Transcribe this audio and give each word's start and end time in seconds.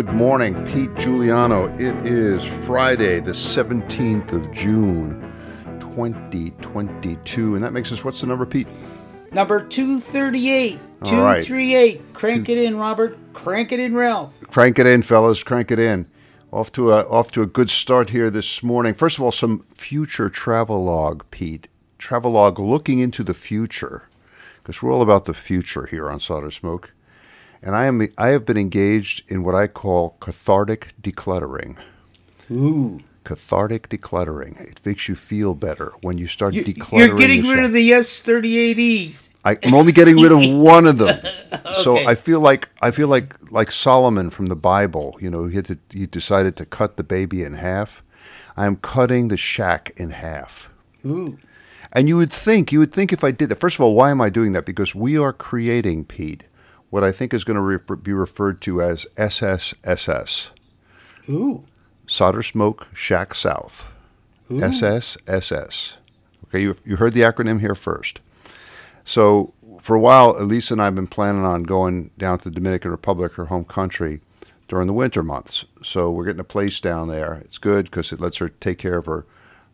Good 0.00 0.14
morning, 0.14 0.54
Pete 0.64 0.94
Juliano. 0.94 1.66
It 1.74 1.94
is 2.06 2.42
Friday, 2.42 3.20
the 3.20 3.32
17th 3.32 4.32
of 4.32 4.50
June, 4.50 5.30
2022. 5.78 7.54
And 7.54 7.62
that 7.62 7.74
makes 7.74 7.92
us, 7.92 8.02
what's 8.02 8.22
the 8.22 8.26
number, 8.26 8.46
Pete? 8.46 8.66
Number 9.30 9.62
238. 9.62 10.80
All 11.02 11.20
right. 11.20 11.44
238. 11.44 12.14
Crank 12.14 12.48
it 12.48 12.56
in, 12.56 12.78
Robert. 12.78 13.18
Crank 13.34 13.72
it 13.72 13.78
in, 13.78 13.94
Ralph. 13.94 14.32
Crank 14.48 14.78
it 14.78 14.86
in, 14.86 15.02
fellas. 15.02 15.42
Crank 15.42 15.70
it 15.70 15.78
in. 15.78 16.10
Off 16.50 16.72
to 16.72 16.92
a 16.92 17.06
off 17.06 17.30
to 17.32 17.42
a 17.42 17.46
good 17.46 17.68
start 17.68 18.08
here 18.08 18.30
this 18.30 18.62
morning. 18.62 18.94
First 18.94 19.18
of 19.18 19.22
all, 19.22 19.32
some 19.32 19.66
future 19.74 20.30
travelogue, 20.30 21.24
Pete. 21.30 21.68
Travelogue 21.98 22.58
looking 22.58 23.00
into 23.00 23.22
the 23.22 23.34
future, 23.34 24.08
because 24.62 24.82
we're 24.82 24.94
all 24.94 25.02
about 25.02 25.26
the 25.26 25.34
future 25.34 25.84
here 25.84 26.10
on 26.10 26.20
Solder 26.20 26.50
Smoke. 26.50 26.94
And 27.62 27.76
I 27.76 27.86
am 27.86 28.06
I 28.16 28.28
have 28.28 28.46
been 28.46 28.56
engaged 28.56 29.30
in 29.30 29.42
what 29.42 29.54
I 29.54 29.66
call 29.66 30.16
cathartic 30.20 30.94
decluttering. 31.00 31.76
Ooh. 32.50 33.00
Cathartic 33.24 33.88
decluttering. 33.88 34.60
It 34.60 34.80
makes 34.84 35.08
you 35.08 35.14
feel 35.14 35.54
better 35.54 35.92
when 36.00 36.16
you 36.16 36.26
start 36.26 36.54
decluttering. 36.54 37.06
You're 37.06 37.16
getting 37.16 37.46
rid 37.46 37.62
of 37.62 37.72
the 37.72 37.90
S38Es. 37.90 39.28
I, 39.44 39.56
I'm 39.62 39.74
only 39.74 39.92
getting 39.92 40.16
rid 40.16 40.32
of 40.32 40.38
one 40.62 40.86
of 40.86 40.98
them. 40.98 41.20
So 41.82 41.96
I 41.98 42.14
feel 42.14 42.40
like 42.40 42.68
I 42.80 42.90
feel 42.90 43.08
like 43.08 43.36
like 43.50 43.72
Solomon 43.72 44.30
from 44.30 44.46
the 44.46 44.56
Bible. 44.56 45.16
You 45.20 45.30
know, 45.30 45.46
he 45.46 45.56
had 45.56 45.66
to, 45.66 45.78
he 45.90 46.06
decided 46.06 46.56
to 46.56 46.66
cut 46.66 46.96
the 46.96 47.04
baby 47.04 47.42
in 47.42 47.54
half. 47.54 48.02
I'm 48.56 48.76
cutting 48.76 49.28
the 49.28 49.36
shack 49.36 49.92
in 49.96 50.10
half. 50.10 50.70
Ooh. 51.04 51.38
And 51.92 52.08
you 52.08 52.16
would 52.16 52.32
think, 52.32 52.70
you 52.72 52.78
would 52.78 52.92
think 52.92 53.12
if 53.12 53.24
I 53.24 53.30
did 53.30 53.48
that. 53.48 53.58
First 53.58 53.76
of 53.76 53.80
all, 53.80 53.94
why 53.94 54.10
am 54.10 54.20
I 54.20 54.30
doing 54.30 54.52
that? 54.52 54.64
Because 54.64 54.94
we 54.94 55.18
are 55.18 55.32
creating, 55.32 56.04
Pete, 56.04 56.44
what 56.90 57.04
I 57.04 57.12
think 57.12 57.32
is 57.32 57.44
going 57.44 57.56
to 57.56 57.60
re- 57.60 57.96
be 58.02 58.12
referred 58.12 58.60
to 58.62 58.82
as 58.82 59.06
SSSS, 59.16 60.50
Ooh. 61.28 61.64
Solder 62.06 62.42
Smoke 62.42 62.88
Shack 62.92 63.34
South. 63.34 63.86
SSSS. 64.50 65.94
Okay, 66.48 66.62
you, 66.62 66.76
you 66.84 66.96
heard 66.96 67.14
the 67.14 67.20
acronym 67.20 67.60
here 67.60 67.76
first. 67.76 68.20
So 69.04 69.54
for 69.80 69.94
a 69.94 70.00
while, 70.00 70.36
Elisa 70.40 70.74
and 70.74 70.82
I 70.82 70.86
have 70.86 70.94
been 70.94 71.06
planning 71.06 71.44
on 71.44 71.62
going 71.62 72.10
down 72.18 72.38
to 72.38 72.44
the 72.44 72.54
Dominican 72.54 72.90
Republic, 72.90 73.34
her 73.34 73.46
home 73.46 73.64
country, 73.64 74.20
during 74.68 74.86
the 74.86 74.92
winter 74.92 75.22
months. 75.22 75.64
So 75.82 76.10
we're 76.10 76.24
getting 76.24 76.40
a 76.40 76.44
place 76.44 76.80
down 76.80 77.08
there. 77.08 77.34
It's 77.44 77.58
good 77.58 77.86
because 77.86 78.12
it 78.12 78.20
lets 78.20 78.38
her 78.38 78.48
take 78.48 78.78
care 78.78 78.98
of 78.98 79.06
her, 79.06 79.24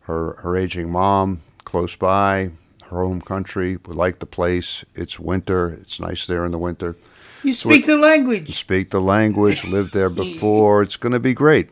her, 0.01 0.33
her 0.41 0.55
aging 0.55 0.91
mom 0.91 1.41
close 1.65 1.95
by, 1.95 2.51
her 2.89 3.03
home 3.03 3.21
country. 3.21 3.77
We 3.85 3.93
like 3.93 4.19
the 4.19 4.25
place. 4.25 4.83
It's 4.95 5.19
winter. 5.19 5.69
It's 5.69 5.99
nice 5.99 6.25
there 6.25 6.45
in 6.45 6.51
the 6.51 6.57
winter. 6.57 6.95
You 7.43 7.53
speak 7.53 7.85
the 7.85 7.97
language. 7.97 8.57
Speak 8.57 8.89
the 8.89 8.99
language, 8.99 9.63
lived 9.65 9.93
there 9.93 10.09
before. 10.23 10.81
It's 10.81 10.97
going 10.97 11.13
to 11.13 11.19
be 11.19 11.33
great. 11.33 11.69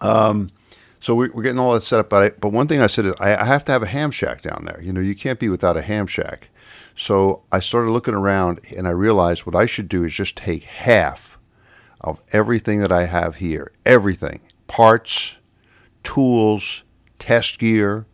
Um, 0.00 0.50
so 1.00 1.14
we, 1.14 1.28
we're 1.28 1.42
getting 1.42 1.58
all 1.58 1.74
that 1.74 1.84
set 1.84 2.00
up. 2.00 2.10
But, 2.10 2.22
I, 2.22 2.28
but 2.30 2.50
one 2.50 2.66
thing 2.66 2.80
I 2.80 2.86
said 2.86 3.06
is 3.06 3.14
I, 3.20 3.36
I 3.36 3.44
have 3.44 3.64
to 3.66 3.72
have 3.72 3.82
a 3.82 3.86
ham 3.86 4.10
shack 4.10 4.42
down 4.42 4.64
there. 4.64 4.80
You 4.82 4.92
know, 4.92 5.00
you 5.00 5.14
can't 5.14 5.38
be 5.38 5.48
without 5.48 5.76
a 5.76 5.82
ham 5.82 6.06
shack. 6.06 6.48
So 6.96 7.42
I 7.52 7.60
started 7.60 7.90
looking 7.90 8.14
around 8.14 8.60
and 8.76 8.88
I 8.88 8.90
realized 8.90 9.44
what 9.44 9.54
I 9.54 9.66
should 9.66 9.88
do 9.88 10.04
is 10.04 10.14
just 10.14 10.36
take 10.36 10.64
half 10.64 11.38
of 12.00 12.20
everything 12.32 12.80
that 12.80 12.92
I 12.92 13.04
have 13.06 13.36
here, 13.36 13.72
everything, 13.84 14.40
parts, 14.66 15.36
tools, 16.02 16.84
test 17.18 17.58
gear, 17.58 18.06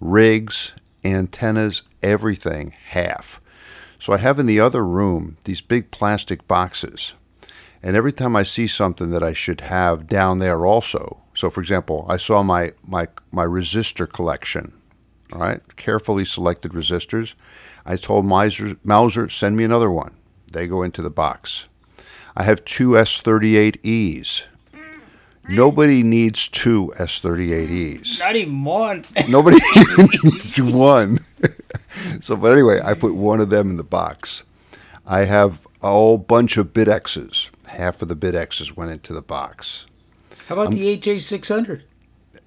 rigs, 0.00 0.72
antennas, 1.14 1.82
everything, 2.02 2.74
half. 2.88 3.40
So 3.98 4.12
I 4.12 4.18
have 4.18 4.38
in 4.38 4.46
the 4.46 4.60
other 4.60 4.84
room 4.84 5.36
these 5.44 5.60
big 5.60 5.90
plastic 5.90 6.46
boxes. 6.46 7.14
And 7.82 7.96
every 7.96 8.12
time 8.12 8.34
I 8.36 8.42
see 8.42 8.66
something 8.66 9.10
that 9.10 9.22
I 9.22 9.32
should 9.32 9.62
have 9.62 10.06
down 10.06 10.38
there 10.38 10.66
also. 10.66 11.22
So 11.34 11.50
for 11.50 11.60
example, 11.60 12.06
I 12.08 12.16
saw 12.16 12.42
my 12.42 12.72
my 12.84 13.06
my 13.30 13.44
resistor 13.44 14.10
collection. 14.10 14.72
All 15.32 15.40
right, 15.40 15.60
carefully 15.76 16.24
selected 16.24 16.72
resistors. 16.72 17.34
I 17.84 17.96
told 17.96 18.24
Mouser, 18.24 18.76
Mouser 18.82 19.28
send 19.28 19.56
me 19.56 19.64
another 19.64 19.90
one. 19.90 20.16
They 20.50 20.66
go 20.66 20.82
into 20.82 21.02
the 21.02 21.10
box. 21.10 21.66
I 22.34 22.44
have 22.44 22.64
two 22.64 22.90
S38Es. 22.90 24.44
Nobody 25.48 26.02
needs 26.02 26.46
two 26.46 26.92
S38Es. 26.98 28.18
Not 28.20 28.36
even 28.36 28.64
one. 28.64 29.04
Nobody 29.28 29.56
needs 30.22 30.60
one. 30.60 31.20
so, 32.20 32.36
but 32.36 32.52
anyway, 32.52 32.80
I 32.84 32.92
put 32.92 33.14
one 33.14 33.40
of 33.40 33.48
them 33.48 33.70
in 33.70 33.76
the 33.78 33.84
box. 33.84 34.44
I 35.06 35.20
have 35.20 35.66
a 35.82 35.88
whole 35.88 36.18
bunch 36.18 36.58
of 36.58 36.74
BITX's. 36.74 37.50
Half 37.66 38.02
of 38.02 38.08
the 38.08 38.16
BITX's 38.16 38.76
went 38.76 38.90
into 38.90 39.14
the 39.14 39.22
box. 39.22 39.86
How 40.48 40.54
about 40.54 40.72
the 40.72 40.98
HA600? 40.98 41.82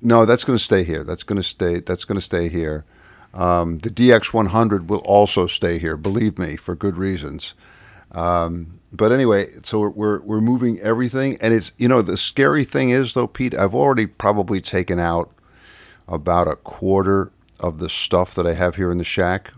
No, 0.02 0.26
that's 0.26 0.44
going 0.44 0.58
to 0.58 0.64
stay 0.64 0.84
here. 0.84 1.04
That's 1.04 1.24
going 1.24 1.38
to 1.38 1.48
stay. 1.48 1.80
That's 1.80 2.06
going 2.06 2.18
to 2.18 2.22
stay 2.22 2.50
here. 2.50 2.86
Um, 3.34 3.80
the 3.80 3.90
DX100 3.90 4.88
will 4.88 5.00
also 5.00 5.48
stay 5.48 5.80
here. 5.80 5.98
Believe 5.98 6.38
me, 6.38 6.56
for 6.56 6.76
good 6.76 6.98
reasons. 6.98 7.54
Um, 8.12 8.80
but 8.94 9.12
anyway, 9.12 9.50
so 9.64 9.88
we're, 9.88 10.20
we're 10.22 10.42
moving 10.42 10.80
everything, 10.80 11.38
and 11.42 11.54
it's 11.54 11.72
you 11.78 11.88
know 11.88 12.02
the 12.02 12.18
scary 12.18 12.66
thing 12.66 12.90
is 12.90 13.14
though, 13.14 13.28
Pete, 13.28 13.56
I've 13.56 13.74
already 13.74 14.06
probably 14.06 14.60
taken 14.60 15.00
out 15.00 15.32
about 16.08 16.48
a 16.48 16.58
quarter 16.58 17.32
of 17.60 17.80
the 17.80 17.88
stuff 17.88 18.34
that 18.36 18.46
I 18.46 18.54
have 18.54 18.76
here 18.76 18.92
in 18.92 18.98
the 18.98 19.06
shack, 19.06 19.54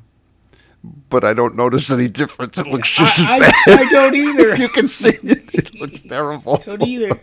but 0.84 1.24
I 1.24 1.34
don't 1.34 1.56
notice 1.56 1.90
any 1.90 2.10
difference. 2.10 2.60
It 2.60 2.68
looks 2.68 2.92
just 2.92 3.22
as 3.22 3.26
I, 3.26 3.40
bad. 3.40 3.54
I, 3.68 3.74
I 3.74 3.90
don't 3.90 4.16
either. 4.16 4.56
you 4.58 4.70
can 4.70 4.88
see 4.88 5.18
it. 5.24 5.54
It 5.56 5.74
looks 5.80 6.02
terrible. 6.02 6.58
don't 6.58 6.84
either. 6.84 7.20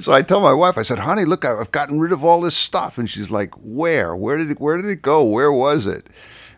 So 0.00 0.12
I 0.12 0.22
tell 0.22 0.40
my 0.40 0.52
wife, 0.52 0.76
I 0.76 0.82
said, 0.82 0.98
"Honey, 1.00 1.24
look, 1.24 1.44
I've 1.44 1.70
gotten 1.70 2.00
rid 2.00 2.12
of 2.12 2.24
all 2.24 2.40
this 2.40 2.56
stuff," 2.56 2.98
and 2.98 3.08
she's 3.08 3.30
like, 3.30 3.54
"Where? 3.54 4.16
Where 4.16 4.36
did 4.36 4.50
it? 4.50 4.60
Where 4.60 4.82
did 4.82 4.90
it 4.90 5.02
go? 5.02 5.22
Where 5.22 5.52
was 5.52 5.86
it?" 5.86 6.08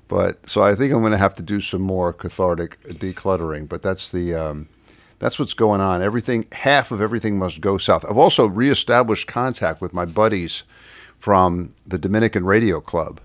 But 0.06 0.48
so 0.48 0.62
I 0.62 0.74
think 0.74 0.94
I'm 0.94 1.00
going 1.00 1.12
to 1.12 1.18
have 1.18 1.34
to 1.34 1.42
do 1.42 1.60
some 1.60 1.82
more 1.82 2.14
cathartic 2.14 2.82
decluttering. 2.84 3.68
But 3.68 3.82
that's 3.82 4.08
the 4.08 4.34
um, 4.34 4.68
that's 5.18 5.38
what's 5.38 5.54
going 5.54 5.80
on. 5.80 6.02
Everything, 6.02 6.46
half 6.52 6.90
of 6.90 7.00
everything 7.00 7.38
must 7.38 7.60
go 7.60 7.78
south. 7.78 8.04
I've 8.08 8.16
also 8.16 8.46
reestablished 8.46 9.26
contact 9.26 9.80
with 9.80 9.92
my 9.92 10.04
buddies 10.04 10.62
from 11.16 11.74
the 11.86 11.98
Dominican 11.98 12.44
Radio 12.44 12.80
Club, 12.80 13.20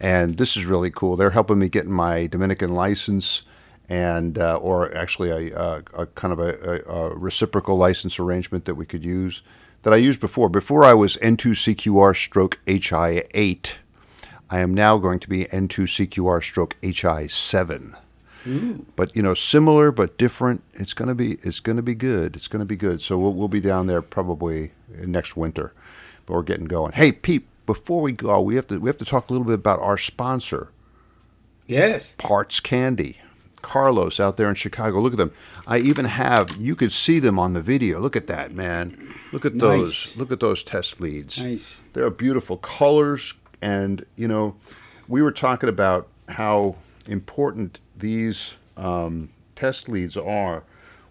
and 0.00 0.38
this 0.38 0.56
is 0.56 0.64
really 0.64 0.90
cool. 0.90 1.16
They're 1.16 1.30
helping 1.30 1.58
me 1.58 1.68
get 1.68 1.86
my 1.86 2.26
Dominican 2.26 2.72
license, 2.72 3.42
and 3.88 4.38
uh, 4.38 4.56
or 4.56 4.94
actually 4.96 5.50
a, 5.50 5.58
a, 5.58 5.82
a 5.94 6.06
kind 6.06 6.32
of 6.32 6.38
a, 6.38 6.82
a, 6.88 6.94
a 6.94 7.16
reciprocal 7.16 7.76
license 7.76 8.18
arrangement 8.18 8.64
that 8.64 8.74
we 8.74 8.86
could 8.86 9.04
use 9.04 9.42
that 9.82 9.92
I 9.92 9.96
used 9.96 10.20
before. 10.20 10.48
Before 10.48 10.84
I 10.84 10.94
was 10.94 11.16
N2CQR 11.18 12.16
stroke 12.16 12.58
HI8. 12.66 13.74
I 14.50 14.60
am 14.60 14.72
now 14.72 14.96
going 14.96 15.20
to 15.20 15.28
be 15.28 15.44
N2CQR 15.44 16.42
stroke 16.42 16.76
HI7. 16.80 17.94
But 18.96 19.14
you 19.14 19.22
know, 19.22 19.34
similar 19.34 19.92
but 19.92 20.16
different. 20.16 20.62
It's 20.74 20.94
gonna 20.94 21.14
be 21.14 21.34
it's 21.42 21.60
gonna 21.60 21.82
be 21.82 21.94
good. 21.94 22.36
It's 22.36 22.48
gonna 22.48 22.64
be 22.64 22.76
good. 22.76 23.00
So 23.02 23.18
we'll 23.18 23.34
we'll 23.34 23.48
be 23.48 23.60
down 23.60 23.86
there 23.86 24.00
probably 24.02 24.72
next 24.88 25.36
winter, 25.36 25.72
but 26.26 26.34
we're 26.34 26.42
getting 26.42 26.66
going. 26.66 26.92
Hey, 26.92 27.12
Pete, 27.12 27.46
before 27.66 28.00
we 28.00 28.12
go, 28.12 28.40
we 28.40 28.54
have 28.56 28.66
to 28.68 28.78
we 28.78 28.88
have 28.88 28.98
to 28.98 29.04
talk 29.04 29.28
a 29.28 29.32
little 29.32 29.46
bit 29.46 29.54
about 29.54 29.80
our 29.80 29.98
sponsor, 29.98 30.70
Yes. 31.66 32.14
Parts 32.18 32.60
Candy. 32.60 33.18
Carlos 33.60 34.20
out 34.20 34.36
there 34.36 34.48
in 34.48 34.54
Chicago. 34.54 35.00
Look 35.00 35.12
at 35.14 35.18
them. 35.18 35.32
I 35.66 35.78
even 35.78 36.04
have 36.06 36.56
you 36.56 36.76
could 36.76 36.92
see 36.92 37.18
them 37.18 37.38
on 37.38 37.54
the 37.54 37.60
video. 37.60 37.98
Look 37.98 38.16
at 38.16 38.28
that, 38.28 38.52
man. 38.52 39.14
Look 39.32 39.44
at 39.44 39.58
those. 39.58 40.06
Nice. 40.06 40.16
Look 40.16 40.32
at 40.32 40.40
those 40.40 40.62
test 40.62 41.00
leads. 41.00 41.38
Nice. 41.38 41.78
They're 41.92 42.08
beautiful 42.08 42.56
colors, 42.56 43.34
and 43.60 44.06
you 44.16 44.28
know, 44.28 44.56
we 45.08 45.20
were 45.22 45.32
talking 45.32 45.68
about 45.68 46.08
how 46.28 46.76
important 47.06 47.80
these 47.98 48.56
um, 48.76 49.30
test 49.54 49.88
leads 49.88 50.16
are 50.16 50.62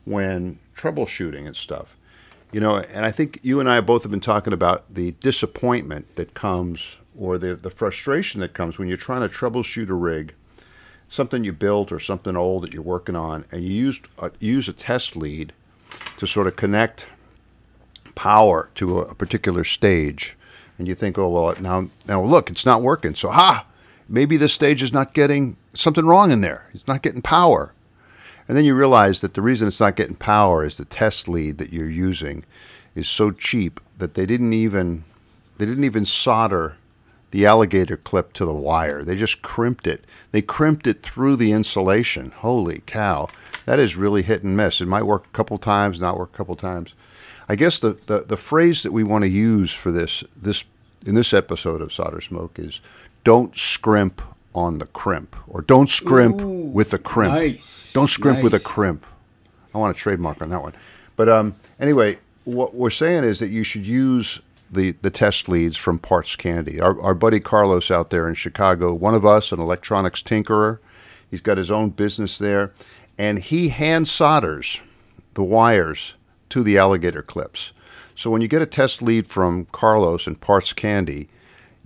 when 0.06 0.60
troubleshooting 0.76 1.46
and 1.46 1.56
stuff. 1.56 1.96
You 2.52 2.62
know, 2.62 2.78
and 2.78 3.06
I 3.06 3.12
think 3.12 3.40
you 3.44 3.60
and 3.60 3.68
I 3.68 3.82
both 3.82 4.04
have 4.04 4.12
been 4.12 4.22
talking 4.22 4.54
about 4.54 4.94
the 4.94 5.12
disappointment 5.12 6.16
that 6.16 6.34
comes, 6.34 6.98
or 7.18 7.38
the 7.38 7.56
the 7.56 7.70
frustration 7.70 8.40
that 8.40 8.54
comes 8.54 8.78
when 8.78 8.88
you're 8.88 8.98
trying 8.98 9.28
to 9.28 9.34
troubleshoot 9.34 9.90
a 9.90 9.94
rig, 9.94 10.34
something 11.10 11.44
you 11.44 11.52
built 11.52 11.92
or 11.92 12.00
something 12.00 12.38
old 12.38 12.64
that 12.64 12.74
you're 12.74 12.82
working 12.82 13.18
on, 13.18 13.44
and 13.52 13.64
you 13.64 13.72
used 13.72 14.08
a, 14.20 14.32
use 14.40 14.70
a 14.70 14.74
test 14.74 15.18
lead 15.18 15.52
to 16.18 16.26
sort 16.26 16.48
of 16.48 16.56
connect 16.56 17.06
power 18.16 18.70
to 18.76 19.00
a, 19.00 19.02
a 19.04 19.16
particular 19.16 19.66
stage, 19.66 20.38
and 20.78 20.88
you 20.88 20.96
think, 20.96 21.18
oh 21.18 21.28
well, 21.28 21.54
now 21.60 21.90
now 22.08 22.24
look, 22.24 22.50
it's 22.50 22.66
not 22.66 22.82
working. 22.82 23.14
So 23.14 23.30
ha, 23.30 23.66
maybe 24.08 24.38
this 24.38 24.54
stage 24.54 24.82
is 24.82 24.94
not 24.94 25.14
getting 25.14 25.58
something 25.82 26.06
wrong 26.06 26.32
in 26.32 26.42
there. 26.42 26.70
It's 26.74 26.88
not 26.88 27.02
getting 27.02 27.22
power, 27.22 27.74
and 28.48 28.58
then 28.58 28.66
you 28.66 28.76
realize 28.76 29.22
that 29.22 29.34
the 29.34 29.42
reason 29.42 29.68
it's 29.68 29.80
not 29.80 29.96
getting 29.96 30.16
power 30.16 30.64
is 30.64 30.78
the 30.78 30.86
test 30.86 31.28
lead 31.28 31.58
that 31.58 31.74
you're 31.74 31.90
using 31.90 32.46
is 32.96 33.08
so 33.08 33.32
cheap 33.32 33.80
that 33.98 34.14
they 34.14 34.26
didn't 34.26 34.54
even 34.54 35.04
they 35.58 35.66
didn't 35.66 35.84
even 35.84 36.06
solder 36.06 36.78
the 37.32 37.46
alligator 37.46 37.98
clip 37.98 38.32
to 38.34 38.46
the 38.46 38.54
wire. 38.54 39.04
They 39.04 39.16
just 39.16 39.42
crimped 39.42 39.86
it. 39.86 40.06
They 40.32 40.42
crimped 40.42 40.88
it 40.88 41.04
through 41.04 41.36
the 41.36 41.52
insulation. 41.52 42.32
Holy 42.32 42.82
cow. 42.86 43.28
That 43.66 43.80
is 43.80 43.98
really 43.98 44.22
hit 44.22 44.44
and 44.44 44.56
miss. 44.56 44.80
It 44.80 44.88
might 44.88 45.04
work 45.04 45.26
a 45.26 45.36
couple 45.36 45.58
times, 45.58 46.00
not 46.00 46.18
work 46.18 46.34
a 46.34 46.38
couple 46.38 46.56
times. 46.56 46.94
I 47.50 47.56
guess 47.56 47.80
the, 47.80 47.98
the, 48.06 48.20
the 48.20 48.38
phrase 48.38 48.84
that 48.84 48.94
we 48.94 49.04
want 49.04 49.24
to 49.24 49.30
use 49.30 49.74
for 49.74 49.92
this 49.92 50.24
this 50.36 50.64
in 51.06 51.16
this 51.16 51.34
episode 51.34 51.82
of 51.82 51.94
Solder 51.94 52.22
Smoke 52.22 52.58
is 52.60 52.80
don't 53.24 53.56
scrimp 53.56 54.22
on 54.58 54.80
the 54.80 54.88
crimp 54.88 55.36
or 55.48 55.62
don't 55.62 55.88
scrimp 55.90 56.42
Ooh, 56.42 56.48
with 56.48 56.90
the 56.90 56.98
crimp. 56.98 57.36
nice, 57.36 57.94
Don't 57.94 58.10
scrimp 58.10 58.42
with 58.42 58.56
a 58.56 58.60
crimp. 58.60 59.06
I 59.74 59.78
want 59.78 59.96
a 59.96 60.00
trademark 60.00 60.42
on 60.42 60.50
that 60.50 60.64
one. 60.64 60.74
But 61.16 61.30
um, 61.30 61.56
anyway, 61.80 62.18
what 62.44 62.74
we're 62.74 62.90
saying 62.90 63.24
is 63.24 63.38
that 63.38 63.50
you 63.50 63.64
should 63.64 63.86
use 63.86 64.42
the, 64.72 64.92
the 65.04 65.12
test 65.12 65.48
leads 65.48 65.78
from 65.78 66.00
Parts 66.00 66.36
Candy. 66.36 66.82
Our, 66.82 67.00
our 67.02 67.14
buddy 67.14 67.40
Carlos 67.40 67.92
out 67.92 68.10
there 68.10 68.28
in 68.28 68.34
Chicago, 68.34 68.96
one 68.96 69.14
of 69.14 69.26
us, 69.26 69.52
an 69.52 69.60
electronics 69.60 70.24
tinkerer, 70.24 70.80
he's 71.30 71.42
got 71.42 71.60
his 71.60 71.70
own 71.70 71.92
business 71.92 72.40
there, 72.40 72.74
and 73.16 73.38
he 73.40 73.70
hand 73.70 74.08
solders 74.08 74.80
the 75.36 75.44
wires 75.44 76.16
to 76.50 76.64
the 76.64 76.80
alligator 76.80 77.22
clips. 77.22 77.74
So 78.16 78.32
when 78.32 78.42
you 78.42 78.48
get 78.48 78.64
a 78.64 78.66
test 78.66 79.04
lead 79.04 79.28
from 79.28 79.66
Carlos 79.72 80.26
and 80.26 80.42
Parts 80.42 80.74
Candy, 80.74 81.30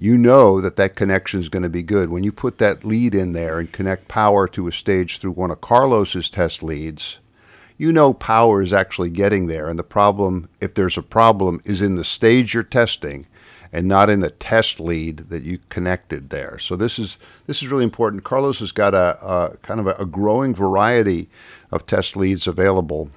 you 0.01 0.17
know 0.17 0.59
that 0.59 0.77
that 0.77 0.95
connection 0.95 1.39
is 1.39 1.47
going 1.47 1.61
to 1.61 1.69
be 1.69 1.83
good. 1.83 2.09
When 2.09 2.23
you 2.23 2.31
put 2.31 2.57
that 2.57 2.83
lead 2.83 3.13
in 3.13 3.33
there 3.33 3.59
and 3.59 3.71
connect 3.71 4.07
power 4.07 4.47
to 4.47 4.67
a 4.67 4.71
stage 4.71 5.19
through 5.19 5.33
one 5.33 5.51
of 5.51 5.61
Carlos's 5.61 6.27
test 6.27 6.63
leads, 6.63 7.19
you 7.77 7.93
know 7.93 8.11
power 8.11 8.63
is 8.63 8.73
actually 8.73 9.11
getting 9.11 9.45
there. 9.45 9.69
And 9.69 9.77
the 9.77 9.83
problem, 9.83 10.49
if 10.59 10.73
there's 10.73 10.97
a 10.97 11.03
problem, 11.03 11.61
is 11.65 11.83
in 11.83 11.97
the 11.97 12.03
stage 12.03 12.55
you're 12.55 12.63
testing 12.63 13.27
and 13.71 13.87
not 13.87 14.09
in 14.09 14.21
the 14.21 14.31
test 14.31 14.79
lead 14.79 15.29
that 15.29 15.43
you 15.43 15.59
connected 15.69 16.31
there. 16.31 16.57
So 16.57 16.75
this 16.75 16.97
is 16.97 17.19
this 17.45 17.61
is 17.61 17.69
really 17.69 17.83
important. 17.83 18.23
Carlos 18.23 18.57
has 18.57 18.71
got 18.71 18.95
a, 18.95 19.23
a 19.23 19.57
kind 19.57 19.79
of 19.79 19.85
a, 19.85 19.93
a 19.99 20.07
growing 20.07 20.55
variety 20.55 21.29
of 21.71 21.85
test 21.85 22.15
leads 22.15 22.47
available 22.47 23.11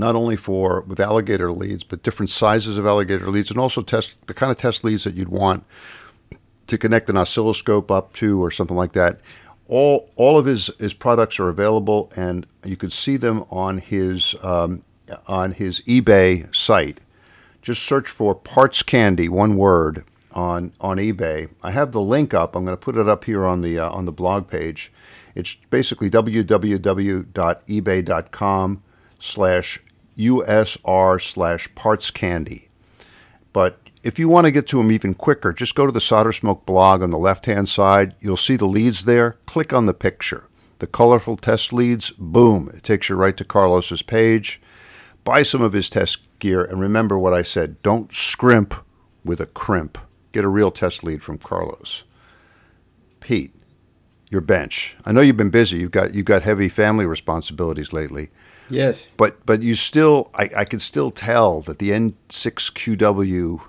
not 0.00 0.16
only 0.16 0.36
for 0.36 0.80
with 0.80 0.98
alligator 0.98 1.52
leads, 1.52 1.84
but 1.84 2.02
different 2.02 2.30
sizes 2.30 2.76
of 2.78 2.86
alligator 2.86 3.30
leads, 3.30 3.50
and 3.50 3.60
also 3.60 3.82
test 3.82 4.16
the 4.26 4.34
kind 4.34 4.50
of 4.50 4.58
test 4.58 4.82
leads 4.82 5.04
that 5.04 5.14
you'd 5.14 5.28
want 5.28 5.64
to 6.66 6.78
connect 6.78 7.10
an 7.10 7.16
oscilloscope 7.16 7.90
up 7.90 8.12
to 8.14 8.42
or 8.42 8.50
something 8.50 8.76
like 8.76 8.92
that. 8.92 9.20
All 9.68 10.10
all 10.16 10.38
of 10.38 10.46
his, 10.46 10.70
his 10.78 10.94
products 10.94 11.38
are 11.38 11.48
available, 11.48 12.12
and 12.16 12.46
you 12.64 12.76
could 12.76 12.92
see 12.92 13.16
them 13.16 13.44
on 13.50 13.78
his 13.78 14.34
um, 14.42 14.82
on 15.28 15.52
his 15.52 15.80
eBay 15.82 16.52
site. 16.54 16.98
Just 17.62 17.82
search 17.82 18.08
for 18.08 18.34
Parts 18.34 18.82
Candy, 18.82 19.28
one 19.28 19.56
word, 19.56 20.04
on 20.32 20.72
on 20.80 20.96
eBay. 20.96 21.50
I 21.62 21.70
have 21.72 21.92
the 21.92 22.00
link 22.00 22.34
up. 22.34 22.56
I'm 22.56 22.64
going 22.64 22.76
to 22.76 22.80
put 22.80 22.96
it 22.96 23.08
up 23.08 23.24
here 23.24 23.44
on 23.44 23.60
the 23.60 23.78
uh, 23.78 23.90
on 23.90 24.06
the 24.06 24.12
blog 24.12 24.48
page. 24.48 24.90
It's 25.34 25.56
basically 25.70 26.10
www.ebay.com 26.10 26.42
slash 29.20 29.80
USR 30.20 31.20
slash 31.20 31.74
parts 31.74 32.10
candy. 32.10 32.68
But 33.52 33.80
if 34.02 34.18
you 34.18 34.28
want 34.28 34.46
to 34.46 34.50
get 34.50 34.66
to 34.68 34.78
them 34.78 34.90
even 34.90 35.14
quicker, 35.14 35.52
just 35.52 35.74
go 35.74 35.86
to 35.86 35.92
the 35.92 36.00
Solder 36.00 36.32
Smoke 36.32 36.64
blog 36.64 37.02
on 37.02 37.10
the 37.10 37.18
left 37.18 37.46
hand 37.46 37.68
side. 37.68 38.14
You'll 38.20 38.36
see 38.36 38.56
the 38.56 38.66
leads 38.66 39.04
there. 39.04 39.32
Click 39.46 39.72
on 39.72 39.86
the 39.86 39.94
picture. 39.94 40.44
The 40.78 40.86
colorful 40.86 41.36
test 41.36 41.74
leads, 41.74 42.10
boom, 42.10 42.70
it 42.72 42.82
takes 42.82 43.10
you 43.10 43.16
right 43.16 43.36
to 43.36 43.44
Carlos's 43.44 44.00
page. 44.00 44.62
Buy 45.24 45.42
some 45.42 45.60
of 45.60 45.74
his 45.74 45.90
test 45.90 46.20
gear 46.38 46.64
and 46.64 46.80
remember 46.80 47.18
what 47.18 47.34
I 47.34 47.42
said 47.42 47.82
don't 47.82 48.12
scrimp 48.14 48.74
with 49.22 49.40
a 49.40 49.46
crimp. 49.46 49.98
Get 50.32 50.44
a 50.44 50.48
real 50.48 50.70
test 50.70 51.04
lead 51.04 51.22
from 51.22 51.36
Carlos. 51.36 52.04
Pete, 53.20 53.54
your 54.30 54.40
bench. 54.40 54.96
I 55.04 55.12
know 55.12 55.20
you've 55.20 55.36
been 55.36 55.50
busy. 55.50 55.78
You've 55.78 55.90
got 55.90 56.14
you've 56.14 56.24
got 56.24 56.42
heavy 56.42 56.70
family 56.70 57.04
responsibilities 57.04 57.92
lately. 57.92 58.30
Yes. 58.70 59.08
But 59.16 59.44
but 59.44 59.62
you 59.62 59.74
still, 59.74 60.30
I, 60.34 60.50
I 60.58 60.64
can 60.64 60.80
still 60.80 61.10
tell 61.10 61.60
that 61.62 61.78
the 61.78 61.90
N6QW 61.90 63.60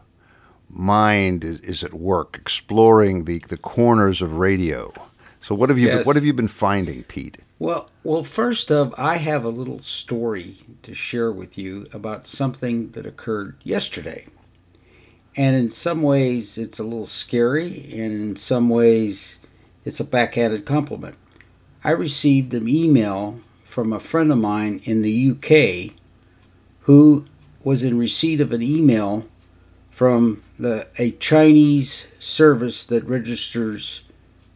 mind 0.69 1.43
is, 1.43 1.59
is 1.61 1.83
at 1.83 1.93
work 1.93 2.37
exploring 2.39 3.25
the, 3.25 3.39
the 3.39 3.57
corners 3.57 4.21
of 4.21 4.33
radio. 4.33 4.93
So 5.41 5.55
what 5.55 5.69
have 5.69 5.79
you 5.79 5.87
been, 5.87 6.03
what 6.03 6.15
have 6.15 6.25
you 6.25 6.33
been 6.33 6.47
finding, 6.47 7.03
Pete? 7.03 7.39
Well, 7.57 7.89
well, 8.03 8.23
first 8.23 8.71
of, 8.71 8.93
I 8.97 9.17
have 9.17 9.43
a 9.43 9.49
little 9.49 9.81
story 9.81 10.59
to 10.83 10.93
share 10.93 11.31
with 11.31 11.57
you 11.57 11.87
about 11.93 12.27
something 12.27 12.91
that 12.91 13.05
occurred 13.05 13.55
yesterday. 13.63 14.27
And 15.35 15.55
in 15.55 15.69
some 15.69 16.01
ways, 16.01 16.57
it's 16.57 16.79
a 16.79 16.83
little 16.83 17.05
scary, 17.05 17.89
and 17.91 18.11
in 18.11 18.35
some 18.35 18.67
ways, 18.67 19.37
it's 19.85 19.99
a 19.99 20.03
backhanded 20.03 20.65
compliment. 20.65 21.15
I 21.83 21.91
received 21.91 22.53
an 22.53 22.67
email 22.67 23.39
from 23.71 23.93
a 23.93 23.99
friend 23.99 24.31
of 24.31 24.37
mine 24.37 24.81
in 24.83 25.01
the 25.01 25.31
UK 25.31 25.95
who 26.81 27.25
was 27.63 27.83
in 27.83 27.97
receipt 27.97 28.41
of 28.41 28.51
an 28.51 28.61
email 28.61 29.25
from 29.89 30.43
the, 30.59 30.87
a 30.97 31.11
Chinese 31.11 32.07
service 32.19 32.83
that 32.83 33.05
registers 33.05 34.01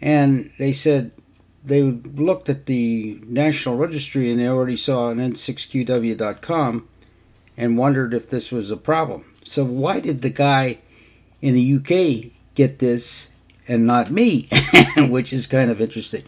And 0.00 0.50
they 0.58 0.72
said 0.72 1.12
they 1.64 1.82
looked 1.82 2.48
at 2.48 2.66
the 2.66 3.20
national 3.26 3.76
registry 3.76 4.30
and 4.30 4.38
they 4.38 4.48
already 4.48 4.76
saw 4.76 5.08
an 5.08 5.18
n6qw.com 5.18 6.88
and 7.56 7.78
wondered 7.78 8.12
if 8.12 8.28
this 8.28 8.50
was 8.50 8.70
a 8.70 8.76
problem. 8.76 9.24
So 9.44 9.64
why 9.64 10.00
did 10.00 10.22
the 10.22 10.30
guy 10.30 10.78
in 11.40 11.54
the 11.54 11.74
UK 11.76 12.32
get 12.54 12.78
this 12.78 13.28
and 13.66 13.86
not 13.86 14.10
me, 14.10 14.48
which 14.96 15.32
is 15.32 15.46
kind 15.46 15.70
of 15.70 15.80
interesting. 15.80 16.22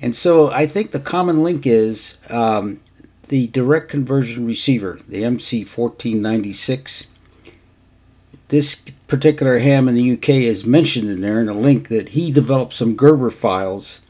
And 0.00 0.14
so 0.14 0.50
I 0.50 0.66
think 0.66 0.90
the 0.90 1.00
common 1.00 1.42
link 1.42 1.66
is 1.66 2.16
um, 2.28 2.80
the 3.28 3.46
direct 3.48 3.88
conversion 3.88 4.46
receiver, 4.46 5.00
the 5.08 5.22
MC1496. 5.22 7.06
This 8.48 8.82
particular 9.06 9.60
ham 9.60 9.88
in 9.88 9.94
the 9.94 10.12
UK 10.12 10.28
is 10.28 10.66
mentioned 10.66 11.08
in 11.08 11.20
there 11.20 11.40
in 11.40 11.48
a 11.48 11.54
link 11.54 11.88
that 11.88 12.10
he 12.10 12.30
developed 12.30 12.74
some 12.74 12.96
Gerber 12.96 13.30
files 13.30 14.00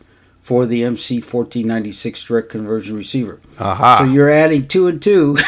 for 0.42 0.66
the 0.66 0.82
MC1496 0.82 2.26
direct 2.26 2.48
conversion 2.50 2.96
receiver. 2.96 3.40
Aha. 3.60 3.98
So 3.98 4.04
you're 4.04 4.28
adding 4.28 4.66
two 4.66 4.88
and 4.88 5.00
two. 5.00 5.38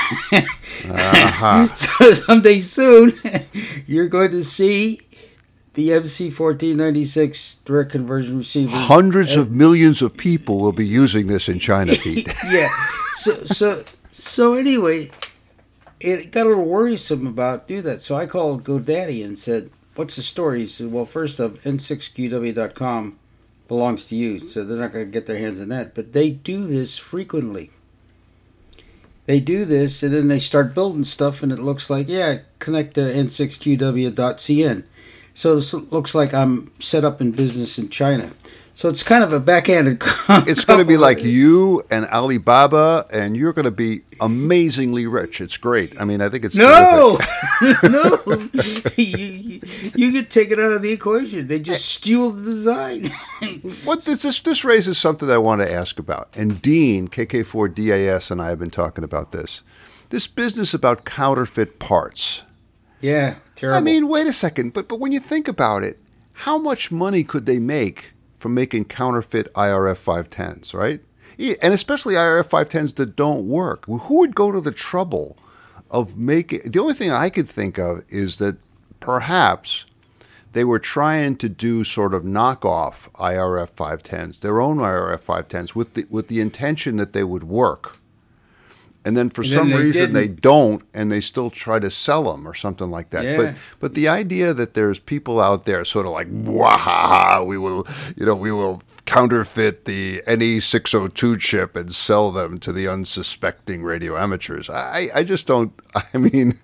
Aha. 0.88 1.72
so 1.74 2.14
someday 2.14 2.60
soon, 2.60 3.12
you're 3.88 4.08
going 4.08 4.30
to 4.30 4.44
see 4.44 5.00
the 5.74 5.88
MC1496 5.88 7.56
direct 7.64 7.90
conversion 7.90 8.38
receiver. 8.38 8.76
Hundreds 8.76 9.34
of 9.34 9.50
millions 9.50 10.00
of 10.00 10.16
people 10.16 10.60
will 10.60 10.72
be 10.72 10.86
using 10.86 11.26
this 11.26 11.48
in 11.48 11.58
China, 11.58 11.94
Pete. 12.00 12.28
yeah. 12.48 12.68
So 13.16 13.44
so 13.44 13.84
so 14.12 14.54
anyway, 14.54 15.10
it 15.98 16.30
got 16.30 16.46
a 16.46 16.50
little 16.50 16.64
worrisome 16.64 17.26
about 17.26 17.66
do 17.66 17.82
that. 17.82 18.00
So 18.00 18.14
I 18.14 18.26
called 18.26 18.62
GoDaddy 18.62 19.24
and 19.24 19.36
said, 19.36 19.70
"What's 19.96 20.14
the 20.14 20.22
story?" 20.22 20.60
He 20.60 20.66
said, 20.68 20.92
"Well, 20.92 21.04
first 21.04 21.40
of 21.40 21.60
n6qw.com 21.64 23.18
belongs 23.68 24.04
to 24.06 24.16
you, 24.16 24.38
so 24.38 24.64
they're 24.64 24.78
not 24.78 24.92
going 24.92 25.06
to 25.06 25.10
get 25.12 25.26
their 25.26 25.38
hands 25.38 25.60
on 25.60 25.68
that. 25.68 25.94
But 25.94 26.12
they 26.12 26.30
do 26.30 26.66
this 26.66 26.98
frequently. 26.98 27.70
They 29.26 29.40
do 29.40 29.64
this, 29.64 30.02
and 30.02 30.14
then 30.14 30.28
they 30.28 30.38
start 30.38 30.74
building 30.74 31.04
stuff, 31.04 31.42
and 31.42 31.50
it 31.50 31.58
looks 31.58 31.88
like, 31.88 32.08
yeah, 32.08 32.40
connect 32.58 32.94
to 32.94 33.00
n6qw.cn. 33.00 34.84
So 35.32 35.56
it 35.56 35.92
looks 35.92 36.14
like 36.14 36.34
I'm 36.34 36.70
set 36.78 37.04
up 37.04 37.20
in 37.20 37.32
business 37.32 37.78
in 37.78 37.88
China. 37.88 38.32
So 38.76 38.88
it's 38.88 39.04
kind 39.04 39.22
of 39.22 39.32
a 39.32 39.38
backhanded. 39.38 40.02
It's 40.46 40.64
going 40.64 40.80
to 40.80 40.84
be 40.84 40.96
like 40.96 41.22
you 41.22 41.84
and 41.90 42.06
Alibaba, 42.06 43.06
and 43.12 43.36
you're 43.36 43.52
going 43.52 43.66
to 43.66 43.70
be 43.70 44.02
amazingly 44.20 45.06
rich. 45.06 45.40
It's 45.40 45.56
great. 45.56 45.98
I 46.00 46.04
mean, 46.04 46.20
I 46.20 46.28
think 46.28 46.44
it's 46.44 46.54
No, 46.56 47.18
no, 47.82 48.48
you, 48.96 49.60
you, 49.94 50.12
get 50.12 50.30
taken 50.30 50.58
out 50.58 50.72
of 50.72 50.82
the 50.82 50.90
equation. 50.90 51.46
They 51.46 51.60
just 51.60 51.84
steal 51.84 52.30
the 52.30 52.42
design. 52.42 53.10
What 53.84 54.04
this, 54.04 54.22
this 54.22 54.40
this 54.40 54.64
raises 54.64 54.96
something 54.98 55.30
I 55.30 55.38
want 55.38 55.60
to 55.60 55.70
ask 55.70 55.98
about. 55.98 56.28
And 56.34 56.62
Dean 56.62 57.08
KK4DAS 57.08 58.30
and 58.30 58.40
I 58.40 58.48
have 58.48 58.58
been 58.58 58.70
talking 58.70 59.04
about 59.04 59.32
this. 59.32 59.60
This 60.08 60.26
business 60.26 60.72
about 60.72 61.04
counterfeit 61.04 61.78
parts. 61.78 62.42
yeah, 63.00 63.36
terrible. 63.54 63.76
I 63.76 63.80
mean, 63.80 64.08
wait 64.08 64.26
a 64.26 64.32
second, 64.32 64.72
but 64.72 64.88
but 64.88 64.98
when 64.98 65.12
you 65.12 65.20
think 65.20 65.46
about 65.46 65.84
it, 65.84 65.98
how 66.32 66.58
much 66.58 66.90
money 66.90 67.22
could 67.22 67.46
they 67.46 67.58
make 67.58 68.13
from 68.44 68.52
making 68.52 68.84
counterfeit 68.84 69.50
IRF 69.54 69.96
510s, 70.04 70.74
right? 70.74 71.00
And 71.62 71.72
especially 71.72 72.12
IRF 72.12 72.50
510s 72.50 72.94
that 72.96 73.16
don't 73.16 73.48
work. 73.48 73.86
Who 73.86 74.18
would 74.18 74.34
go 74.34 74.52
to 74.52 74.60
the 74.60 74.70
trouble 74.70 75.38
of 75.90 76.18
making 76.18 76.70
The 76.70 76.78
only 76.78 76.92
thing 76.92 77.10
I 77.10 77.30
could 77.30 77.48
think 77.48 77.78
of 77.78 78.04
is 78.10 78.36
that 78.36 78.58
perhaps 79.00 79.86
they 80.52 80.62
were 80.62 80.78
trying 80.78 81.36
to 81.36 81.48
do 81.48 81.84
sort 81.84 82.12
of 82.12 82.22
knockoff 82.22 83.10
IRF 83.14 83.70
510s, 83.70 84.40
their 84.40 84.60
own 84.60 84.76
IRF 84.76 85.20
510s 85.20 85.74
with 85.74 85.94
the 85.94 86.04
with 86.10 86.28
the 86.28 86.42
intention 86.42 86.98
that 86.98 87.14
they 87.14 87.24
would 87.24 87.44
work. 87.44 87.96
And 89.04 89.16
then 89.16 89.30
for 89.30 89.42
And 89.42 89.50
some 89.50 89.68
then 89.68 89.78
they 89.78 89.84
reason 89.84 90.12
they 90.12 90.26
didn't. 90.28 90.40
don't, 90.42 90.82
and 90.94 91.10
they 91.12 91.20
still 91.20 91.50
try 91.50 91.78
to 91.78 91.90
sell 91.90 92.24
them 92.32 92.46
or 92.48 92.54
something 92.54 92.90
like 92.90 93.10
that. 93.10 93.24
Yeah. 93.24 93.36
But 93.36 93.54
but 93.80 93.94
the 93.94 94.08
idea 94.08 94.54
that 94.54 94.74
there's 94.74 94.98
people 94.98 95.40
out 95.40 95.64
there 95.66 95.84
sort 95.84 96.06
of 96.06 96.12
like, 96.12 96.28
Wahaha, 96.28 97.46
we 97.46 97.58
will, 97.58 97.86
you 98.16 98.26
know, 98.26 98.34
we 98.36 98.50
will 98.52 98.82
counterfeit 99.06 99.84
the 99.84 100.22
NE 100.26 100.60
six 100.60 100.92
hundred 100.92 101.14
two 101.14 101.36
chip 101.36 101.76
and 101.76 101.94
sell 101.94 102.30
them 102.30 102.58
to 102.58 102.72
the 102.72 102.88
unsuspecting 102.88 103.82
radio 103.82 104.16
amateurs. 104.16 104.70
I 104.70 105.08
I 105.14 105.24
just 105.24 105.46
don't. 105.46 105.72
I 106.14 106.18
mean, 106.18 106.54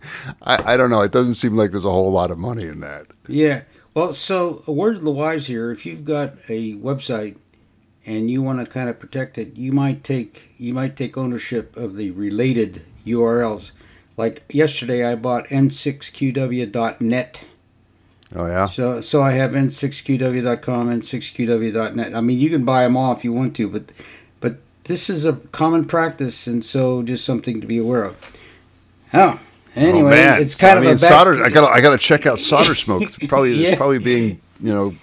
I 0.42 0.74
I 0.74 0.76
don't 0.76 0.90
know. 0.90 1.02
It 1.02 1.12
doesn't 1.12 1.34
seem 1.34 1.56
like 1.56 1.70
there's 1.72 1.84
a 1.84 1.90
whole 1.90 2.10
lot 2.12 2.30
of 2.30 2.38
money 2.38 2.64
in 2.64 2.80
that. 2.80 3.06
Yeah. 3.28 3.62
Well, 3.92 4.14
so 4.14 4.62
a 4.66 4.72
word 4.72 4.96
of 4.96 5.02
the 5.02 5.10
wise 5.10 5.46
here: 5.48 5.70
if 5.70 5.84
you've 5.84 6.04
got 6.04 6.34
a 6.48 6.74
website 6.76 7.36
and 8.06 8.30
you 8.30 8.42
want 8.42 8.58
to 8.64 8.66
kind 8.70 8.88
of 8.88 8.98
protect 8.98 9.38
it, 9.38 9.56
you 9.56 9.72
might 9.72 10.02
take 10.04 10.50
you 10.58 10.72
might 10.74 10.96
take 10.96 11.16
ownership 11.18 11.76
of 11.76 11.96
the 11.96 12.10
related 12.10 12.82
URLs. 13.06 13.72
Like 14.16 14.42
yesterday, 14.50 15.04
I 15.04 15.14
bought 15.14 15.46
n6qw.net. 15.48 17.44
Oh 18.34 18.46
yeah. 18.46 18.66
So 18.66 19.00
so 19.00 19.22
I 19.22 19.32
have 19.32 19.52
n6qw.com, 19.52 20.88
n6qw.net. 21.00 22.14
I 22.14 22.20
mean, 22.20 22.38
you 22.38 22.50
can 22.50 22.64
buy 22.64 22.84
them 22.84 22.96
all 22.96 23.12
if 23.12 23.24
you 23.24 23.32
want 23.32 23.56
to, 23.56 23.68
but 23.68 23.90
but 24.40 24.58
this 24.84 25.10
is 25.10 25.24
a 25.24 25.34
common 25.52 25.84
practice, 25.84 26.46
and 26.46 26.64
so 26.64 27.02
just 27.02 27.24
something 27.24 27.60
to 27.60 27.66
be 27.66 27.78
aware 27.78 28.04
of. 28.04 28.36
Oh, 29.12 29.40
anyway, 29.74 30.24
oh, 30.28 30.34
it's 30.40 30.54
kind 30.54 30.74
I 30.74 30.76
of 30.78 30.84
mean, 30.84 30.94
a 30.94 30.98
solder. 30.98 31.42
I 31.42 31.48
got. 31.48 31.64
I 31.72 31.80
got 31.80 31.90
to 31.90 31.98
check 31.98 32.26
out 32.26 32.38
solder 32.38 32.74
smoke. 32.76 33.02
Probably 33.28 33.54
Yeah. 33.54 33.70
it's 33.70 33.76
probably 33.76 33.98
being 33.98 34.40
you 34.60 34.72
know 34.72 34.94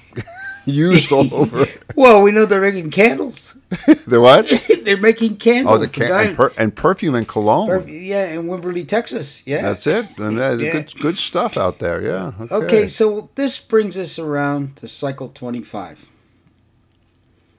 used 0.72 1.12
all 1.12 1.34
over. 1.34 1.66
Well, 1.96 2.22
we 2.22 2.30
know 2.32 2.46
they're 2.46 2.62
making 2.62 2.92
candles. 2.92 3.56
the 4.06 4.22
what? 4.22 4.46
they're 4.84 4.98
making 4.98 5.38
candles. 5.38 5.78
Oh, 5.80 5.80
the 5.80 5.88
can- 5.88 6.12
and, 6.28 6.38
per- 6.38 6.54
and 6.56 6.76
perfume 6.76 7.16
and 7.16 7.28
cologne. 7.28 7.70
Perf- 7.70 8.08
yeah, 8.08 8.28
in 8.34 8.44
Wimberley, 8.46 8.88
Texas. 8.88 9.42
Yeah. 9.48 9.64
That's 9.64 9.88
it. 9.88 10.06
And 10.20 10.38
Yeah. 10.38 10.74
good, 10.74 10.94
good 11.00 11.18
stuff 11.18 11.58
out 11.58 11.80
there. 11.80 12.04
Yeah. 12.04 12.34
Okay. 12.40 12.56
okay, 12.56 12.88
so 12.88 13.32
this 13.34 13.58
brings 13.58 13.98
us 13.98 14.20
around 14.20 14.76
to 14.76 14.88
cycle 14.88 15.30
25. 15.30 16.06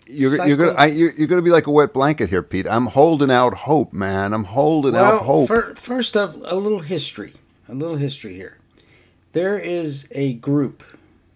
you're, 0.06 0.46
you're 0.46 0.56
gonna 0.56 0.72
I, 0.78 0.86
you're, 0.86 1.10
you're 1.12 1.26
gonna 1.26 1.42
be 1.42 1.50
like 1.50 1.66
a 1.66 1.72
wet 1.72 1.92
blanket 1.92 2.30
here, 2.30 2.42
Pete. 2.44 2.66
I'm 2.68 2.86
holding 2.86 3.30
out 3.32 3.54
hope, 3.54 3.92
man. 3.92 4.32
I'm 4.32 4.44
holding 4.44 4.94
out 4.94 5.22
hope. 5.22 5.48
fir- 5.48 5.74
first 5.74 6.16
of 6.16 6.36
a 6.44 6.54
little 6.54 6.80
history. 6.80 7.32
A 7.68 7.74
little 7.74 7.96
history 7.96 8.34
here. 8.36 8.58
There 9.32 9.58
is 9.58 10.06
a 10.12 10.34
group 10.34 10.82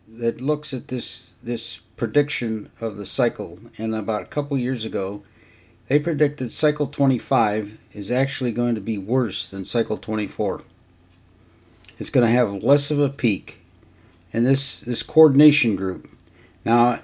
that 0.09 0.41
looks 0.41 0.73
at 0.73 0.89
this 0.89 1.32
this 1.43 1.81
prediction 1.97 2.71
of 2.81 2.97
the 2.97 3.07
cycle, 3.07 3.59
and 3.79 3.95
about 3.95 4.23
a 4.23 4.27
couple 4.27 4.57
years 4.59 4.85
ago, 4.85 5.23
they 5.89 5.99
predicted 5.99 6.53
cycle 6.53 6.87
25 6.87 7.79
is 7.93 8.11
actually 8.11 8.53
going 8.53 8.75
to 8.75 8.81
be 8.81 8.99
worse 8.99 9.49
than 9.49 9.65
cycle 9.65 9.99
24. 9.99 10.63
It's 11.99 12.11
going 12.11 12.27
to 12.27 12.33
have 12.33 12.63
less 12.63 12.91
of 12.91 12.99
a 12.99 13.09
peak, 13.09 13.61
and 14.33 14.47
this 14.47 14.81
this 14.81 15.03
coordination 15.03 15.77
group. 15.77 16.09
Now, 16.65 17.01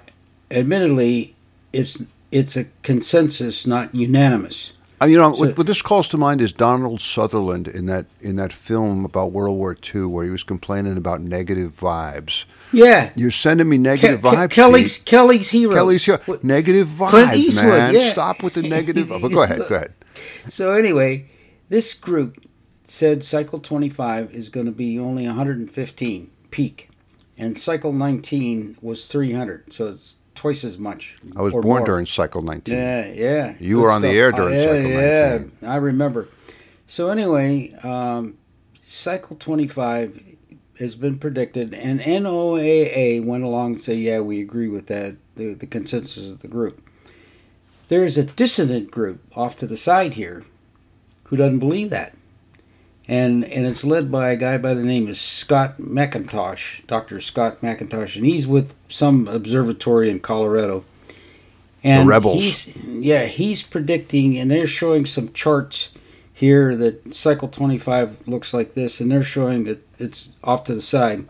admittedly, 0.49 1.35
it's 1.71 2.01
it's 2.31 2.55
a 2.57 2.65
consensus, 2.83 3.65
not 3.65 3.93
unanimous. 3.93 4.73
Uh, 5.01 5.05
you 5.05 5.17
know, 5.17 5.31
So- 5.33 5.39
what, 5.39 5.57
what 5.57 5.67
this 5.67 5.81
calls 5.81 6.07
to 6.09 6.17
mind 6.17 6.41
is 6.41 6.51
Donald 6.51 6.99
Sutherland 7.01 7.67
in 7.67 7.85
that 7.85 8.07
in 8.19 8.35
that 8.37 8.51
film 8.51 9.05
about 9.05 9.31
World 9.31 9.57
War 9.57 9.77
II, 9.95 10.05
where 10.05 10.25
he 10.25 10.31
was 10.31 10.43
complaining 10.43 10.97
about 10.97 11.21
negative 11.21 11.77
vibes. 11.79 12.45
Yeah, 12.71 13.11
You're 13.15 13.31
sending 13.31 13.67
me 13.69 13.77
negative 13.77 14.19
Ke- 14.19 14.23
Ke- 14.23 14.25
vibes, 14.25 14.49
Kelly's 14.51 14.97
Pete. 14.97 15.05
Kelly's 15.05 15.49
hero. 15.49 15.73
Kelly's 15.73 16.05
here. 16.05 16.17
Wh- 16.27 16.43
Negative 16.43 16.87
vibes, 16.87 17.55
man. 17.55 17.93
yeah. 17.95 18.11
Stop 18.11 18.43
with 18.43 18.53
the 18.53 18.61
negative. 18.61 19.09
But 19.21 19.29
go 19.29 19.41
ahead. 19.41 19.61
Go 19.67 19.75
ahead. 19.75 19.93
So 20.49 20.71
anyway, 20.71 21.29
this 21.69 21.93
group 21.93 22.43
said 22.85 23.23
cycle 23.23 23.59
25 23.59 24.31
is 24.33 24.49
going 24.49 24.65
to 24.67 24.71
be 24.71 24.99
only 24.99 25.25
115 25.25 26.29
peak, 26.51 26.89
and 27.37 27.57
cycle 27.57 27.91
19 27.93 28.77
was 28.81 29.07
300, 29.07 29.71
so 29.73 29.87
it's 29.87 30.15
twice 30.35 30.63
as 30.63 30.77
much. 30.77 31.17
I 31.35 31.41
was 31.41 31.53
born 31.53 31.65
more. 31.65 31.85
during 31.85 32.05
cycle 32.05 32.41
19. 32.41 32.73
Yeah, 32.73 33.05
yeah. 33.07 33.53
You 33.59 33.75
Good 33.77 33.81
were 33.81 33.91
on 33.91 34.01
the 34.01 34.09
air 34.09 34.31
during 34.31 34.55
yeah, 34.57 34.65
cycle 34.65 34.89
yeah, 34.89 35.29
19. 35.37 35.51
I 35.69 35.75
remember. 35.77 36.27
So 36.87 37.09
anyway, 37.09 37.73
um, 37.83 38.37
cycle 38.81 39.35
25 39.35 40.28
has 40.79 40.95
been 40.95 41.19
predicted, 41.19 41.73
and 41.73 41.99
NOAA 41.99 43.23
went 43.23 43.43
along 43.43 43.73
and 43.73 43.81
said, 43.81 43.97
"Yeah, 43.97 44.21
we 44.21 44.41
agree 44.41 44.67
with 44.67 44.87
that." 44.87 45.15
The, 45.35 45.53
the 45.53 45.67
consensus 45.67 46.29
of 46.29 46.39
the 46.39 46.47
group. 46.47 46.81
There 47.87 48.03
is 48.03 48.17
a 48.17 48.23
dissident 48.23 48.91
group 48.91 49.21
off 49.35 49.55
to 49.57 49.67
the 49.67 49.77
side 49.77 50.15
here, 50.15 50.43
who 51.25 51.37
doesn't 51.37 51.59
believe 51.59 51.89
that, 51.91 52.15
and 53.07 53.45
and 53.45 53.65
it's 53.65 53.83
led 53.83 54.11
by 54.11 54.29
a 54.29 54.35
guy 54.35 54.57
by 54.57 54.73
the 54.73 54.83
name 54.83 55.07
of 55.07 55.17
Scott 55.17 55.79
McIntosh, 55.79 56.85
Doctor 56.87 57.21
Scott 57.21 57.61
McIntosh, 57.61 58.15
and 58.15 58.25
he's 58.25 58.47
with 58.47 58.75
some 58.89 59.27
observatory 59.27 60.09
in 60.09 60.19
Colorado. 60.19 60.83
And 61.81 62.09
rebels. 62.09 62.43
He's, 62.43 62.75
yeah, 62.85 63.25
he's 63.25 63.63
predicting, 63.63 64.37
and 64.37 64.51
they're 64.51 64.67
showing 64.67 65.05
some 65.05 65.31
charts 65.31 65.91
here 66.39 66.73
that 66.73 67.13
cycle 67.13 67.49
25 67.49 68.25
looks 68.25 68.53
like 68.53 68.73
this, 68.73 69.01
and 69.01 69.11
they're 69.11 69.23
showing 69.23 69.65
that 69.65 69.85
it's 69.99 70.37
off 70.41 70.63
to 70.63 70.73
the 70.73 70.81
side. 70.81 71.27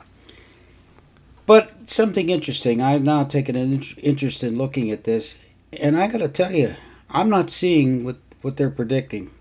But 1.48 1.90
something 1.90 2.30
interesting, 2.30 2.80
I've 2.80 3.02
now 3.02 3.24
taken 3.24 3.56
an 3.56 3.82
interest 3.98 4.44
in 4.44 4.56
looking 4.56 4.92
at 4.92 5.06
this, 5.06 5.34
and 5.74 5.98
I 5.98 6.06
got 6.06 6.20
to 6.20 6.28
tell 6.28 6.52
you, 6.52 6.76
I'm 7.10 7.28
not 7.28 7.50
seeing 7.50 8.04
what, 8.04 8.18
what 8.44 8.58
they're 8.58 8.70
predicting. 8.70 9.32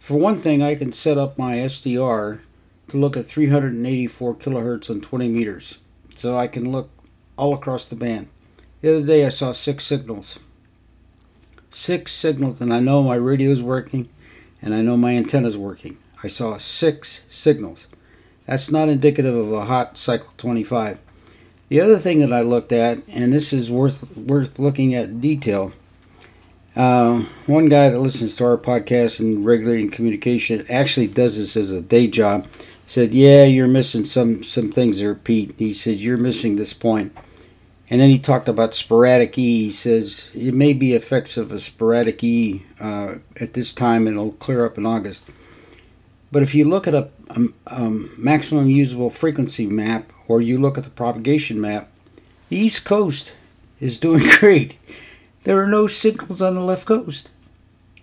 For 0.00 0.18
one 0.18 0.40
thing, 0.40 0.62
I 0.62 0.74
can 0.74 0.90
set 0.90 1.18
up 1.18 1.36
my 1.36 1.56
SDR 1.56 2.40
to 2.88 2.96
look 2.96 3.14
at 3.14 3.28
384 3.28 4.36
kilohertz 4.36 4.88
on 4.88 5.02
20 5.02 5.28
meters, 5.28 5.76
so 6.16 6.38
I 6.38 6.46
can 6.46 6.72
look 6.72 6.88
all 7.36 7.52
across 7.52 7.84
the 7.86 7.94
band. 7.94 8.28
The 8.80 8.96
other 8.96 9.06
day, 9.06 9.26
I 9.26 9.28
saw 9.28 9.52
six 9.52 9.84
signals. 9.84 10.38
Six 11.70 12.10
signals, 12.10 12.62
and 12.62 12.72
I 12.72 12.80
know 12.80 13.02
my 13.02 13.16
radio's 13.16 13.60
working, 13.60 14.08
and 14.62 14.74
I 14.74 14.80
know 14.80 14.96
my 14.96 15.16
antenna's 15.16 15.58
working. 15.58 15.98
I 16.22 16.28
saw 16.28 16.56
six 16.56 17.22
signals. 17.28 17.88
That's 18.46 18.70
not 18.70 18.88
indicative 18.88 19.34
of 19.34 19.52
a 19.52 19.64
hot 19.66 19.98
cycle 19.98 20.32
25. 20.38 20.98
The 21.68 21.80
other 21.80 21.98
thing 21.98 22.20
that 22.20 22.32
I 22.32 22.42
looked 22.42 22.72
at, 22.72 22.98
and 23.08 23.32
this 23.32 23.52
is 23.52 23.70
worth 23.70 24.16
worth 24.16 24.58
looking 24.58 24.94
at 24.94 25.06
in 25.06 25.20
detail. 25.20 25.72
Uh, 26.76 27.24
one 27.46 27.68
guy 27.68 27.90
that 27.90 27.98
listens 27.98 28.34
to 28.36 28.44
our 28.44 28.56
podcast 28.56 29.20
and 29.20 29.44
regulating 29.44 29.90
communication 29.90 30.66
actually 30.70 31.06
does 31.06 31.36
this 31.36 31.56
as 31.56 31.72
a 31.72 31.80
day 31.80 32.06
job. 32.06 32.46
Said, 32.86 33.14
"Yeah, 33.14 33.44
you're 33.44 33.68
missing 33.68 34.04
some 34.04 34.42
some 34.42 34.70
things 34.70 34.98
there, 34.98 35.14
Pete." 35.14 35.54
He 35.58 35.72
said, 35.72 35.98
"You're 35.98 36.18
missing 36.18 36.56
this 36.56 36.72
point." 36.72 37.12
And 37.92 38.00
then 38.00 38.08
he 38.08 38.18
talked 38.18 38.48
about 38.48 38.72
sporadic 38.72 39.36
E. 39.36 39.64
He 39.64 39.70
says 39.70 40.30
it 40.34 40.54
may 40.54 40.72
be 40.72 40.94
effects 40.94 41.36
of 41.36 41.52
a 41.52 41.60
sporadic 41.60 42.24
E 42.24 42.64
uh, 42.80 43.16
at 43.38 43.52
this 43.52 43.74
time, 43.74 44.06
and 44.06 44.16
it'll 44.16 44.32
clear 44.32 44.64
up 44.64 44.78
in 44.78 44.86
August. 44.86 45.26
But 46.32 46.42
if 46.42 46.54
you 46.54 46.66
look 46.66 46.88
at 46.88 46.94
a, 46.94 47.10
um, 47.28 47.52
um, 47.66 48.14
maximum 48.16 48.70
usable 48.70 49.10
frequency 49.10 49.66
map, 49.66 50.10
or 50.26 50.40
you 50.40 50.56
look 50.58 50.78
at 50.78 50.84
the 50.84 50.90
propagation 50.90 51.60
map, 51.60 51.90
the 52.48 52.56
East 52.56 52.86
Coast 52.86 53.34
is 53.78 53.98
doing 53.98 54.26
great. 54.38 54.78
There 55.44 55.62
are 55.62 55.68
no 55.68 55.86
signals 55.86 56.40
on 56.40 56.54
the 56.54 56.62
left 56.62 56.86
coast. 56.86 57.28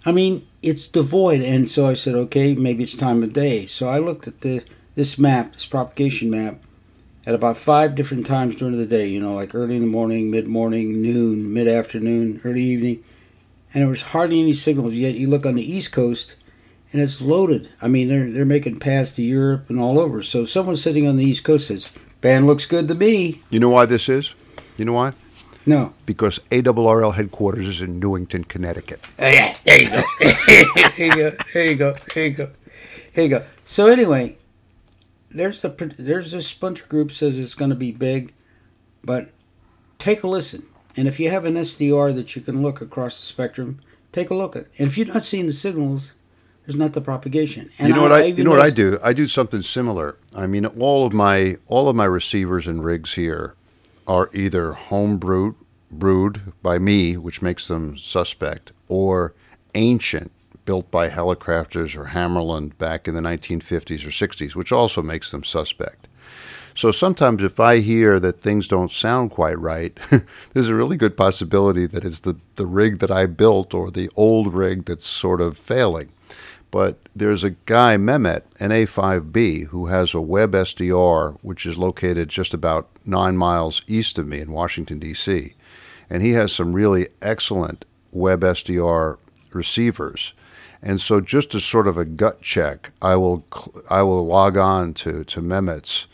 I 0.05 0.11
mean, 0.11 0.45
it's 0.61 0.87
devoid. 0.87 1.41
And 1.41 1.67
so 1.67 1.87
I 1.87 1.95
said, 1.95 2.13
okay, 2.13 2.53
maybe 2.53 2.83
it's 2.83 2.95
time 2.95 3.23
of 3.23 3.33
day. 3.33 3.65
So 3.65 3.89
I 3.89 3.97
looked 3.97 4.27
at 4.27 4.41
the 4.41 4.63
this 4.93 5.17
map, 5.17 5.53
this 5.53 5.65
propagation 5.65 6.29
map, 6.29 6.61
at 7.25 7.35
about 7.35 7.57
five 7.57 7.95
different 7.95 8.25
times 8.25 8.55
during 8.55 8.77
the 8.77 8.85
day. 8.85 9.07
You 9.07 9.19
know, 9.19 9.35
like 9.35 9.53
early 9.53 9.75
in 9.75 9.81
the 9.81 9.87
morning, 9.87 10.31
mid 10.31 10.47
morning, 10.47 11.01
noon, 11.01 11.53
mid 11.53 11.67
afternoon, 11.67 12.41
early 12.43 12.63
evening, 12.63 13.03
and 13.73 13.81
there 13.81 13.89
was 13.89 14.01
hardly 14.01 14.39
any 14.39 14.53
signals. 14.53 14.93
Yet 14.93 15.15
you 15.15 15.29
look 15.29 15.45
on 15.45 15.55
the 15.55 15.71
East 15.73 15.91
Coast, 15.91 16.35
and 16.91 17.01
it's 17.01 17.21
loaded. 17.21 17.69
I 17.81 17.87
mean, 17.87 18.07
they're 18.09 18.31
they're 18.31 18.45
making 18.45 18.79
paths 18.79 19.13
to 19.13 19.21
Europe 19.21 19.69
and 19.69 19.79
all 19.79 19.99
over. 19.99 20.23
So 20.23 20.45
someone 20.45 20.75
sitting 20.75 21.07
on 21.07 21.17
the 21.17 21.25
East 21.25 21.43
Coast 21.43 21.67
says, 21.67 21.89
"Band 22.21 22.47
looks 22.47 22.65
good 22.65 22.87
to 22.87 22.95
me." 22.95 23.41
You 23.49 23.59
know 23.59 23.69
why 23.69 23.85
this 23.85 24.09
is? 24.09 24.33
You 24.77 24.85
know 24.85 24.93
why? 24.93 25.13
No, 25.65 25.93
Because 26.07 26.39
ARRL 26.49 27.13
headquarters 27.13 27.67
is 27.67 27.81
in 27.81 27.99
Newington, 27.99 28.43
Connecticut. 28.45 29.05
Oh, 29.19 29.27
yeah, 29.27 29.55
there 29.65 29.79
you 29.83 29.89
go. 29.89 30.01
there 30.19 31.05
you 31.05 31.15
go. 31.15 31.37
There 31.53 31.65
you 31.65 31.75
go. 31.75 31.93
There 32.15 32.25
you 32.25 32.33
go. 32.33 32.49
There 33.13 33.23
you 33.25 33.29
go. 33.29 33.43
So 33.65 33.85
anyway, 33.85 34.37
there's 35.31 35.61
the 35.61 35.69
pr- 35.69 35.95
there's 35.97 36.31
this 36.31 36.47
splinter 36.47 36.85
group 36.85 37.11
says 37.11 37.37
it's 37.37 37.55
going 37.55 37.69
to 37.69 37.75
be 37.75 37.91
big, 37.91 38.33
but 39.03 39.29
take 39.97 40.23
a 40.23 40.27
listen. 40.27 40.65
And 40.97 41.07
if 41.07 41.19
you 41.19 41.29
have 41.29 41.45
an 41.45 41.55
SDR 41.55 42.15
that 42.15 42.35
you 42.35 42.41
can 42.41 42.61
look 42.61 42.81
across 42.81 43.19
the 43.19 43.25
spectrum, 43.25 43.79
take 44.11 44.29
a 44.29 44.35
look 44.35 44.55
at. 44.55 44.65
And 44.77 44.87
if 44.87 44.97
you're 44.97 45.07
not 45.07 45.23
seeing 45.23 45.45
the 45.45 45.53
signals, 45.53 46.13
there's 46.65 46.77
not 46.77 46.93
the 46.93 47.01
propagation. 47.01 47.71
And 47.79 47.89
you 47.89 47.95
know 47.95 48.01
what 48.01 48.11
I, 48.11 48.25
you 48.25 48.43
know 48.43 48.51
what 48.51 48.59
I 48.59 48.69
do? 48.69 48.99
I 49.03 49.13
do 49.13 49.27
something 49.27 49.61
similar. 49.61 50.17
I 50.35 50.47
mean, 50.47 50.65
all 50.65 51.05
of 51.05 51.13
my 51.13 51.57
all 51.67 51.87
of 51.89 51.95
my 51.95 52.05
receivers 52.05 52.67
and 52.67 52.83
rigs 52.83 53.13
here 53.13 53.55
are 54.07 54.29
either 54.33 54.73
home 54.73 55.17
brewed 55.17 55.55
brewed 55.91 56.53
by 56.61 56.77
me, 56.77 57.17
which 57.17 57.41
makes 57.41 57.67
them 57.67 57.97
suspect, 57.97 58.71
or 58.87 59.33
ancient 59.73 60.31
built 60.65 60.91
by 60.91 61.09
Hallicrafters 61.09 61.95
or 61.95 62.07
Hammarlund 62.07 62.77
back 62.77 63.07
in 63.07 63.13
the 63.13 63.21
1950s 63.21 64.05
or 64.05 64.09
60s, 64.09 64.55
which 64.55 64.71
also 64.71 65.01
makes 65.01 65.31
them 65.31 65.43
suspect. 65.43 66.07
So 66.75 66.91
sometimes 66.91 67.43
if 67.43 67.59
I 67.59 67.79
hear 67.79 68.19
that 68.19 68.41
things 68.41 68.67
don't 68.67 68.91
sound 68.91 69.31
quite 69.31 69.59
right, 69.59 69.97
there's 70.53 70.69
a 70.69 70.75
really 70.75 70.95
good 70.95 71.17
possibility 71.17 71.85
that 71.87 72.05
it's 72.05 72.21
the, 72.21 72.37
the 72.55 72.65
rig 72.65 72.99
that 72.99 73.11
I 73.11 73.25
built 73.25 73.73
or 73.73 73.91
the 73.91 74.09
old 74.15 74.57
rig 74.57 74.85
that's 74.85 75.07
sort 75.07 75.41
of 75.41 75.57
failing. 75.57 76.09
But 76.71 76.99
there's 77.15 77.43
a 77.43 77.51
guy, 77.65 77.97
Mehmet, 77.97 78.43
an 78.59 78.69
A5B, 78.69 79.67
who 79.67 79.87
has 79.87 80.13
a 80.13 80.17
WebSDR, 80.17 81.37
which 81.41 81.65
is 81.65 81.77
located 81.77 82.29
just 82.29 82.53
about 82.53 82.87
nine 83.05 83.35
miles 83.35 83.81
east 83.87 84.19
of 84.19 84.27
me 84.27 84.39
in 84.39 84.51
Washington, 84.51 84.99
D.C. 84.99 85.55
And 86.09 86.21
he 86.21 86.31
has 86.31 86.51
some 86.53 86.73
really 86.73 87.07
excellent 87.21 87.85
WebSDR 88.15 89.17
receivers. 89.51 90.33
And 90.81 91.01
so, 91.01 91.19
just 91.19 91.53
as 91.55 91.65
sort 91.65 91.87
of 91.87 91.97
a 91.97 92.05
gut 92.05 92.41
check, 92.41 92.91
I 93.01 93.15
will 93.15 93.45
I 93.89 94.01
will 94.01 94.25
log 94.25 94.57
on 94.57 94.93
to 94.95 95.23
to 95.25 95.41
Mehmet's 95.41 96.07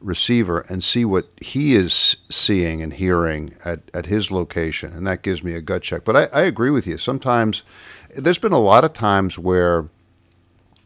receiver 0.00 0.60
and 0.68 0.82
see 0.82 1.04
what 1.04 1.28
he 1.40 1.74
is 1.74 2.16
seeing 2.30 2.82
and 2.82 2.94
hearing 2.94 3.54
at, 3.64 3.80
at 3.92 4.06
his 4.06 4.30
location, 4.30 4.92
and 4.92 5.06
that 5.06 5.22
gives 5.22 5.42
me 5.42 5.54
a 5.54 5.60
gut 5.60 5.82
check. 5.82 6.04
But 6.04 6.16
I, 6.16 6.24
I 6.40 6.42
agree 6.42 6.70
with 6.70 6.86
you. 6.86 6.98
Sometimes 6.98 7.62
there's 8.14 8.38
been 8.38 8.52
a 8.52 8.60
lot 8.60 8.84
of 8.84 8.92
times 8.92 9.38
where 9.38 9.88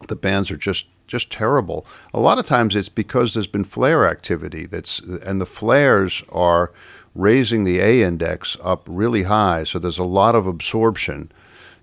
the 0.09 0.17
bands 0.17 0.51
are 0.51 0.57
just 0.57 0.87
just 1.07 1.31
terrible. 1.31 1.87
A 2.15 2.21
lot 2.21 2.39
of 2.39 2.47
times 2.47 2.75
it's 2.75 2.89
because 2.89 3.35
there's 3.35 3.47
been 3.47 3.65
flare 3.65 4.09
activity 4.09 4.67
that's 4.67 4.99
and 4.99 5.41
the 5.41 5.47
flares 5.47 6.23
are 6.31 6.73
raising 7.15 7.65
the 7.65 7.81
A 7.81 8.03
index 8.03 8.57
up 8.63 8.85
really 8.87 9.25
high, 9.25 9.65
so 9.65 9.79
there's 9.79 9.99
a 9.99 10.05
lot 10.05 10.35
of 10.35 10.47
absorption. 10.47 11.31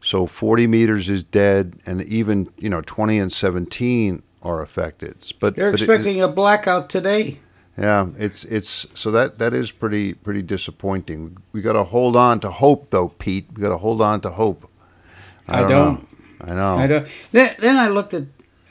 So 0.01 0.27
40 0.27 0.67
meters 0.67 1.09
is 1.09 1.23
dead, 1.23 1.79
and 1.85 2.01
even 2.03 2.49
you 2.57 2.69
know 2.69 2.81
20 2.81 3.17
and 3.19 3.31
17 3.31 4.23
are 4.41 4.61
affected. 4.61 5.17
But 5.39 5.55
they're 5.55 5.71
but 5.71 5.81
expecting 5.81 6.17
it, 6.17 6.21
a 6.21 6.27
blackout 6.27 6.89
today. 6.89 7.39
Yeah, 7.77 8.09
it's 8.17 8.43
it's 8.45 8.87
so 8.93 9.11
that 9.11 9.37
that 9.39 9.53
is 9.53 9.71
pretty 9.71 10.13
pretty 10.13 10.41
disappointing. 10.41 11.37
We 11.51 11.61
got 11.61 11.73
to 11.73 11.85
hold 11.85 12.15
on 12.15 12.39
to 12.41 12.51
hope, 12.51 12.89
though, 12.89 13.09
Pete. 13.09 13.47
We 13.53 13.61
got 13.61 13.69
to 13.69 13.77
hold 13.77 14.01
on 14.01 14.21
to 14.21 14.31
hope. 14.31 14.69
I, 15.47 15.59
I 15.59 15.61
don't. 15.61 15.69
don't. 15.69 16.07
I 16.41 16.53
know. 16.53 16.75
I 16.75 16.87
don't. 16.87 17.07
Then, 17.31 17.55
then 17.59 17.77
I 17.77 17.87
looked 17.87 18.13
at. 18.13 18.23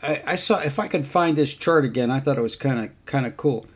I, 0.03 0.23
I 0.27 0.35
saw 0.37 0.59
if 0.61 0.79
I 0.79 0.89
could 0.89 1.07
find 1.07 1.37
this 1.37 1.55
chart 1.55 1.85
again. 1.85 2.11
I 2.11 2.21
thought 2.21 2.39
it 2.39 2.43
was 2.43 2.57
kind 2.57 2.85
of 2.85 2.91
kind 3.07 3.27
of 3.27 3.37
cool. 3.37 3.67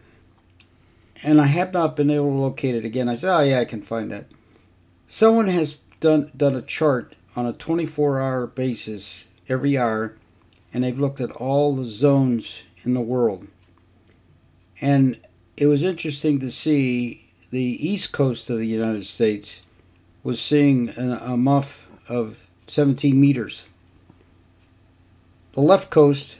And 1.23 1.40
I 1.40 1.47
have 1.47 1.73
not 1.73 1.97
been 1.97 2.11
able 2.11 2.30
to 2.30 2.38
locate 2.38 2.75
it 2.75 2.85
again. 2.85 3.09
I 3.09 3.14
said, 3.14 3.35
"Oh 3.35 3.40
yeah, 3.40 3.61
I 3.61 3.64
can 3.64 3.82
find 3.82 4.11
that." 4.11 4.26
Someone 5.09 5.49
has 5.49 5.76
done 6.00 6.30
done 6.37 6.54
a 6.54 6.62
chart 6.62 7.14
on 7.35 7.47
a 7.47 7.53
24-hour 7.53 8.49
basis 8.49 9.27
every 9.49 9.77
hour, 9.77 10.17
and 10.73 10.85
they've 10.85 10.99
looked 10.99 11.21
at 11.21 11.31
all 11.33 11.75
the 11.75 11.85
zones 11.85 12.62
in 12.85 12.95
the 12.95 13.01
world. 13.01 13.47
And 14.81 15.19
it 15.57 15.67
was 15.67 15.83
interesting 15.83 16.41
to 16.41 16.51
see 16.51 17.31
the 17.51 17.87
east 17.87 18.12
coast 18.12 18.51
of 18.51 18.59
the 18.59 18.67
United 18.67 19.05
States 19.05 19.61
was 20.23 20.41
seeing 20.41 20.91
a 20.91 21.37
MUF 21.37 21.87
of 22.09 22.47
17 22.67 23.21
meters 23.21 23.65
the 25.53 25.61
left 25.61 25.91
coast, 25.91 26.39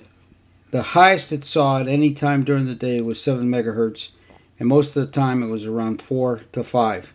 the 0.71 0.83
highest 0.83 1.33
it 1.33 1.45
saw 1.45 1.79
at 1.79 1.89
any 1.89 2.13
time 2.13 2.45
during 2.45 2.67
the 2.67 2.75
day 2.75 3.01
was 3.01 3.21
7 3.21 3.49
megahertz, 3.49 4.09
and 4.59 4.69
most 4.69 4.97
of 4.97 5.07
the 5.07 5.13
time 5.13 5.43
it 5.43 5.49
was 5.49 5.67
around 5.67 6.01
4 6.01 6.43
to 6.53 6.65
5 6.65 7.13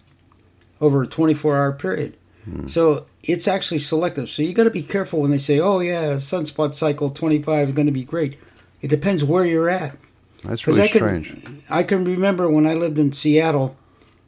over 0.80 1.02
a 1.02 1.08
24 1.08 1.58
hour 1.58 1.74
period. 1.74 2.18
Hmm. 2.46 2.68
So 2.68 3.08
it's 3.28 3.48
actually 3.48 3.80
selective. 3.80 4.30
So 4.30 4.42
you 4.42 4.54
got 4.54 4.64
to 4.64 4.72
be 4.72 4.82
careful 4.82 5.22
when 5.22 5.32
they 5.32 5.38
say, 5.38 5.60
oh, 5.60 5.80
yeah, 5.80 6.16
sunspot 6.16 6.74
cycle 6.74 7.10
25 7.10 7.70
is 7.70 7.76
going 7.76 7.86
to 7.86 7.92
be 7.92 8.04
great. 8.04 8.38
It 8.82 8.88
depends 8.88 9.24
where 9.24 9.46
you're 9.46 9.70
at. 9.70 9.98
That's 10.44 10.66
really 10.66 10.82
I 10.82 10.88
strange. 10.88 11.44
Can, 11.44 11.64
I 11.70 11.84
can 11.84 12.06
remember 12.06 12.50
when 12.50 12.66
I 12.66 12.74
lived 12.74 12.98
in 12.98 13.12
Seattle, 13.12 13.76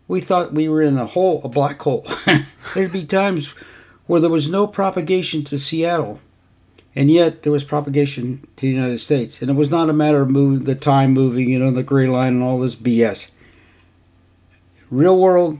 we 0.07 0.21
thought 0.21 0.53
we 0.53 0.67
were 0.67 0.81
in 0.81 0.97
a 0.97 1.05
hole, 1.05 1.41
a 1.43 1.49
black 1.49 1.81
hole. 1.81 2.05
There'd 2.73 2.91
be 2.91 3.05
times 3.05 3.53
where 4.05 4.19
there 4.19 4.29
was 4.29 4.49
no 4.49 4.67
propagation 4.67 5.43
to 5.45 5.57
Seattle 5.57 6.19
and 6.95 7.11
yet 7.11 7.43
there 7.43 7.51
was 7.51 7.63
propagation 7.63 8.45
to 8.55 8.65
the 8.65 8.73
United 8.73 8.99
States. 8.99 9.41
And 9.41 9.49
it 9.49 9.53
was 9.53 9.69
not 9.69 9.89
a 9.89 9.93
matter 9.93 10.21
of 10.21 10.29
moving 10.29 10.63
the 10.63 10.75
time 10.75 11.13
moving, 11.13 11.49
you 11.49 11.59
know, 11.59 11.71
the 11.71 11.83
gray 11.83 12.07
line 12.07 12.33
and 12.33 12.43
all 12.43 12.59
this 12.59 12.75
BS. 12.75 13.31
Real 14.89 15.17
world, 15.17 15.59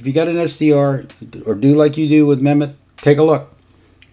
if 0.00 0.06
you 0.06 0.14
got 0.14 0.28
an 0.28 0.36
SDR 0.36 1.46
or 1.46 1.54
do 1.54 1.76
like 1.76 1.98
you 1.98 2.08
do 2.08 2.24
with 2.24 2.40
Mehmet, 2.40 2.74
take 2.96 3.18
a 3.18 3.22
look. 3.22 3.54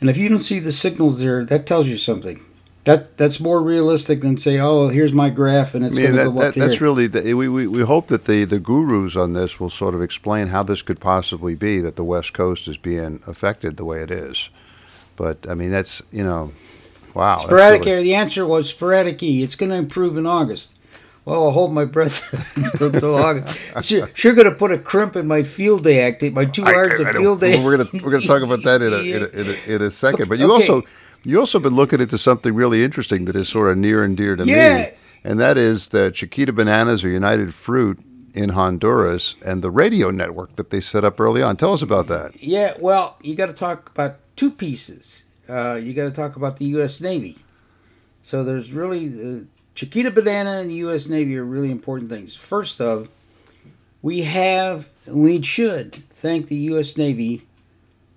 And 0.02 0.10
if 0.10 0.17
you 0.17 0.28
don't 0.28 0.41
see 0.41 0.60
the 0.60 0.73
signals 0.73 1.19
there, 1.19 1.45
that 1.45 1.65
tells 1.65 1.88
you 1.88 1.97
something. 1.97 2.43
That 2.84 3.17
that's 3.17 3.39
more 3.39 3.62
realistic 3.62 4.21
than 4.21 4.38
say, 4.38 4.60
oh, 4.60 4.89
here's 4.89 5.13
my 5.13 5.30
graph 5.30 5.76
and 5.76 5.86
it's 5.86 5.95
mean, 5.95 6.13
going 6.13 6.17
to 6.17 6.32
go 6.32 6.39
up 6.39 6.54
that, 6.54 6.60
That's 6.60 6.82
really 6.82 7.08
the, 7.08 7.34
we, 7.34 7.47
we 7.47 7.67
we 7.67 7.82
hope 7.82 8.08
that 8.08 8.26
the 8.26 8.43
the 8.43 8.60
gurus 8.60 9.15
on 9.15 9.34
this 9.34 9.60
will 9.60 9.69
sort 9.69 9.95
of 9.95 10.02
explain 10.02 10.47
how 10.47 10.63
this 10.63 10.82
could 10.82 11.00
possibly 11.00 11.56
be 11.56 11.80
that 11.80 11.95
the 11.95 12.04
West 12.04 12.34
Coast 12.34 12.67
is 12.67 12.78
being 12.78 13.21
affected 13.26 13.78
the 13.78 13.86
way 13.86 14.02
it 14.02 14.12
is. 14.12 14.50
But 15.15 15.45
I 15.50 15.56
mean, 15.56 15.71
that's 15.71 16.02
you 16.12 16.23
know, 16.23 16.54
wow. 17.13 17.39
Sporadic 17.39 17.82
really... 17.82 17.91
air. 17.91 18.02
The 18.02 18.15
answer 18.15 18.45
was 18.45 18.69
sporadic 18.69 19.23
E. 19.23 19.41
It's 19.43 19.56
going 19.56 19.71
to 19.71 19.78
improve 19.78 20.17
in 20.17 20.26
August. 20.26 20.73
Well, 21.28 21.44
I'll 21.44 21.52
hold 21.52 21.74
my 21.74 21.84
breath 21.84 22.34
until 22.82 23.16
August. 23.16 23.60
Sure, 23.82 24.10
sure 24.13 24.34
going 24.34 24.50
to 24.50 24.56
put 24.56 24.72
a 24.72 24.78
crimp 24.78 25.18
in 25.18 25.28
my 25.28 25.44
field 25.44 25.84
day 25.84 26.08
activity. 26.08 26.34
My 26.34 26.46
two 26.46 26.63
hours 26.63 27.02
of 27.02 27.10
field 27.10 27.42
day. 27.42 27.62
We're 27.62 27.76
going 27.76 27.90
to 27.90 28.06
we're 28.06 28.18
to 28.18 28.26
talk 28.26 28.44
about 28.44 28.63
that 28.63 28.82
in 28.82 28.94
a, 28.94 28.98
in 29.00 29.24
a, 29.24 29.42
in 29.42 29.48
a, 29.50 29.76
in 29.76 29.82
a 29.82 29.92
second. 29.92 30.30
But 30.30 30.40
you 30.40 30.46
okay. 30.46 30.54
also 30.54 30.88
you 31.26 31.38
also 31.38 31.60
been 31.60 31.76
looking 31.76 32.00
into 32.00 32.18
something 32.18 32.56
really 32.56 32.82
interesting 32.82 33.26
that 33.26 33.36
is 33.36 33.50
sort 33.50 33.70
of 33.70 33.78
near 33.78 34.06
and 34.06 34.16
dear 34.16 34.38
to 34.38 34.46
yeah. 34.46 34.78
me, 34.78 34.90
and 35.26 35.38
that 35.38 35.58
is 35.58 35.90
that 35.90 36.16
Chiquita 36.16 36.54
Bananas 36.54 37.04
or 37.04 37.10
United 37.10 37.54
Fruit 37.54 38.00
in 38.34 38.52
Honduras 38.52 39.36
and 39.46 39.62
the 39.62 39.70
radio 39.70 40.12
network 40.12 40.56
that 40.56 40.70
they 40.70 40.80
set 40.80 41.04
up 41.04 41.20
early 41.20 41.44
on. 41.44 41.58
Tell 41.58 41.74
us 41.74 41.82
about 41.82 42.08
that. 42.08 42.42
Yeah, 42.42 42.76
well, 42.80 43.18
you 43.22 43.36
got 43.36 43.48
to 43.48 43.54
talk 43.54 43.90
about 43.90 44.16
two 44.38 44.50
pieces. 44.50 45.26
Uh, 45.50 45.74
you 45.74 45.94
got 45.94 46.06
to 46.06 46.12
talk 46.12 46.38
about 46.38 46.56
the 46.56 46.68
U.S. 46.68 47.02
Navy. 47.02 47.40
So 48.22 48.46
there's 48.46 48.72
really 48.72 49.10
the 49.10 49.48
Chiquita 49.78 50.10
Banana 50.10 50.54
and 50.54 50.72
the 50.72 50.76
U.S. 50.78 51.06
Navy 51.06 51.38
are 51.38 51.44
really 51.44 51.70
important 51.70 52.10
things. 52.10 52.36
First 52.36 52.82
of, 52.82 53.10
we 54.02 54.24
have 54.24 54.90
we 55.06 55.40
should 55.44 55.94
thank 56.10 56.48
the 56.48 56.56
U.S. 56.72 56.98
Navy 56.98 57.46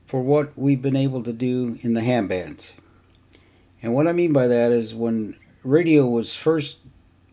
for 0.07 0.23
what 0.23 0.57
we've 0.57 0.81
been 0.81 0.96
able 0.96 1.23
to 1.23 1.35
do 1.35 1.79
in 1.83 1.92
the 1.92 2.01
ham 2.01 2.29
bands. 2.29 2.73
And 3.83 3.92
what 3.92 4.09
I 4.09 4.12
mean 4.12 4.33
by 4.33 4.46
that 4.46 4.73
is 4.73 4.94
when 4.94 5.37
radio 5.62 6.07
was 6.07 6.35
first 6.35 6.79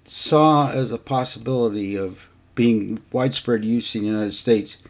saw 0.03 0.71
as 0.71 0.91
a 0.91 0.97
possibility 0.97 1.95
of 1.95 2.27
being 2.53 2.99
widespread 3.13 3.63
use 3.63 3.95
in 3.95 4.01
the 4.01 4.07
United 4.07 4.33
States, 4.33 4.83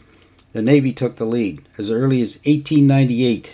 the 0.53 0.63
Navy 0.63 0.91
took 0.91 1.17
the 1.17 1.25
lead 1.25 1.61
as 1.77 1.91
early 1.91 2.23
as 2.23 2.37
1898. 2.37 3.53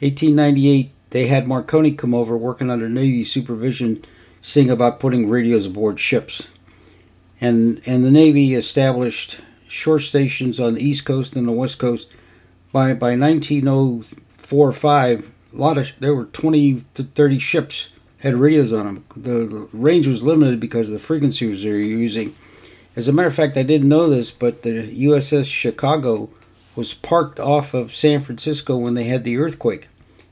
1898, 0.00 0.90
they 1.10 1.28
had 1.28 1.46
Marconi 1.46 1.92
come 1.92 2.12
over 2.12 2.36
working 2.36 2.70
under 2.70 2.88
Navy 2.88 3.22
supervision, 3.22 4.04
seeing 4.42 4.70
about 4.70 5.00
putting 5.00 5.28
radios 5.28 5.66
aboard 5.66 6.00
ships. 6.00 6.46
And, 7.40 7.80
and 7.86 8.04
the 8.04 8.10
Navy 8.10 8.54
established 8.54 9.40
shore 9.68 9.98
stations 9.98 10.60
on 10.60 10.74
the 10.74 10.84
East 10.84 11.04
Coast 11.04 11.36
and 11.36 11.48
the 11.48 11.52
West 11.52 11.78
Coast. 11.78 12.08
By, 12.72 12.94
by 12.94 13.16
1904 13.16 14.72
5, 14.72 15.30
a 15.52 15.56
lot 15.56 15.78
of, 15.78 15.90
there 15.98 16.14
were 16.14 16.26
20 16.26 16.84
to 16.94 17.02
30 17.02 17.38
ships 17.38 17.88
had 18.20 18.34
radios 18.34 18.72
on 18.72 18.86
them. 18.86 19.04
The, 19.16 19.46
the 19.46 19.68
range 19.72 20.06
was 20.06 20.22
limited 20.22 20.60
because 20.60 20.88
of 20.88 20.92
the 20.92 20.98
frequencies 20.98 21.62
they 21.62 21.70
were 21.70 21.78
using. 21.78 22.36
As 22.94 23.08
a 23.08 23.12
matter 23.12 23.28
of 23.28 23.34
fact, 23.34 23.56
I 23.56 23.62
didn't 23.62 23.88
know 23.88 24.10
this, 24.10 24.30
but 24.30 24.62
the 24.62 24.82
USS 25.06 25.46
Chicago 25.46 26.28
was 26.76 26.94
parked 26.94 27.40
off 27.40 27.74
of 27.74 27.94
San 27.94 28.20
Francisco 28.20 28.76
when 28.76 28.94
they 28.94 29.04
had 29.04 29.24
the 29.24 29.38
earthquake. 29.38 29.88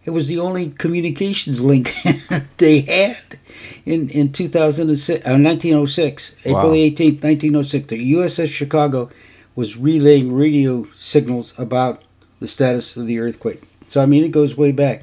It 0.08 0.12
was 0.12 0.26
the 0.26 0.38
only 0.38 0.70
communications 0.70 1.60
link 1.60 1.94
they 2.56 2.80
had 2.80 3.38
in 3.84 4.08
in 4.08 4.32
2006, 4.32 5.26
uh, 5.26 5.36
1906, 5.36 6.32
wow. 6.46 6.50
April 6.50 6.72
18th, 6.72 7.22
1906. 7.22 7.88
The 7.88 8.12
USS 8.14 8.48
Chicago 8.48 9.10
was 9.54 9.76
relaying 9.76 10.32
radio 10.32 10.90
signals 10.92 11.52
about 11.58 12.04
the 12.40 12.48
status 12.48 12.96
of 12.96 13.06
the 13.06 13.18
earthquake. 13.18 13.60
So 13.86 14.02
I 14.02 14.06
mean, 14.06 14.24
it 14.24 14.30
goes 14.30 14.56
way 14.56 14.72
back. 14.72 15.02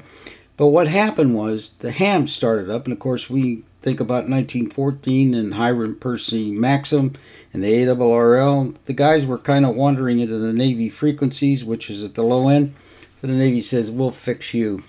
But 0.56 0.68
what 0.68 0.88
happened 0.88 1.36
was 1.36 1.74
the 1.78 1.92
ham 1.92 2.26
started 2.26 2.68
up, 2.68 2.86
and 2.86 2.92
of 2.92 2.98
course 2.98 3.30
we 3.30 3.62
think 3.82 4.00
about 4.00 4.28
1914 4.28 5.34
and 5.34 5.54
Hiram 5.54 5.94
Percy 6.00 6.50
Maxim 6.50 7.12
and 7.52 7.62
the 7.62 7.68
ARRL. 7.68 8.74
The 8.86 8.92
guys 8.92 9.24
were 9.24 9.38
kind 9.38 9.64
of 9.64 9.76
wandering 9.76 10.18
into 10.18 10.40
the 10.40 10.52
Navy 10.52 10.88
frequencies, 10.88 11.64
which 11.64 11.88
is 11.88 12.02
at 12.02 12.16
the 12.16 12.24
low 12.24 12.48
end. 12.48 12.74
So 13.20 13.28
the 13.28 13.34
Navy 13.34 13.60
says, 13.60 13.88
"We'll 13.88 14.10
fix 14.10 14.52
you." 14.52 14.82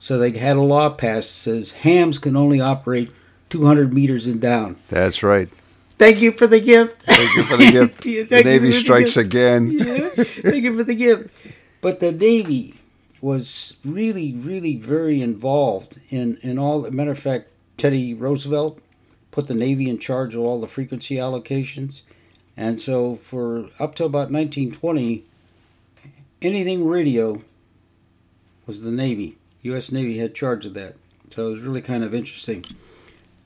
So 0.00 0.18
they 0.18 0.30
had 0.32 0.56
a 0.56 0.62
law 0.62 0.90
passed 0.90 1.44
that 1.44 1.50
says 1.50 1.72
hams 1.72 2.18
can 2.18 2.36
only 2.36 2.60
operate 2.60 3.10
200 3.50 3.92
meters 3.92 4.26
and 4.26 4.40
down. 4.40 4.76
That's 4.88 5.22
right. 5.22 5.48
Thank 5.98 6.20
you 6.20 6.32
for 6.32 6.46
the 6.46 6.60
gift. 6.60 7.02
Thank 7.02 7.36
you 7.36 7.42
for 7.42 7.56
the 7.56 7.72
gift. 7.72 8.02
the 8.30 8.42
Navy 8.44 8.72
strikes 8.72 9.14
the 9.14 9.20
again. 9.20 9.70
yeah. 9.72 10.08
Thank 10.24 10.62
you 10.62 10.76
for 10.76 10.84
the 10.84 10.94
gift. 10.94 11.30
But 11.80 12.00
the 12.00 12.12
Navy 12.12 12.74
was 13.20 13.74
really, 13.84 14.32
really 14.32 14.76
very 14.76 15.20
involved 15.20 16.00
in, 16.08 16.38
in 16.42 16.58
all. 16.58 16.86
As 16.86 16.92
a 16.92 16.94
matter 16.94 17.10
of 17.10 17.18
fact, 17.18 17.48
Teddy 17.76 18.14
Roosevelt 18.14 18.78
put 19.32 19.48
the 19.48 19.54
Navy 19.54 19.88
in 19.88 19.98
charge 19.98 20.34
of 20.34 20.40
all 20.40 20.60
the 20.60 20.68
frequency 20.68 21.16
allocations. 21.16 22.02
And 22.56 22.80
so 22.80 23.16
for 23.16 23.68
up 23.78 23.94
to 23.96 24.04
about 24.04 24.30
1920, 24.30 25.24
anything 26.42 26.86
radio 26.86 27.42
was 28.66 28.82
the 28.82 28.90
Navy. 28.90 29.37
U.S. 29.62 29.90
Navy 29.90 30.18
had 30.18 30.34
charge 30.34 30.66
of 30.66 30.74
that. 30.74 30.96
So 31.30 31.48
it 31.48 31.50
was 31.50 31.60
really 31.60 31.82
kind 31.82 32.04
of 32.04 32.14
interesting. 32.14 32.64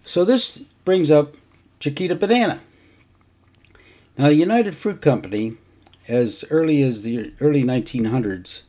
So 0.04 0.24
this 0.24 0.58
brings 0.84 1.10
up 1.10 1.34
Chiquita 1.80 2.14
Banana. 2.14 2.60
Now, 4.18 4.28
the 4.28 4.34
United 4.34 4.76
Fruit 4.76 5.00
Company, 5.00 5.56
as 6.06 6.44
early 6.50 6.82
as 6.82 7.02
the 7.02 7.32
early 7.40 7.64
1900s, 7.64 8.62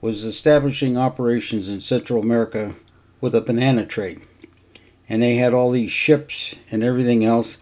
was 0.00 0.24
establishing 0.24 0.96
operations 0.96 1.68
in 1.68 1.80
Central 1.80 2.22
America 2.22 2.76
with 3.20 3.34
a 3.34 3.40
banana 3.40 3.84
trade. 3.84 4.22
And 5.08 5.22
they 5.22 5.36
had 5.36 5.52
all 5.52 5.70
these 5.70 5.90
ships 5.90 6.54
and 6.70 6.82
everything 6.82 7.24
else. 7.24 7.58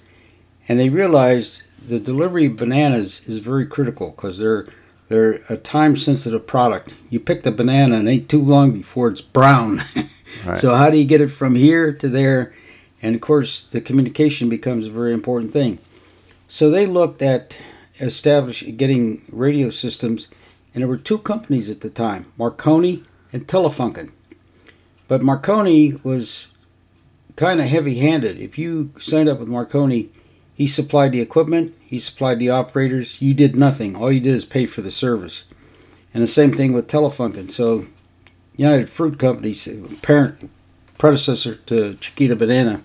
And 0.68 0.78
they 0.78 0.90
realized 0.90 1.62
the 1.84 1.98
delivery 1.98 2.46
of 2.46 2.56
bananas 2.56 3.22
is 3.26 3.38
very 3.38 3.66
critical 3.66 4.10
because 4.10 4.38
they're 4.38 4.66
they're 5.08 5.40
a 5.48 5.56
time 5.56 5.96
sensitive 5.96 6.46
product. 6.46 6.92
You 7.10 7.20
pick 7.20 7.42
the 7.42 7.50
banana 7.50 7.96
and 7.96 8.08
it 8.08 8.12
ain't 8.12 8.28
too 8.28 8.42
long 8.42 8.72
before 8.72 9.08
it's 9.08 9.20
brown. 9.20 9.82
right. 10.44 10.58
So 10.58 10.74
how 10.74 10.90
do 10.90 10.98
you 10.98 11.04
get 11.04 11.20
it 11.20 11.28
from 11.28 11.54
here 11.54 11.92
to 11.92 12.08
there? 12.08 12.54
And 13.00 13.14
of 13.14 13.20
course, 13.20 13.62
the 13.62 13.80
communication 13.80 14.48
becomes 14.48 14.86
a 14.86 14.90
very 14.90 15.12
important 15.12 15.52
thing. 15.52 15.78
So 16.48 16.70
they 16.70 16.86
looked 16.86 17.22
at 17.22 17.56
establishing 18.00 18.76
getting 18.76 19.24
radio 19.30 19.70
systems, 19.70 20.28
and 20.74 20.82
there 20.82 20.88
were 20.88 20.96
two 20.96 21.18
companies 21.18 21.68
at 21.68 21.80
the 21.80 21.90
time, 21.90 22.32
Marconi 22.36 23.04
and 23.32 23.46
Telefunken. 23.46 24.10
But 25.08 25.22
Marconi 25.22 25.94
was 26.02 26.46
kind 27.36 27.60
of 27.60 27.66
heavy-handed. 27.66 28.38
If 28.38 28.58
you 28.58 28.92
signed 28.98 29.28
up 29.28 29.38
with 29.38 29.48
Marconi, 29.48 30.10
he 30.58 30.66
supplied 30.66 31.12
the 31.12 31.20
equipment, 31.20 31.72
he 31.86 32.00
supplied 32.00 32.40
the 32.40 32.50
operators. 32.50 33.22
You 33.22 33.32
did 33.32 33.54
nothing. 33.54 33.94
All 33.94 34.10
you 34.10 34.18
did 34.18 34.34
is 34.34 34.44
pay 34.44 34.66
for 34.66 34.82
the 34.82 34.90
service. 34.90 35.44
And 36.12 36.20
the 36.20 36.26
same 36.26 36.52
thing 36.52 36.72
with 36.72 36.88
Telefunken. 36.88 37.52
So, 37.52 37.86
United 38.56 38.90
Fruit 38.90 39.20
Company, 39.20 39.54
parent 40.02 40.50
predecessor 40.98 41.54
to 41.54 41.94
Chiquita 42.00 42.34
Banana, 42.34 42.82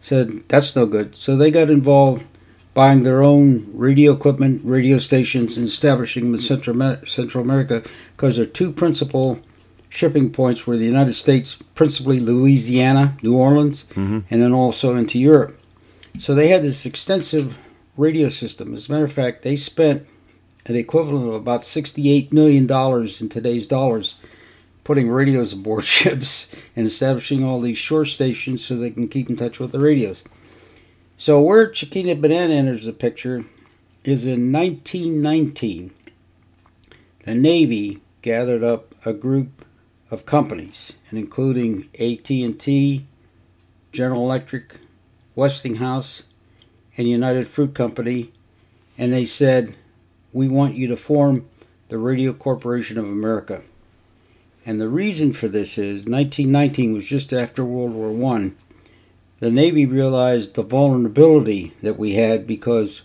said 0.00 0.48
that's 0.48 0.74
no 0.74 0.86
good. 0.86 1.14
So 1.14 1.36
they 1.36 1.50
got 1.50 1.68
involved 1.68 2.24
buying 2.72 3.02
their 3.02 3.22
own 3.22 3.70
radio 3.74 4.12
equipment, 4.12 4.62
radio 4.64 4.96
stations, 4.96 5.58
and 5.58 5.66
establishing 5.66 6.24
them 6.24 6.34
in 6.36 6.40
Central, 6.40 6.96
Central 7.04 7.44
America 7.44 7.82
because 8.16 8.36
there 8.36 8.46
are 8.46 8.48
two 8.48 8.72
principal 8.72 9.40
shipping 9.90 10.32
points 10.32 10.66
were 10.66 10.78
the 10.78 10.86
United 10.86 11.12
States, 11.12 11.58
principally 11.74 12.18
Louisiana, 12.18 13.18
New 13.22 13.36
Orleans, 13.36 13.84
mm-hmm. 13.90 14.20
and 14.30 14.40
then 14.40 14.54
also 14.54 14.96
into 14.96 15.18
Europe. 15.18 15.59
So 16.18 16.34
they 16.34 16.48
had 16.48 16.62
this 16.62 16.84
extensive 16.84 17.56
radio 17.96 18.28
system. 18.28 18.74
As 18.74 18.88
a 18.88 18.92
matter 18.92 19.04
of 19.04 19.12
fact, 19.12 19.42
they 19.42 19.56
spent 19.56 20.06
an 20.66 20.76
equivalent 20.76 21.28
of 21.28 21.34
about 21.34 21.62
$68 21.62 22.32
million 22.32 22.70
in 23.20 23.28
today's 23.28 23.66
dollars 23.66 24.16
putting 24.84 25.08
radios 25.08 25.52
aboard 25.52 25.84
ships 25.98 26.48
and 26.74 26.86
establishing 26.86 27.44
all 27.44 27.60
these 27.60 27.78
shore 27.78 28.04
stations 28.04 28.64
so 28.64 28.76
they 28.76 28.90
can 28.90 29.08
keep 29.08 29.30
in 29.30 29.36
touch 29.36 29.58
with 29.58 29.72
the 29.72 29.78
radios. 29.78 30.22
So, 31.16 31.40
where 31.40 31.68
Chiquita 31.70 32.16
Banana 32.16 32.54
enters 32.54 32.86
the 32.86 32.92
picture 32.92 33.44
is 34.04 34.26
in 34.26 34.50
1919. 34.52 35.90
The 37.24 37.34
Navy 37.34 38.00
gathered 38.22 38.64
up 38.64 38.94
a 39.04 39.12
group 39.12 39.64
of 40.10 40.26
companies, 40.26 40.92
including 41.10 41.88
AT&T, 41.94 43.06
General 43.92 44.22
Electric, 44.22 44.76
Westinghouse, 45.40 46.24
and 46.98 47.08
United 47.08 47.48
Fruit 47.48 47.74
Company, 47.74 48.30
and 48.98 49.10
they 49.10 49.24
said, 49.24 49.74
We 50.34 50.48
want 50.48 50.74
you 50.74 50.86
to 50.88 50.98
form 50.98 51.48
the 51.88 51.96
Radio 51.96 52.34
Corporation 52.34 52.98
of 52.98 53.06
America. 53.06 53.62
And 54.66 54.78
the 54.78 54.90
reason 54.90 55.32
for 55.32 55.48
this 55.48 55.78
is 55.78 56.04
1919 56.04 56.92
was 56.92 57.06
just 57.06 57.32
after 57.32 57.64
World 57.64 57.92
War 57.92 58.12
One. 58.12 58.54
The 59.38 59.50
Navy 59.50 59.86
realized 59.86 60.56
the 60.56 60.62
vulnerability 60.62 61.72
that 61.80 61.98
we 61.98 62.16
had 62.16 62.46
because 62.46 63.00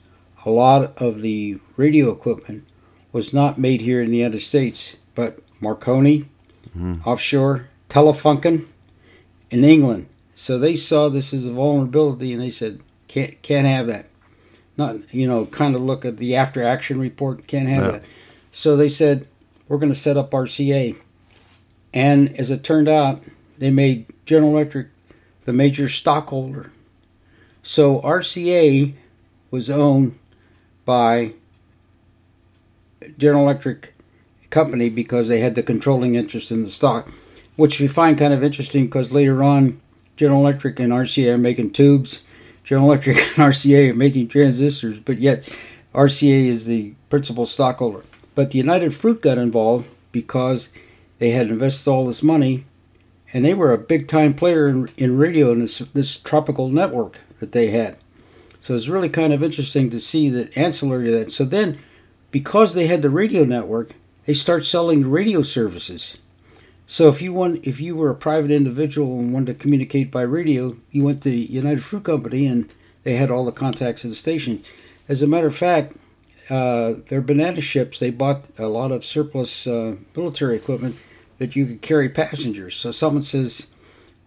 a 0.45 0.49
lot 0.49 1.01
of 1.01 1.21
the 1.21 1.57
radio 1.77 2.11
equipment 2.11 2.65
was 3.13 3.33
not 3.33 3.57
made 3.57 3.79
here 3.79 4.01
in 4.01 4.11
the 4.11 4.17
United 4.17 4.41
States, 4.41 4.97
but 5.15 5.39
Marconi, 5.61 6.25
mm-hmm. 6.67 6.95
offshore, 7.07 7.69
Telefunken, 7.89 8.65
in 9.49 9.63
England. 9.63 10.07
So 10.35 10.59
they 10.59 10.75
saw 10.75 11.09
this 11.09 11.33
as 11.33 11.45
a 11.45 11.51
vulnerability 11.51 12.33
and 12.33 12.41
they 12.41 12.51
said, 12.51 12.81
can't 13.07 13.41
can't 13.41 13.65
have 13.67 13.87
that. 13.87 14.07
Not 14.77 15.13
you 15.13 15.27
know, 15.27 15.45
kind 15.45 15.75
of 15.75 15.81
look 15.81 16.03
at 16.03 16.17
the 16.17 16.35
after 16.35 16.61
action 16.61 16.99
report, 16.99 17.47
can't 17.47 17.69
have 17.69 17.83
yeah. 17.83 17.91
that. 17.91 18.03
So 18.51 18.75
they 18.75 18.89
said, 18.89 19.27
We're 19.67 19.77
gonna 19.77 19.95
set 19.95 20.17
up 20.17 20.31
RCA. 20.31 20.97
And 21.93 22.37
as 22.37 22.51
it 22.51 22.63
turned 22.63 22.89
out, 22.89 23.23
they 23.57 23.71
made 23.71 24.05
General 24.25 24.51
Electric 24.51 24.87
the 25.45 25.53
major 25.53 25.87
stockholder. 25.87 26.71
So 27.63 28.01
RCA 28.01 28.93
was 29.51 29.69
owned 29.69 30.19
by 30.83 31.33
General 33.17 33.43
Electric 33.43 33.93
Company 34.49 34.89
because 34.89 35.27
they 35.27 35.39
had 35.39 35.55
the 35.55 35.63
controlling 35.63 36.15
interest 36.15 36.51
in 36.51 36.63
the 36.63 36.69
stock, 36.69 37.09
which 37.55 37.79
we 37.79 37.87
find 37.87 38.17
kind 38.17 38.33
of 38.33 38.43
interesting 38.43 38.85
because 38.85 39.11
later 39.11 39.43
on 39.43 39.79
General 40.15 40.41
Electric 40.41 40.79
and 40.79 40.91
RCA 40.91 41.33
are 41.33 41.37
making 41.37 41.71
tubes. 41.71 42.21
General 42.63 42.91
Electric 42.91 43.17
and 43.37 43.53
RCA 43.53 43.91
are 43.91 43.95
making 43.95 44.27
transistors, 44.27 44.99
but 44.99 45.19
yet 45.19 45.47
RCA 45.93 46.47
is 46.47 46.65
the 46.65 46.93
principal 47.09 47.45
stockholder. 47.45 48.03
But 48.33 48.51
the 48.51 48.57
United 48.57 48.93
Fruit 48.93 49.21
got 49.21 49.37
involved 49.37 49.87
because 50.11 50.69
they 51.19 51.31
had 51.31 51.47
invested 51.47 51.89
all 51.89 52.05
this 52.05 52.23
money, 52.23 52.65
and 53.33 53.45
they 53.45 53.53
were 53.53 53.73
a 53.73 53.77
big 53.77 54.07
time 54.07 54.33
player 54.33 54.67
in, 54.67 54.89
in 54.97 55.17
radio 55.17 55.51
in 55.51 55.61
this, 55.61 55.79
this 55.93 56.17
tropical 56.17 56.69
network 56.69 57.19
that 57.39 57.51
they 57.51 57.67
had. 57.67 57.97
So 58.59 58.73
it's 58.75 58.87
really 58.87 59.09
kind 59.09 59.31
of 59.31 59.43
interesting 59.43 59.89
to 59.91 59.99
see 59.99 60.29
that 60.29 60.57
ancillary 60.57 61.07
to 61.07 61.11
that. 61.11 61.31
So 61.31 61.45
then, 61.45 61.79
because 62.31 62.73
they 62.73 62.87
had 62.87 63.01
the 63.01 63.09
radio 63.09 63.45
network, 63.45 63.91
they 64.25 64.33
start 64.33 64.65
selling 64.65 65.09
radio 65.09 65.43
services. 65.43 66.17
So 66.87 67.09
if 67.09 67.21
you 67.21 67.33
want, 67.33 67.65
if 67.65 67.79
you 67.79 67.95
were 67.95 68.11
a 68.11 68.15
private 68.15 68.51
individual 68.51 69.19
and 69.19 69.33
wanted 69.33 69.53
to 69.53 69.59
communicate 69.59 70.11
by 70.11 70.21
radio, 70.21 70.77
you 70.91 71.03
went 71.03 71.23
to 71.23 71.31
United 71.31 71.83
Fruit 71.83 72.03
Company 72.03 72.45
and 72.45 72.69
they 73.03 73.15
had 73.15 73.31
all 73.31 73.45
the 73.45 73.51
contacts 73.51 74.05
at 74.05 74.11
the 74.11 74.15
station. 74.15 74.63
As 75.09 75.21
a 75.21 75.27
matter 75.27 75.47
of 75.47 75.55
fact, 75.55 75.95
uh, 76.49 76.93
their 77.07 77.21
banana 77.21 77.61
ships, 77.61 77.99
they 77.99 78.11
bought 78.11 78.45
a 78.57 78.67
lot 78.67 78.91
of 78.91 79.03
surplus 79.03 79.65
uh, 79.65 79.95
military 80.15 80.55
equipment 80.55 80.95
that 81.39 81.55
you 81.55 81.65
could 81.65 81.81
carry 81.81 82.07
passengers. 82.07 82.75
So 82.75 82.91
someone 82.91 83.23
says, 83.23 83.67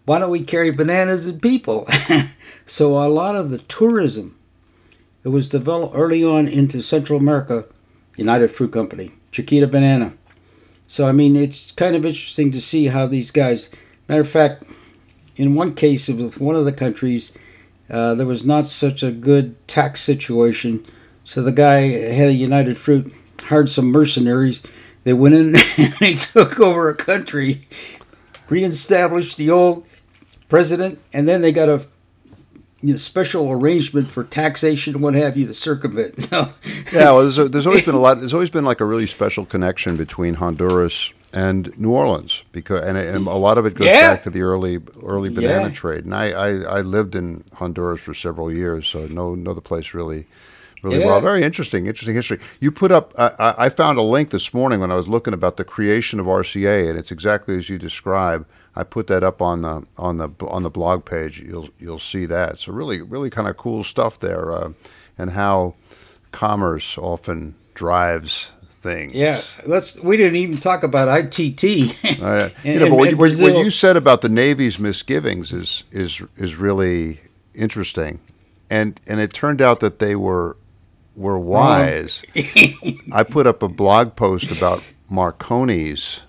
why 0.05 0.19
don't 0.19 0.31
we 0.31 0.43
carry 0.43 0.71
bananas 0.71 1.27
and 1.27 1.41
people? 1.41 1.89
so 2.67 2.99
a 2.99 3.09
lot 3.09 3.37
of 3.37 3.51
the 3.51 3.59
tourism 3.59 4.37
that 5.23 5.31
was 5.31 5.49
developed 5.49 5.95
early 5.95 6.25
on 6.25 6.49
into 6.49 6.83
Central 6.83 7.19
America, 7.19 7.67
United 8.17 8.51
Fruit 8.51 8.73
Company, 8.73 9.13
Chiquita 9.31 9.67
Banana, 9.67 10.15
so 10.89 11.07
I 11.07 11.13
mean, 11.13 11.37
it's 11.37 11.71
kind 11.73 11.95
of 11.95 12.07
interesting 12.07 12.51
to 12.53 12.61
see 12.61 12.87
how 12.87 13.07
these 13.07 13.31
guys. 13.31 13.69
Matter 14.09 14.23
of 14.23 14.29
fact, 14.29 14.65
in 15.37 15.55
one 15.55 15.75
case 15.75 16.09
of 16.09 16.41
one 16.41 16.57
of 16.57 16.65
the 16.65 16.73
countries, 16.73 17.31
uh, 17.91 18.15
there 18.15 18.27
was 18.27 18.45
not 18.45 18.67
such 18.67 19.03
a 19.03 19.13
good 19.13 19.55
tax 19.69 20.01
situation. 20.01 20.85
So 21.25 21.43
the 21.43 21.53
guy 21.53 21.81
head 21.81 22.31
of 22.31 22.35
United 22.35 22.79
Fruit 22.79 23.13
hired 23.43 23.69
some 23.69 23.93
mercenaries. 23.93 24.63
They 25.05 25.13
went 25.13 25.35
in 25.35 25.57
and 25.77 25.93
they 26.01 26.15
took 26.15 26.59
over 26.59 26.89
a 26.89 26.95
country, 26.95 27.69
reestablished 28.49 29.37
the 29.37 29.51
old 29.51 29.87
president, 30.49 31.01
and 31.13 31.29
then 31.29 31.43
they 31.43 31.53
got 31.53 31.69
a 31.69 31.87
you 32.81 32.93
know, 32.93 32.97
special 32.97 33.51
arrangement 33.51 34.11
for 34.11 34.25
taxation 34.25 35.01
what 35.01 35.15
have 35.15 35.37
you 35.37 35.47
to 35.47 35.55
circumvent. 35.55 36.15
So, 36.29 36.53
yeah, 36.93 37.11
well, 37.11 37.23
there's, 37.23 37.39
a, 37.39 37.49
there's 37.49 37.67
always 37.67 37.87
been 37.87 37.95
a 37.95 38.01
lot. 38.01 38.19
There's 38.19 38.35
always 38.35 38.51
been 38.51 38.65
like 38.65 38.81
a 38.81 38.85
really 38.85 39.07
special 39.07 39.47
connection 39.47 39.97
between 39.97 40.35
Honduras 40.35 41.13
and 41.33 41.77
New 41.79 41.91
Orleans 41.91 42.43
because, 42.53 42.85
and, 42.87 42.99
and 42.99 43.27
a 43.27 43.35
lot 43.35 43.57
of 43.57 43.65
it 43.65 43.75
goes 43.75 43.87
yeah. 43.87 44.15
back 44.15 44.23
to 44.25 44.31
the 44.31 44.43
early 44.43 44.79
early 45.03 45.31
banana 45.31 45.69
yeah. 45.69 45.75
trade. 45.75 46.05
And 46.05 46.15
I, 46.15 46.31
I, 46.31 46.49
I 46.49 46.81
lived 46.83 47.15
in 47.15 47.45
Honduras 47.55 48.01
for 48.01 48.15
several 48.15 48.53
years, 48.53 48.87
so 48.87 49.07
know 49.07 49.35
know 49.35 49.55
the 49.55 49.63
place 49.63 49.95
really 49.95 50.27
really 50.83 51.01
yeah. 51.01 51.07
well. 51.07 51.21
Very 51.21 51.43
interesting, 51.43 51.87
interesting 51.87 52.15
history. 52.15 52.39
You 52.61 52.71
put 52.71 52.93
up. 52.93 53.13
I, 53.19 53.55
I 53.59 53.69
found 53.71 53.99
a 53.99 54.03
link 54.03 54.31
this 54.31 54.53
morning 54.53 54.81
when 54.81 54.91
I 54.91 54.97
was 54.97 55.09
looking 55.09 55.35
about 55.35 55.57
the 55.57 55.65
creation 55.65 56.21
of 56.21 56.27
RCA, 56.27 56.89
and 56.89 56.99
it's 56.99 57.11
exactly 57.11 57.57
as 57.57 57.69
you 57.69 57.79
describe. 57.79 58.47
I 58.79 58.85
put 58.85 59.09
that 59.09 59.25
up 59.25 59.43
on 59.43 59.63
the 59.63 59.85
on 59.97 60.19
the 60.19 60.31
on 60.47 60.63
the 60.63 60.71
blog 60.71 61.05
page. 61.05 61.41
You'll 61.41 61.69
you'll 61.81 61.99
see 61.99 62.27
that. 62.27 62.61
So 62.61 62.73
really 62.73 63.03
really 63.03 63.29
kind 63.29 63.49
of 63.49 63.57
cool 63.57 63.83
stuff 63.83 64.21
there, 64.21 64.53
uh, 64.53 64.71
and 65.19 65.33
how 65.33 65.75
commerce 66.31 66.97
often 66.97 67.57
drives 67.75 68.53
things. 68.71 69.15
Yeah, 69.15 69.41
let's. 69.67 69.97
We 69.97 70.17
didn't 70.17 70.37
even 70.37 70.59
talk 70.59 70.85
about 70.85 71.09
ITT. 71.09 72.23
Uh, 72.23 72.51
you 72.63 72.73
in- 72.73 72.79
know, 72.79 72.89
but 72.91 72.95
what, 72.95 73.11
you, 73.11 73.17
what, 73.17 73.33
what 73.41 73.65
you 73.65 73.73
said 73.73 73.97
about 73.97 74.21
the 74.23 74.29
Navy's 74.29 74.79
misgivings 74.79 75.53
is 75.53 75.83
is 75.91 76.23
is 76.37 76.55
really 76.55 77.21
interesting, 77.55 78.21
and 78.71 79.01
and 79.09 79.19
it 79.19 79.33
turned 79.33 79.61
out 79.61 79.81
that 79.81 79.99
they 79.99 80.15
were 80.15 80.57
were 81.17 81.37
wise. 81.37 82.23
I 83.13 83.25
put 83.25 83.49
up 83.49 83.61
a 83.61 83.69
blog 83.69 84.15
post 84.15 84.57
about 84.57 84.89
Marconi's 85.11 86.21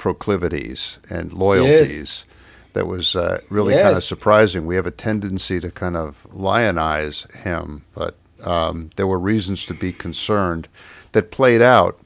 proclivities 0.00 0.98
and 1.10 1.32
loyalties. 1.32 2.24
That 2.72 2.86
was 2.86 3.14
uh, 3.16 3.40
really 3.50 3.74
kind 3.74 3.96
of 3.96 4.04
surprising. 4.04 4.64
We 4.64 4.76
have 4.76 4.86
a 4.86 4.90
tendency 4.92 5.60
to 5.60 5.70
kind 5.70 5.96
of 5.96 6.26
lionize 6.32 7.26
him, 7.34 7.84
but 7.94 8.16
um, 8.42 8.90
there 8.96 9.06
were 9.06 9.18
reasons 9.18 9.66
to 9.66 9.74
be 9.74 9.92
concerned 9.92 10.68
that 11.12 11.30
played 11.30 11.60
out 11.60 11.98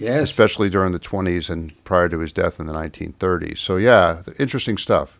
yes, 0.00 0.22
especially 0.24 0.68
during 0.70 0.92
the 0.92 0.98
20s 0.98 1.48
and 1.50 1.72
prior 1.84 2.08
to 2.08 2.18
his 2.18 2.32
death 2.32 2.58
in 2.58 2.66
the 2.66 2.72
1930s. 2.72 3.58
So 3.58 3.76
yeah, 3.76 4.22
interesting 4.38 4.78
stuff. 4.78 5.18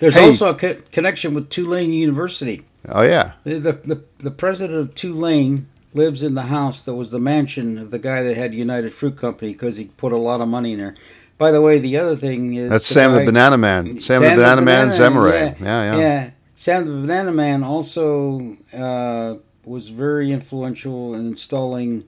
there's 0.00 0.14
Hey. 0.14 0.26
also 0.28 0.50
a 0.50 0.54
co- 0.54 0.80
connection 0.92 1.34
with 1.34 1.50
Tulane 1.50 1.92
University. 1.92 2.62
Oh 2.88 3.02
yeah, 3.02 3.32
The, 3.44 3.58
the 3.58 3.72
the 3.72 4.04
the 4.18 4.30
president 4.30 4.78
of 4.78 4.94
Tulane 4.94 5.66
lives 5.94 6.22
in 6.22 6.34
the 6.34 6.42
house 6.42 6.82
that 6.82 6.94
was 6.94 7.10
the 7.10 7.20
mansion 7.20 7.76
of 7.78 7.90
the 7.90 7.98
guy 7.98 8.22
that 8.22 8.36
had 8.36 8.54
United 8.54 8.94
Fruit 8.94 9.16
Company 9.18 9.52
because 9.52 9.76
he 9.76 9.86
put 9.86 10.12
a 10.12 10.16
lot 10.16 10.40
of 10.40 10.48
money 10.48 10.72
in 10.72 10.78
there. 10.78 10.94
By 11.42 11.50
the 11.50 11.60
way, 11.60 11.80
the 11.80 11.96
other 11.96 12.14
thing 12.14 12.54
is 12.54 12.70
that's 12.70 12.86
Sam 12.86 13.10
the 13.14 13.24
Banana 13.24 13.58
Man. 13.58 14.00
Sam, 14.00 14.22
the 14.22 14.28
Banana, 14.28 14.62
Man 14.62 14.90
Zemurray. 14.90 15.58
Yeah, 15.58 15.82
yeah. 15.82 15.98
yeah. 15.98 16.30
Sam 16.54 16.86
the 16.86 17.00
Banana 17.00 17.32
Man 17.32 17.64
also 17.64 18.58
uh, 18.72 19.38
was 19.64 19.88
very 19.88 20.30
influential 20.30 21.14
in 21.14 21.26
installing 21.26 22.04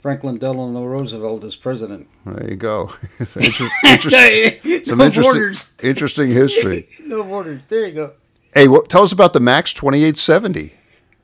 Franklin 0.00 0.36
Delano 0.36 0.84
Roosevelt 0.84 1.44
as 1.44 1.56
president. 1.56 2.08
There 2.26 2.50
you 2.50 2.56
go. 2.56 2.92
Inter- 3.18 3.70
interest- 3.86 4.86
some 4.86 4.98
no 4.98 5.06
interesting, 5.06 5.22
borders. 5.22 5.72
interesting 5.82 6.30
history. 6.32 6.86
no 7.06 7.24
borders. 7.24 7.62
There 7.70 7.86
you 7.86 7.94
go. 7.94 8.12
Hey, 8.52 8.68
what, 8.68 8.90
tell 8.90 9.04
us 9.04 9.12
about 9.12 9.32
the 9.32 9.40
Max 9.40 9.72
2870. 9.72 10.74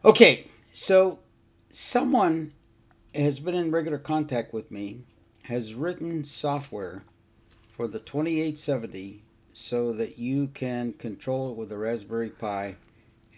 Okay, 0.03 0.49
so 0.73 1.19
someone 1.69 2.55
has 3.15 3.39
been 3.39 3.55
in 3.55 3.71
regular 3.71 3.99
contact 3.99 4.55
with 4.55 4.71
me, 4.71 5.03
has 5.43 5.75
written 5.75 6.25
software 6.25 7.03
for 7.81 7.89
the 7.89 7.99
2870 7.99 9.23
so 9.55 9.91
that 9.95 10.19
you 10.19 10.49
can 10.49 10.93
control 10.93 11.51
it 11.51 11.57
with 11.57 11.73
a 11.73 11.79
Raspberry 11.79 12.29
Pi 12.29 12.77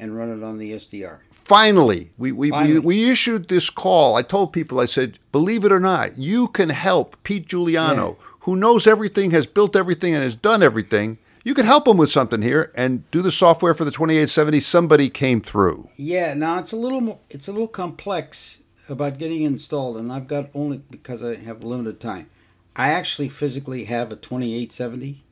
and 0.01 0.17
run 0.17 0.37
it 0.37 0.43
on 0.43 0.59
the 0.59 0.73
SDR. 0.73 1.19
Finally, 1.31 2.11
we, 2.19 2.33
we, 2.33 2.51
Finally. 2.51 2.81
we, 2.81 3.05
we 3.05 3.09
issued 3.09 3.49
this 3.49 3.71
call. 3.71 4.17
I 4.17 4.23
told 4.23 4.53
people, 4.53 4.81
I 4.81 4.87
said, 4.87 5.21
believe 5.31 5.65
it 5.65 5.71
or 5.71 5.79
not, 5.79 6.19
you 6.19 6.49
can 6.49 6.71
help 6.71 7.23
Pete 7.23 7.47
Juliano, 7.47 8.19
who 8.41 8.57
knows 8.57 8.89
everything, 8.89 9.31
has 9.31 9.47
built 9.47 9.77
everything, 9.77 10.13
and 10.13 10.25
has 10.25 10.35
done 10.35 10.61
everything. 10.61 11.19
You 11.45 11.55
can 11.55 11.67
help 11.67 11.87
him 11.87 11.97
with 11.97 12.11
something 12.11 12.43
here 12.43 12.73
and 12.75 13.09
do 13.13 13.23
the 13.23 13.31
software 13.31 13.75
for 13.75 13.85
the 13.85 13.93
2870. 13.93 14.59
Somebody 14.59 15.09
came 15.09 15.41
through. 15.41 15.89
Yeah, 15.97 16.35
now 16.35 16.59
it's 16.59 16.73
a 16.73 16.77
little 16.77 17.01
mo- 17.01 17.21
it's 17.31 17.47
a 17.47 17.53
little 17.53 17.69
complex 17.69 18.59
about 18.89 19.19
getting 19.19 19.43
installed, 19.43 19.99
and 19.99 20.13
I've 20.13 20.27
got 20.27 20.51
only 20.53 20.79
because 20.91 21.23
I 21.23 21.37
have 21.37 21.63
limited 21.63 22.01
time. 22.01 22.29
I 22.75 22.91
actually 22.91 23.29
physically 23.29 23.85
have 23.85 24.11
a 24.13 24.17
2870, 24.17 25.23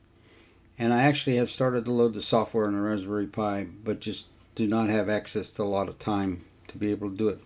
and 0.77 0.93
I 0.93 1.03
actually 1.03 1.37
have 1.37 1.49
started 1.49 1.85
to 1.85 1.91
load 1.91 2.13
the 2.13 2.21
software 2.21 2.67
on 2.67 2.75
a 2.75 2.81
Raspberry 2.81 3.27
Pi, 3.27 3.67
but 3.83 3.99
just 3.99 4.27
do 4.55 4.67
not 4.67 4.89
have 4.89 5.09
access 5.09 5.49
to 5.51 5.63
a 5.63 5.65
lot 5.65 5.89
of 5.89 5.97
time 5.97 6.43
to 6.67 6.77
be 6.77 6.91
able 6.91 7.09
to 7.09 7.15
do 7.15 7.27
it. 7.29 7.39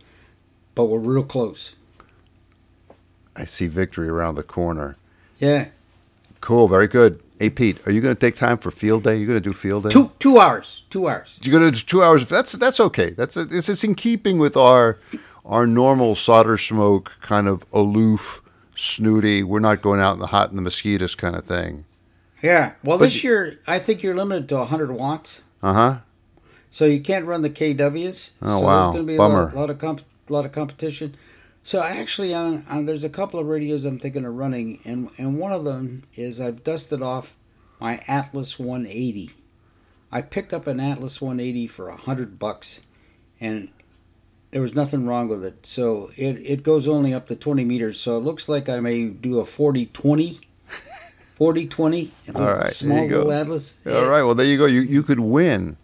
But 0.74 0.86
we're 0.86 1.00
real 1.00 1.24
close. 1.24 1.74
I 3.36 3.46
see 3.46 3.68
victory 3.68 4.10
around 4.10 4.36
the 4.36 4.44
corner. 4.44 4.98
Yeah, 5.40 5.68
Cool, 6.46 6.68
very 6.68 6.88
good. 6.88 7.24
Hey 7.40 7.50
Pete, 7.50 7.80
are 7.88 7.92
you 7.92 8.02
going 8.02 8.16
to 8.16 8.20
take 8.20 8.36
time 8.36 8.60
for 8.60 8.70
field 8.70 9.04
day? 9.04 9.16
You're 9.16 9.26
going 9.26 9.42
to 9.42 9.50
do 9.50 9.52
field 9.52 9.86
day? 9.86 9.90
two 9.90 10.12
two 10.20 10.40
hours, 10.40 10.84
two 10.92 11.10
hours. 11.10 11.40
You're 11.42 11.60
going 11.60 11.74
to 11.74 11.76
do 11.76 11.84
two 11.84 12.04
hours. 12.04 12.30
That's 12.30 12.52
that's 12.52 12.80
okay. 12.80 13.10
That's 13.10 13.36
it's, 13.36 13.68
it's 13.68 13.84
in 13.84 13.96
keeping 13.96 14.38
with 14.38 14.56
our 14.56 15.00
our 15.44 15.66
normal 15.66 16.16
solder 16.16 16.60
smoke 16.60 17.18
kind 17.22 17.48
of 17.48 17.66
aloof, 17.74 18.44
snooty. 18.76 19.44
We're 19.44 19.60
not 19.60 19.82
going 19.82 20.00
out 20.00 20.14
in 20.14 20.20
the 20.20 20.28
hot 20.28 20.50
and 20.50 20.58
the 20.58 20.62
mosquitoes 20.62 21.16
kind 21.16 21.36
of 21.36 21.46
thing. 21.46 21.86
Yeah. 22.44 22.74
Well, 22.84 22.98
But 22.98 23.06
this 23.06 23.24
year 23.24 23.60
I 23.66 23.80
think 23.80 24.04
you're 24.04 24.16
limited 24.16 24.48
to 24.50 24.58
100 24.58 24.92
watts. 24.92 25.42
Uh 25.64 25.74
huh. 25.74 25.98
So 26.72 26.86
you 26.86 27.02
can't 27.02 27.26
run 27.26 27.42
the 27.42 27.50
KWs. 27.50 28.32
Oh, 28.42 28.60
so 28.60 28.66
wow. 28.66 28.92
There's 28.92 28.94
going 28.96 29.08
to 29.08 29.12
be 29.12 29.16
a 29.16 29.18
Bummer. 29.18 29.46
lot, 29.46 29.56
lot 29.56 29.70
of 29.70 29.80
comp- 29.80 30.02
lot 30.30 30.46
of 30.46 30.52
competition. 30.52 31.16
So 31.64 31.82
actually, 31.82 32.34
uh, 32.34 32.60
uh, 32.70 32.82
there's 32.84 33.04
a 33.04 33.10
couple 33.10 33.40
of 33.40 33.48
radios 33.48 33.86
I'm 33.86 33.98
thinking 33.98 34.26
of 34.26 34.34
running, 34.36 34.80
and 34.86 35.10
and 35.18 35.40
one 35.40 35.52
of 35.52 35.64
them 35.64 36.04
is 36.16 36.40
I've 36.40 36.64
dusted 36.64 37.02
off 37.02 37.36
my 37.80 38.02
Atlas 38.08 38.60
180. 38.60 39.32
I 40.12 40.22
picked 40.22 40.54
up 40.54 40.68
an 40.68 40.80
Atlas 40.80 41.20
180 41.22 41.68
for 41.68 41.90
a 41.90 41.96
hundred 41.98 42.38
bucks, 42.38 42.82
and 43.40 43.70
there 44.56 44.62
was 44.62 44.74
nothing 44.74 45.06
wrong 45.06 45.28
with 45.28 45.44
it. 45.44 45.66
So 45.66 46.12
it, 46.16 46.38
it 46.38 46.64
goes 46.64 46.88
only 46.88 47.14
up 47.14 47.28
to 47.28 47.36
20 47.36 47.66
meters. 47.66 48.00
So 48.00 48.16
it 48.16 48.22
looks 48.22 48.48
like 48.48 48.70
I 48.70 48.80
may 48.80 49.10
do 49.10 49.40
a 49.40 49.46
40 49.46 49.88
20. 49.88 50.40
40 51.36 51.68
20. 51.68 52.12
All 52.34 52.42
right, 52.42 52.60
there 52.62 52.72
Small 52.72 53.06
little 53.06 53.32
Atlas. 53.34 53.86
All 53.86 54.06
right. 54.08 54.24
Well, 54.24 54.34
there 54.34 54.46
you 54.46 54.58
go. 54.58 54.66
You 54.66 54.80
you 54.80 55.04
could 55.04 55.20
win 55.20 55.76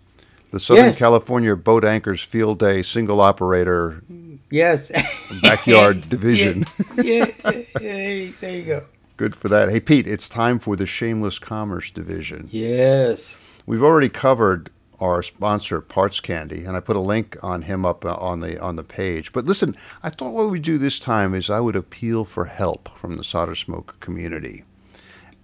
the 0.52 0.60
Southern 0.62 0.86
Yes. 0.86 0.98
California 0.98 1.54
Boat 1.58 1.84
Anchors 1.84 2.24
Field 2.24 2.60
Day 2.60 2.82
single 2.82 3.20
operator 3.20 4.04
Yes. 4.50 4.90
backyard 5.42 6.08
division. 6.10 6.66
yeah, 6.96 7.26
yeah, 7.44 7.62
yeah, 7.82 8.32
there 8.40 8.56
you 8.56 8.64
go. 8.64 8.86
Good 9.18 9.36
for 9.36 9.50
that. 9.50 9.70
Hey 9.70 9.82
Pete, 9.82 10.08
it's 10.08 10.30
time 10.30 10.60
for 10.60 10.78
the 10.78 10.86
Shameless 10.86 11.40
Commerce 11.40 11.92
division. 11.92 12.48
Yes. 12.54 13.38
We've 13.66 13.84
already 13.84 14.08
covered 14.08 14.70
our 15.02 15.24
sponsor, 15.24 15.82
Parts 15.82 16.20
Candy, 16.20 16.64
and 16.64 16.78
I 16.78 16.80
put 16.80 16.96
a 16.96 17.02
link 17.02 17.36
on 17.42 17.64
him 17.64 17.86
up 17.86 18.06
uh, 18.06 18.14
on 18.16 18.40
the 18.40 18.62
on 18.62 18.76
the 18.76 18.84
page. 18.84 19.34
But 19.34 19.46
listen, 19.46 19.76
I 20.04 20.12
thought 20.12 20.34
what 20.34 20.50
we'd 20.50 20.62
do 20.62 20.78
this 20.78 21.00
time 21.00 21.34
is 21.34 21.50
I 21.50 21.60
would 21.60 21.76
appeal 21.76 22.24
for 22.24 22.46
help 22.46 22.88
from 22.98 23.18
the 23.18 23.24
solder 23.24 23.56
smoke 23.56 24.00
community, 24.00 24.64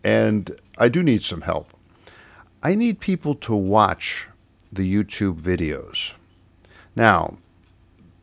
and 0.03 0.55
I 0.77 0.89
do 0.89 1.01
need 1.01 1.23
some 1.23 1.41
help. 1.41 1.73
I 2.61 2.75
need 2.75 2.99
people 2.99 3.35
to 3.35 3.55
watch 3.55 4.27
the 4.71 4.91
YouTube 4.91 5.41
videos. 5.41 6.13
Now, 6.95 7.37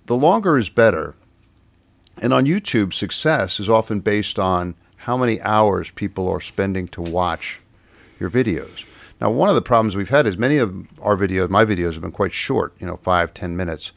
the 0.07 0.17
longer 0.17 0.57
is 0.57 0.69
better, 0.69 1.15
and 2.19 2.33
on 2.33 2.47
YouTube, 2.47 2.95
success 2.95 3.59
is 3.59 3.69
often 3.69 4.01
based 4.01 4.39
on 4.39 4.75
how 4.99 5.17
many 5.17 5.41
hours 5.43 5.91
people 5.91 6.29
are 6.29 6.41
spending 6.41 6.89
to 6.89 7.03
watch 7.03 7.61
your 8.21 8.31
videos. 8.31 8.85
Now, 9.21 9.31
one 9.31 9.49
of 9.49 9.55
the 9.55 9.63
problems 9.63 9.97
we've 9.97 10.09
had 10.09 10.27
is 10.27 10.37
many 10.37 10.59
of 10.59 10.75
our 11.01 11.17
videos, 11.17 11.49
my 11.49 11.65
videos, 11.65 11.93
have 11.95 12.03
been 12.03 12.11
quite 12.13 12.33
short, 12.33 12.75
you 12.81 12.87
know, 12.87 12.97
five, 12.97 13.33
ten 13.33 13.57
minutes. 13.57 13.93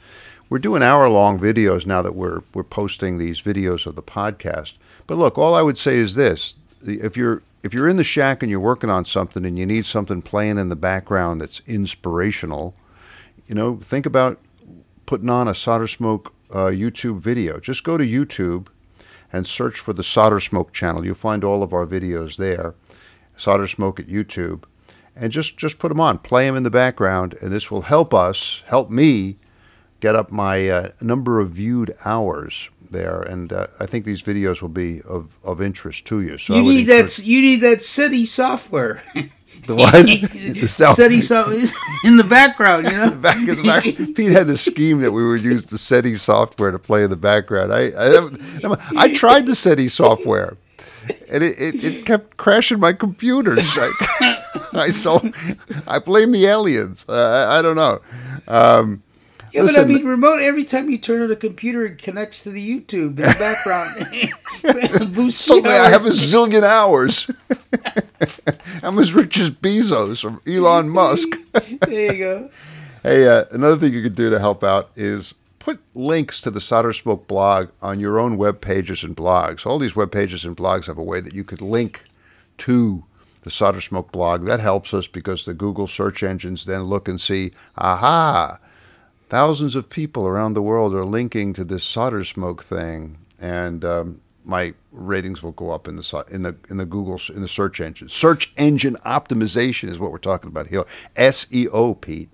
We're 0.50 0.60
doing 0.60 0.82
hour 0.82 1.10
long 1.10 1.40
videos 1.40 1.86
now 1.86 2.02
that 2.02 2.16
we're, 2.16 2.42
we're 2.54 2.64
posting 2.64 3.18
these 3.18 3.42
videos 3.42 3.86
of 3.86 3.96
the 3.96 4.04
podcast. 4.04 4.74
But 5.06 5.18
look, 5.18 5.38
all 5.38 5.56
I 5.56 5.62
would 5.62 5.78
say 5.78 5.98
is 5.98 6.16
this 6.16 6.56
if 6.84 7.18
you're, 7.18 7.44
if 7.64 7.74
you're 7.74 7.90
in 7.90 7.98
the 7.98 8.04
shack 8.04 8.42
and 8.42 8.50
you're 8.50 8.60
working 8.60 8.90
on 8.90 9.04
something 9.04 9.46
and 9.46 9.60
you 9.60 9.66
need 9.66 9.86
something 9.86 10.22
playing 10.22 10.58
in 10.58 10.70
the 10.70 10.76
background 10.76 11.42
that's 11.42 11.62
inspirational, 11.66 12.76
you 13.48 13.56
know, 13.56 13.80
think 13.84 14.06
about 14.06 14.40
putting 15.06 15.30
on 15.30 15.48
a 15.48 15.56
solder 15.56 15.88
smoke 15.88 16.34
uh, 16.52 16.68
YouTube 16.68 17.20
video. 17.20 17.60
Just 17.60 17.84
go 17.84 17.98
to 17.98 18.06
YouTube 18.06 18.68
and 19.34 19.46
search 19.46 19.80
for 19.80 19.92
the 19.92 20.04
Solder 20.04 20.40
Smoke 20.40 20.72
channel. 20.72 21.04
You'll 21.04 21.16
find 21.16 21.44
all 21.44 21.64
of 21.64 21.74
our 21.74 21.86
videos 21.86 22.38
there. 22.38 22.76
Solder 23.36 23.68
Smoke 23.68 24.00
at 24.00 24.08
YouTube, 24.08 24.64
and 25.20 25.32
just 25.32 25.58
just 25.58 25.80
put 25.80 25.90
them 25.90 26.00
on. 26.00 26.20
Play 26.20 26.46
them 26.46 26.56
in 26.56 26.64
the 26.64 26.70
background, 26.70 27.36
and 27.42 27.52
this 27.52 27.70
will 27.72 27.84
help 27.84 28.14
us, 28.14 28.64
help 28.68 28.90
me, 28.90 29.38
get 30.00 30.16
up 30.16 30.32
my 30.32 30.70
uh, 30.70 30.90
number 31.02 31.40
of 31.40 31.52
viewed 31.52 31.96
hours 32.06 32.70
there. 32.92 33.22
And 33.22 33.52
uh, 33.52 33.68
I 33.80 33.86
think 33.86 34.06
these 34.06 34.24
videos 34.24 34.62
will 34.62 34.70
be 34.70 35.02
of, 35.04 35.38
of 35.44 35.62
interest 35.62 36.06
to 36.06 36.22
you. 36.22 36.38
So 36.38 36.56
you 36.56 36.64
need 36.64 36.88
that. 36.88 37.20
You 37.20 37.42
need 37.42 37.62
that 37.62 37.84
SETI 37.84 38.26
software. 38.26 39.04
The 39.66 39.76
what? 39.76 39.94
The 39.96 40.68
SETI 40.68 41.22
so 41.22 41.50
in 42.04 42.18
the 42.18 42.24
background. 42.24 42.86
You 42.86 42.92
know. 42.92 43.12
back 43.16 43.44
the 43.44 43.64
back. 43.64 43.84
Pete 43.84 44.32
had 44.32 44.46
the 44.46 44.58
scheme 44.58 45.00
that 45.00 45.12
we 45.12 45.28
would 45.28 45.44
use 45.44 45.66
the 45.66 45.80
SETI 45.80 46.16
software 46.18 46.70
to 46.70 46.78
play 46.78 47.04
in 47.04 47.10
the 47.10 47.18
background. 47.18 47.74
I 47.74 47.90
I, 47.98 48.78
I 48.96 49.14
tried 49.14 49.48
the 49.48 49.56
SETI 49.56 49.90
software, 49.90 50.58
and 51.28 51.44
it, 51.44 51.60
it, 51.60 51.84
it 51.84 52.06
kept 52.06 52.38
crashing 52.38 52.80
my 52.80 52.94
computers. 52.94 53.78
I, 53.80 54.37
I 54.74 54.92
so 54.92 55.32
I 55.86 56.00
blame 56.00 56.32
the 56.32 56.46
aliens. 56.46 57.06
Uh, 57.08 57.48
I, 57.50 57.60
I 57.60 57.62
don't 57.62 57.76
know. 57.76 58.02
Um, 58.48 59.04
Yeah, 59.54 59.64
but 59.64 59.78
I 59.78 59.86
mean, 59.86 60.06
remote. 60.06 60.40
Every 60.42 60.64
time 60.64 60.90
you 60.90 60.98
turn 60.98 61.22
on 61.22 61.32
a 61.32 61.36
computer, 61.36 61.86
it 61.86 61.98
connects 62.00 62.44
to 62.44 62.52
the 62.52 62.62
YouTube 62.62 63.08
in 63.08 63.16
the 63.16 63.36
background. 63.40 65.32
Suddenly 65.34 65.70
I 65.78 65.90
have 65.90 66.06
a 66.06 66.10
zillion 66.10 66.64
hours. 66.64 67.30
I'm 68.84 69.00
as 69.00 69.14
rich 69.14 69.38
as 69.40 69.50
Bezos 69.52 70.24
or 70.24 70.42
Elon 70.52 70.90
Musk. 70.90 71.28
There 71.88 72.14
you 72.14 72.20
go. 72.20 72.50
Hey, 73.04 73.28
uh, 73.28 73.46
another 73.52 73.78
thing 73.78 73.94
you 73.94 74.04
could 74.04 74.16
do 74.16 74.30
to 74.30 74.40
help 74.40 74.64
out 74.64 74.92
is 74.96 75.34
put 75.60 75.80
links 75.96 76.40
to 76.42 76.52
the 76.52 76.62
Solder 76.62 76.94
Smoke 76.94 77.28
blog 77.28 77.70
on 77.82 78.00
your 78.00 78.20
own 78.20 78.38
web 78.38 78.62
pages 78.62 79.04
and 79.04 79.16
blogs. 79.16 79.66
All 79.66 79.80
these 79.80 79.96
web 79.96 80.12
pages 80.12 80.46
and 80.46 80.56
blogs 80.56 80.88
have 80.88 80.98
a 80.98 81.04
way 81.04 81.20
that 81.22 81.34
you 81.34 81.44
could 81.44 81.62
link 81.62 82.04
to 82.60 83.04
the 83.48 83.52
Solder 83.52 83.80
Smoke 83.80 84.12
blog. 84.12 84.46
That 84.46 84.60
helps 84.60 84.94
us 84.94 85.08
because 85.08 85.46
the 85.46 85.54
Google 85.54 85.88
search 85.88 86.22
engines 86.22 86.66
then 86.66 86.84
look 86.84 87.08
and 87.08 87.20
see, 87.20 87.52
aha, 87.78 88.60
thousands 89.30 89.74
of 89.74 89.90
people 89.90 90.28
around 90.28 90.54
the 90.54 90.62
world 90.62 90.94
are 90.94 91.06
linking 91.06 91.54
to 91.54 91.64
this 91.64 91.86
solder 91.86 92.26
smoke 92.26 92.62
thing, 92.62 93.20
and 93.40 93.86
um, 93.86 94.22
my 94.44 94.74
ratings 94.92 95.42
will 95.42 95.54
go 95.54 95.72
up 95.72 95.88
in 95.88 95.96
the 95.96 96.26
in 96.30 96.42
the 96.42 96.58
in 96.70 96.76
the 96.76 96.86
Google 96.86 97.22
in 97.34 97.42
the 97.42 97.48
search 97.48 97.80
engine. 97.80 98.10
Search 98.10 98.52
engine 98.58 98.98
optimization 99.06 99.88
is 99.88 99.98
what 99.98 100.12
we're 100.12 100.18
talking 100.18 100.50
about 100.50 100.68
here. 100.68 100.84
SEO, 101.16 102.02
Pete. 102.02 102.30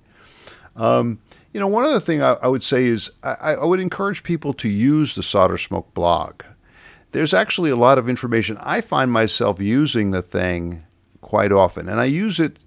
Um, 0.75 1.19
you 1.53 1.59
know, 1.59 1.67
one 1.67 1.85
other 1.85 1.99
thing 1.99 2.23
I, 2.23 2.33
I 2.41 2.47
would 2.47 2.63
say 2.63 2.85
is 2.85 3.11
I, 3.21 3.53
I 3.53 3.65
would 3.65 3.79
encourage 3.79 4.23
people 4.23 4.53
to 4.53 4.67
use 4.67 5.13
the 5.13 5.21
Solder 5.21 5.59
Smoke 5.59 5.93
blog. 5.93 6.41
There's 7.11 7.35
actually 7.35 7.69
a 7.69 7.75
lot 7.75 7.99
of 7.99 8.09
information. 8.09 8.57
I 8.59 8.81
find 8.81 9.11
myself 9.11 9.61
using 9.61 10.09
the 10.09 10.23
thing 10.23 10.83
quite 11.33 11.51
often, 11.51 11.89
and 11.89 11.99
I 11.99 12.05
use 12.05 12.39
it 12.39 12.59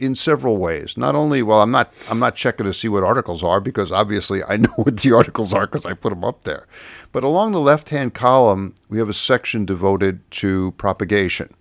in 0.00 0.16
several 0.16 0.56
ways. 0.56 0.96
Not 0.96 1.14
only, 1.14 1.40
well, 1.40 1.62
I'm 1.62 1.70
not 1.70 1.94
I'm 2.10 2.18
not 2.18 2.34
checking 2.34 2.66
to 2.66 2.74
see 2.74 2.88
what 2.88 3.04
articles 3.04 3.44
are 3.44 3.60
because 3.60 3.92
obviously 3.92 4.42
I 4.42 4.56
know 4.64 4.74
what 4.74 4.96
the 4.96 5.12
articles 5.12 5.54
are 5.54 5.68
because 5.68 5.86
I 5.86 5.92
put 5.92 6.10
them 6.10 6.24
up 6.24 6.42
there. 6.42 6.66
But 7.12 7.22
along 7.22 7.52
the 7.52 7.60
left-hand 7.60 8.14
column, 8.14 8.74
we 8.88 8.98
have 8.98 9.08
a 9.08 9.14
section 9.14 9.64
devoted 9.64 10.28
to 10.42 10.72
propagation. 10.72 11.54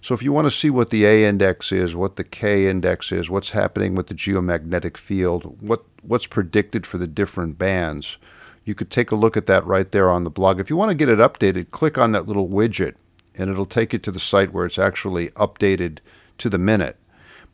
So 0.00 0.14
if 0.14 0.22
you 0.22 0.32
want 0.32 0.46
to 0.46 0.50
see 0.50 0.70
what 0.70 0.88
the 0.88 1.04
A 1.04 1.28
index 1.28 1.70
is, 1.70 1.94
what 1.94 2.16
the 2.16 2.24
K 2.24 2.66
index 2.66 3.12
is, 3.12 3.28
what's 3.28 3.50
happening 3.50 3.94
with 3.94 4.06
the 4.06 4.14
geomagnetic 4.14 4.96
field, 4.96 5.60
what 5.60 5.84
what's 6.00 6.26
predicted 6.26 6.86
for 6.86 6.96
the 6.96 7.06
different 7.06 7.58
bands, 7.58 8.16
you 8.64 8.74
could 8.74 8.90
take 8.90 9.10
a 9.10 9.16
look 9.16 9.36
at 9.36 9.44
that 9.48 9.66
right 9.66 9.92
there 9.92 10.10
on 10.10 10.24
the 10.24 10.30
blog. 10.30 10.60
If 10.60 10.70
you 10.70 10.78
want 10.78 10.92
to 10.92 11.02
get 11.02 11.10
it 11.10 11.18
updated, 11.18 11.68
click 11.68 11.98
on 11.98 12.12
that 12.12 12.26
little 12.26 12.48
widget 12.48 12.94
and 13.36 13.50
it'll 13.50 13.66
take 13.66 13.92
you 13.92 13.98
to 14.00 14.12
the 14.12 14.20
site 14.20 14.52
where 14.52 14.66
it's 14.66 14.78
actually 14.78 15.28
updated 15.30 15.98
to 16.38 16.48
the 16.48 16.58
minute. 16.58 16.96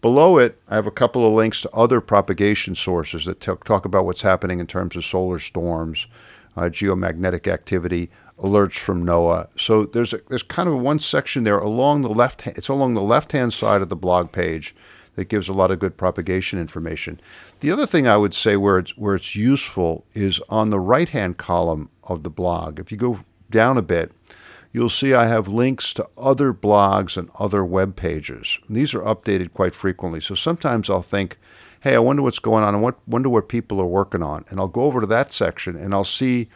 Below 0.03 0.39
it, 0.39 0.61
I 0.69 0.75
have 0.75 0.87
a 0.87 0.91
couple 0.91 1.27
of 1.27 1.33
links 1.33 1.63
to 1.63 1.71
other 1.71 2.01
propagation 2.01 2.75
sources 2.75 3.25
that 3.25 3.41
t- 3.41 3.53
talk 3.65 3.85
about 3.85 4.05
what's 4.05 4.23
happening 4.23 4.61
in 4.61 4.67
terms 4.67 4.95
of 4.95 5.05
solar 5.05 5.39
storms, 5.39 6.07
uh, 6.57 6.63
geomagnetic 6.63 7.51
activity, 7.51 8.11
alerts 8.39 8.79
from 8.79 9.05
NOAA. 9.05 9.49
So 9.59 9.85
there's 9.85 10.13
a, 10.13 10.21
there's 10.29 10.43
kind 10.43 10.69
of 10.69 10.79
one 10.79 11.01
section 11.01 11.45
there 11.45 11.59
along 11.59 12.03
the 12.03 12.11
left. 12.11 12.47
It's 12.47 12.69
along 12.69 12.95
the 12.95 13.03
left 13.03 13.33
hand 13.33 13.53
side 13.53 13.83
of 13.83 13.89
the 13.89 13.97
blog 13.97 14.33
page 14.33 14.75
that 15.15 15.29
gives 15.29 15.49
a 15.49 15.55
lot 15.55 15.71
of 15.71 15.79
good 15.79 15.97
propagation 15.97 16.59
information. 16.59 17.19
The 17.61 17.71
other 17.71 17.87
thing 17.87 18.07
I 18.07 18.19
would 18.19 18.35
say 18.35 18.57
where 18.57 18.79
it's 18.79 18.97
where 18.97 19.15
it's 19.15 19.35
useful 19.35 20.05
is 20.15 20.41
on 20.51 20.71
the 20.71 20.81
right 20.81 21.09
hand 21.09 21.39
column 21.39 21.91
of 22.05 22.23
the 22.23 22.31
blog. 22.31 22.79
If 22.79 22.93
you 22.93 22.99
go 22.99 23.21
down 23.51 23.79
a 23.79 23.83
bit, 23.83 24.13
you'll 24.77 24.91
see 24.91 25.15
I 25.15 25.27
have 25.27 25.49
links 25.49 25.95
to 25.95 26.07
other 26.19 26.53
blogs 26.53 27.17
and 27.17 27.31
other 27.41 27.65
web 27.65 27.97
pages. 27.97 28.59
These 28.69 28.93
are 28.93 29.01
updated 29.01 29.55
quite 29.55 29.75
frequently. 29.75 30.21
So 30.21 30.35
sometimes 30.35 30.91
I'll 30.91 31.01
think, 31.01 31.39
hey, 31.81 31.95
I 31.95 31.99
wonder 31.99 32.21
what's 32.21 32.41
going 32.41 32.63
on. 32.63 32.75
I 32.75 32.93
wonder 33.07 33.31
what 33.31 33.49
people 33.49 33.81
are 33.81 33.87
working 33.87 34.23
on. 34.23 34.45
And 34.51 34.61
I'll 34.61 34.69
go 34.69 34.83
over 34.83 35.01
to 35.01 35.07
that 35.07 35.33
section 35.33 35.77
and 35.77 35.95
I'll 35.95 36.05
see, 36.05 36.51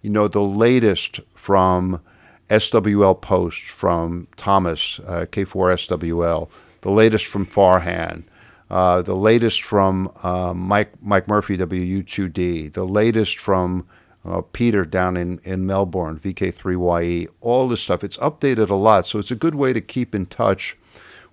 you 0.00 0.08
know, 0.08 0.26
the 0.26 0.40
latest 0.40 1.20
from 1.34 2.00
SWL 2.48 3.20
Post, 3.20 3.64
from 3.64 4.28
Thomas, 4.38 4.98
uh, 5.00 5.26
K4SWL, 5.30 6.48
the 6.80 6.90
latest 6.90 7.26
from 7.26 7.44
Farhan, 7.44 8.22
uh, 8.70 9.02
the 9.02 9.14
latest 9.14 9.62
from 9.62 10.10
uh, 10.22 10.54
Mike, 10.54 10.94
Mike 11.02 11.28
Murphy, 11.28 11.58
WU2D, 11.58 12.72
the 12.72 12.86
latest 12.86 13.38
from 13.38 13.86
uh, 14.26 14.42
Peter 14.52 14.84
down 14.84 15.16
in, 15.16 15.40
in 15.44 15.66
Melbourne, 15.66 16.18
VK3YE, 16.18 17.28
all 17.40 17.68
this 17.68 17.82
stuff. 17.82 18.02
It's 18.02 18.16
updated 18.18 18.68
a 18.68 18.74
lot, 18.74 19.06
so 19.06 19.18
it's 19.18 19.30
a 19.30 19.36
good 19.36 19.54
way 19.54 19.72
to 19.72 19.80
keep 19.80 20.14
in 20.14 20.26
touch 20.26 20.76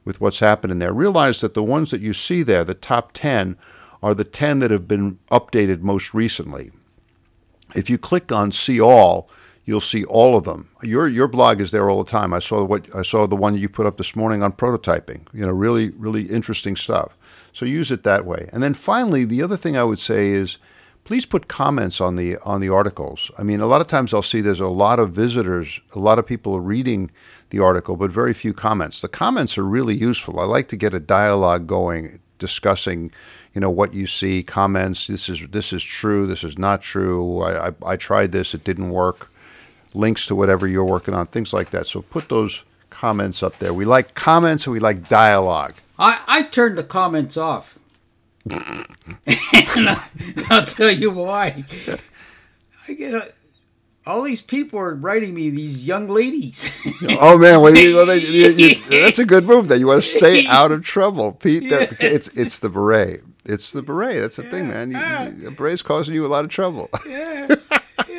with 0.05 0.21
what's 0.21 0.39
happening 0.39 0.79
there. 0.79 0.93
Realize 0.93 1.41
that 1.41 1.53
the 1.53 1.63
ones 1.63 1.91
that 1.91 2.01
you 2.01 2.13
see 2.13 2.43
there, 2.43 2.63
the 2.63 2.73
top 2.73 3.11
10, 3.13 3.57
are 4.01 4.13
the 4.13 4.23
10 4.25 4.59
that 4.59 4.71
have 4.71 4.87
been 4.87 5.17
updated 5.31 5.81
most 5.81 6.13
recently. 6.13 6.71
If 7.73 7.89
you 7.89 7.97
click 7.97 8.31
on 8.31 8.51
See 8.51 8.79
All, 8.79 9.29
you'll 9.65 9.81
see 9.81 10.03
all 10.03 10.35
of 10.35 10.43
them. 10.43 10.69
Your 10.81 11.07
your 11.07 11.27
blog 11.27 11.61
is 11.61 11.71
there 11.71 11.89
all 11.89 12.03
the 12.03 12.11
time. 12.11 12.33
I 12.33 12.39
saw 12.39 12.63
what 12.63 12.93
I 12.93 13.01
saw 13.01 13.25
the 13.25 13.35
one 13.35 13.55
you 13.55 13.69
put 13.69 13.85
up 13.85 13.97
this 13.97 14.15
morning 14.15 14.43
on 14.43 14.51
prototyping. 14.51 15.21
You 15.33 15.45
know, 15.45 15.51
really 15.51 15.89
really 15.91 16.23
interesting 16.23 16.75
stuff. 16.75 17.17
So 17.53 17.65
use 17.65 17.91
it 17.91 18.03
that 18.03 18.25
way. 18.25 18.49
And 18.51 18.61
then 18.61 18.73
finally, 18.73 19.25
the 19.25 19.41
other 19.41 19.57
thing 19.57 19.77
I 19.77 19.83
would 19.83 19.99
say 19.99 20.29
is 20.29 20.57
please 21.03 21.25
put 21.25 21.47
comments 21.47 21.99
on 21.99 22.15
the 22.15 22.37
on 22.39 22.61
the 22.61 22.69
articles. 22.69 23.31
I 23.37 23.43
mean, 23.43 23.59
a 23.59 23.67
lot 23.67 23.81
of 23.81 23.87
times 23.87 24.13
I'll 24.13 24.21
see 24.21 24.41
there's 24.41 24.59
a 24.59 24.67
lot 24.67 24.99
of 24.99 25.11
visitors, 25.11 25.79
a 25.93 25.99
lot 25.99 26.19
of 26.19 26.25
people 26.25 26.55
are 26.55 26.61
reading 26.61 27.11
the 27.49 27.59
article, 27.59 27.95
but 27.95 28.11
very 28.11 28.33
few 28.33 28.53
comments. 28.53 29.01
The 29.01 29.07
comments 29.07 29.57
are 29.57 29.63
really 29.63 29.95
useful. 29.95 30.39
I 30.39 30.45
like 30.45 30.67
to 30.69 30.75
get 30.75 30.93
a 30.93 30.99
dialogue 30.99 31.67
going, 31.67 32.19
discussing, 32.39 33.11
you 33.53 33.61
know, 33.61 33.69
what 33.69 33.93
you 33.93 34.07
see, 34.07 34.43
comments. 34.43 35.07
This 35.07 35.29
is 35.29 35.47
this 35.51 35.73
is 35.73 35.83
true. 35.83 36.25
This 36.25 36.43
is 36.43 36.57
not 36.57 36.81
true. 36.81 37.41
I, 37.41 37.67
I, 37.67 37.73
I 37.85 37.95
tried 37.95 38.31
this. 38.31 38.53
It 38.53 38.63
didn't 38.63 38.89
work. 38.89 39.29
Links 39.93 40.25
to 40.25 40.35
whatever 40.35 40.67
you're 40.67 40.83
working 40.83 41.13
on, 41.13 41.27
things 41.27 41.53
like 41.53 41.69
that. 41.69 41.85
So 41.85 42.01
put 42.01 42.29
those 42.29 42.63
comments 42.89 43.43
up 43.43 43.59
there. 43.59 43.73
We 43.73 43.85
like 43.85 44.15
comments 44.15 44.65
and 44.65 44.73
we 44.73 44.79
like 44.79 45.07
dialogue. 45.07 45.75
I, 45.99 46.21
I 46.25 46.43
turned 46.43 46.79
the 46.79 46.83
comments 46.83 47.37
off 47.37 47.77
and 49.25 49.99
I'll 50.49 50.65
tell 50.65 50.91
you 50.91 51.11
why. 51.11 51.63
I 52.87 52.93
get 52.93 53.13
a, 53.13 53.31
all 54.05 54.21
these 54.23 54.41
people 54.41 54.79
are 54.79 54.93
writing 54.93 55.33
me 55.33 55.49
these 55.49 55.85
young 55.85 56.07
ladies. 56.07 56.69
oh 57.21 57.37
man, 57.37 57.61
well, 57.61 57.73
you, 57.73 57.95
well 57.95 58.05
they, 58.05 58.19
you, 58.19 58.49
you, 58.49 58.75
that's 59.01 59.19
a 59.19 59.25
good 59.25 59.45
move. 59.45 59.69
That 59.69 59.79
you 59.79 59.87
want 59.87 60.03
to 60.03 60.09
stay 60.09 60.45
out 60.45 60.71
of 60.71 60.83
trouble, 60.83 61.33
Pete. 61.33 61.63
It's 61.71 62.27
it's 62.29 62.59
the 62.59 62.69
beret. 62.69 63.23
It's 63.45 63.71
the 63.71 63.81
beret. 63.81 64.21
That's 64.21 64.37
the 64.37 64.43
yeah. 64.43 64.49
thing, 64.49 64.67
man. 64.67 64.91
You, 64.91 64.97
ah. 64.99 65.31
the 65.35 65.51
beret's 65.51 65.81
causing 65.81 66.13
you 66.13 66.25
a 66.25 66.27
lot 66.27 66.45
of 66.45 66.51
trouble. 66.51 66.89
Yeah. 67.07 67.55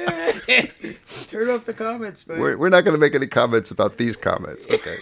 Turn 1.28 1.50
off 1.50 1.64
the 1.64 1.74
comments, 1.74 2.26
man. 2.26 2.38
We're, 2.38 2.56
we're 2.56 2.68
not 2.68 2.84
going 2.84 2.94
to 2.94 3.00
make 3.00 3.14
any 3.14 3.26
comments 3.26 3.70
about 3.70 3.96
these 3.98 4.16
comments. 4.16 4.66
Okay. 4.70 4.96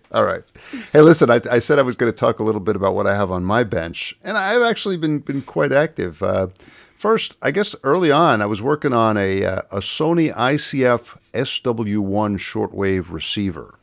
All 0.12 0.24
right. 0.24 0.42
Hey, 0.92 1.00
listen, 1.00 1.30
I, 1.30 1.40
I, 1.50 1.58
said 1.58 1.78
I 1.78 1.82
was 1.82 1.96
going 1.96 2.10
to 2.12 2.16
talk 2.16 2.38
a 2.38 2.42
little 2.42 2.60
bit 2.60 2.76
about 2.76 2.94
what 2.94 3.06
I 3.06 3.14
have 3.14 3.30
on 3.30 3.44
my 3.44 3.64
bench, 3.64 4.16
and 4.22 4.36
I've 4.36 4.62
actually 4.62 4.96
been, 4.96 5.18
been 5.20 5.42
quite 5.42 5.72
active. 5.72 6.22
Uh, 6.22 6.48
first, 6.96 7.36
I 7.42 7.50
guess 7.50 7.74
early 7.82 8.10
on, 8.10 8.42
I 8.42 8.46
was 8.46 8.62
working 8.62 8.92
on 8.92 9.16
a, 9.16 9.44
uh, 9.44 9.62
a 9.70 9.78
Sony 9.78 10.34
ICF 10.34 11.18
SW1 11.32 12.38
shortwave 12.38 13.10
receiver. 13.10 13.78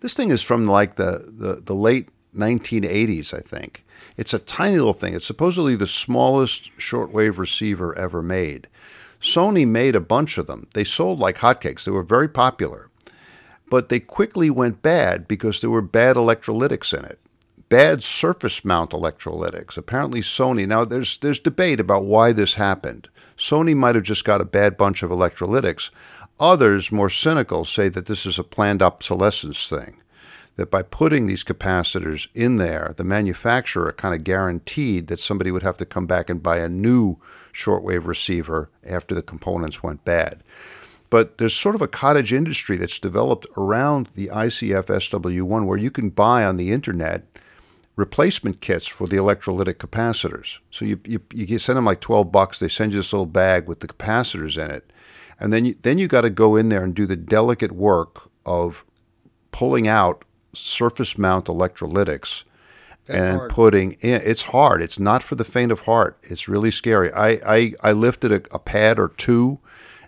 This 0.00 0.14
thing 0.14 0.30
is 0.30 0.42
from 0.42 0.66
like 0.66 0.96
the, 0.96 1.30
the, 1.30 1.62
the 1.62 1.74
late 1.74 2.08
1980s, 2.36 3.32
I 3.32 3.40
think. 3.40 3.83
It's 4.16 4.34
a 4.34 4.38
tiny 4.38 4.76
little 4.76 4.92
thing. 4.92 5.14
It's 5.14 5.26
supposedly 5.26 5.76
the 5.76 5.86
smallest 5.86 6.70
shortwave 6.78 7.38
receiver 7.38 7.96
ever 7.96 8.22
made. 8.22 8.68
Sony 9.20 9.66
made 9.66 9.96
a 9.96 10.00
bunch 10.00 10.38
of 10.38 10.46
them. 10.46 10.66
They 10.74 10.84
sold 10.84 11.18
like 11.18 11.38
hotcakes. 11.38 11.84
They 11.84 11.90
were 11.90 12.02
very 12.02 12.28
popular. 12.28 12.90
But 13.70 13.88
they 13.88 14.00
quickly 14.00 14.50
went 14.50 14.82
bad 14.82 15.26
because 15.26 15.60
there 15.60 15.70
were 15.70 15.82
bad 15.82 16.16
electrolytics 16.16 16.96
in 16.96 17.04
it. 17.04 17.18
Bad 17.70 18.02
surface 18.02 18.64
mount 18.64 18.90
electrolytics. 18.90 19.76
Apparently 19.76 20.20
Sony 20.20 20.68
now 20.68 20.84
there's 20.84 21.16
there's 21.18 21.40
debate 21.40 21.80
about 21.80 22.04
why 22.04 22.32
this 22.32 22.54
happened. 22.54 23.08
Sony 23.36 23.74
might 23.74 23.94
have 23.94 24.04
just 24.04 24.24
got 24.24 24.40
a 24.40 24.44
bad 24.44 24.76
bunch 24.76 25.02
of 25.02 25.10
electrolytics. 25.10 25.90
Others, 26.38 26.92
more 26.92 27.10
cynical, 27.10 27.64
say 27.64 27.88
that 27.88 28.06
this 28.06 28.26
is 28.26 28.38
a 28.38 28.44
planned 28.44 28.82
obsolescence 28.82 29.68
thing 29.68 30.02
that 30.56 30.70
by 30.70 30.82
putting 30.82 31.26
these 31.26 31.44
capacitors 31.44 32.28
in 32.34 32.56
there, 32.56 32.94
the 32.96 33.04
manufacturer 33.04 33.92
kind 33.92 34.14
of 34.14 34.24
guaranteed 34.24 35.08
that 35.08 35.20
somebody 35.20 35.50
would 35.50 35.62
have 35.62 35.76
to 35.78 35.84
come 35.84 36.06
back 36.06 36.30
and 36.30 36.42
buy 36.42 36.58
a 36.58 36.68
new 36.68 37.16
shortwave 37.52 38.06
receiver 38.06 38.70
after 38.84 39.14
the 39.14 39.22
components 39.22 39.82
went 39.82 40.04
bad. 40.04 40.42
But 41.10 41.38
there's 41.38 41.54
sort 41.54 41.74
of 41.74 41.82
a 41.82 41.88
cottage 41.88 42.32
industry 42.32 42.76
that's 42.76 42.98
developed 42.98 43.46
around 43.56 44.08
the 44.14 44.28
ICF 44.28 44.86
SW1 44.86 45.66
where 45.66 45.78
you 45.78 45.90
can 45.90 46.10
buy 46.10 46.44
on 46.44 46.56
the 46.56 46.72
internet 46.72 47.24
replacement 47.96 48.60
kits 48.60 48.86
for 48.86 49.06
the 49.06 49.16
electrolytic 49.16 49.74
capacitors. 49.74 50.58
So 50.70 50.84
you, 50.84 51.00
you, 51.04 51.20
you 51.32 51.58
send 51.58 51.76
them 51.76 51.84
like 51.84 52.00
12 52.00 52.32
bucks, 52.32 52.58
they 52.58 52.68
send 52.68 52.92
you 52.92 52.98
this 52.98 53.12
little 53.12 53.26
bag 53.26 53.68
with 53.68 53.80
the 53.80 53.86
capacitors 53.86 54.62
in 54.62 54.70
it. 54.70 54.90
And 55.38 55.52
then 55.52 55.64
you, 55.64 55.76
then 55.82 55.98
you 55.98 56.08
got 56.08 56.22
to 56.22 56.30
go 56.30 56.56
in 56.56 56.68
there 56.68 56.82
and 56.82 56.94
do 56.94 57.06
the 57.06 57.16
delicate 57.16 57.72
work 57.72 58.30
of 58.44 58.84
pulling 59.52 59.86
out 59.86 60.24
surface 60.54 61.16
mount 61.18 61.46
electrolytics 61.46 62.44
That's 63.06 63.20
and 63.20 63.38
hard. 63.38 63.50
putting 63.50 63.92
in. 64.00 64.20
It's 64.24 64.42
hard. 64.44 64.82
It's 64.82 64.98
not 64.98 65.22
for 65.22 65.34
the 65.34 65.44
faint 65.44 65.72
of 65.72 65.80
heart. 65.80 66.18
It's 66.22 66.48
really 66.48 66.70
scary. 66.70 67.12
I 67.12 67.28
I, 67.46 67.72
I 67.82 67.92
lifted 67.92 68.32
a, 68.32 68.42
a 68.54 68.58
pad 68.58 68.98
or 68.98 69.08
two, 69.08 69.58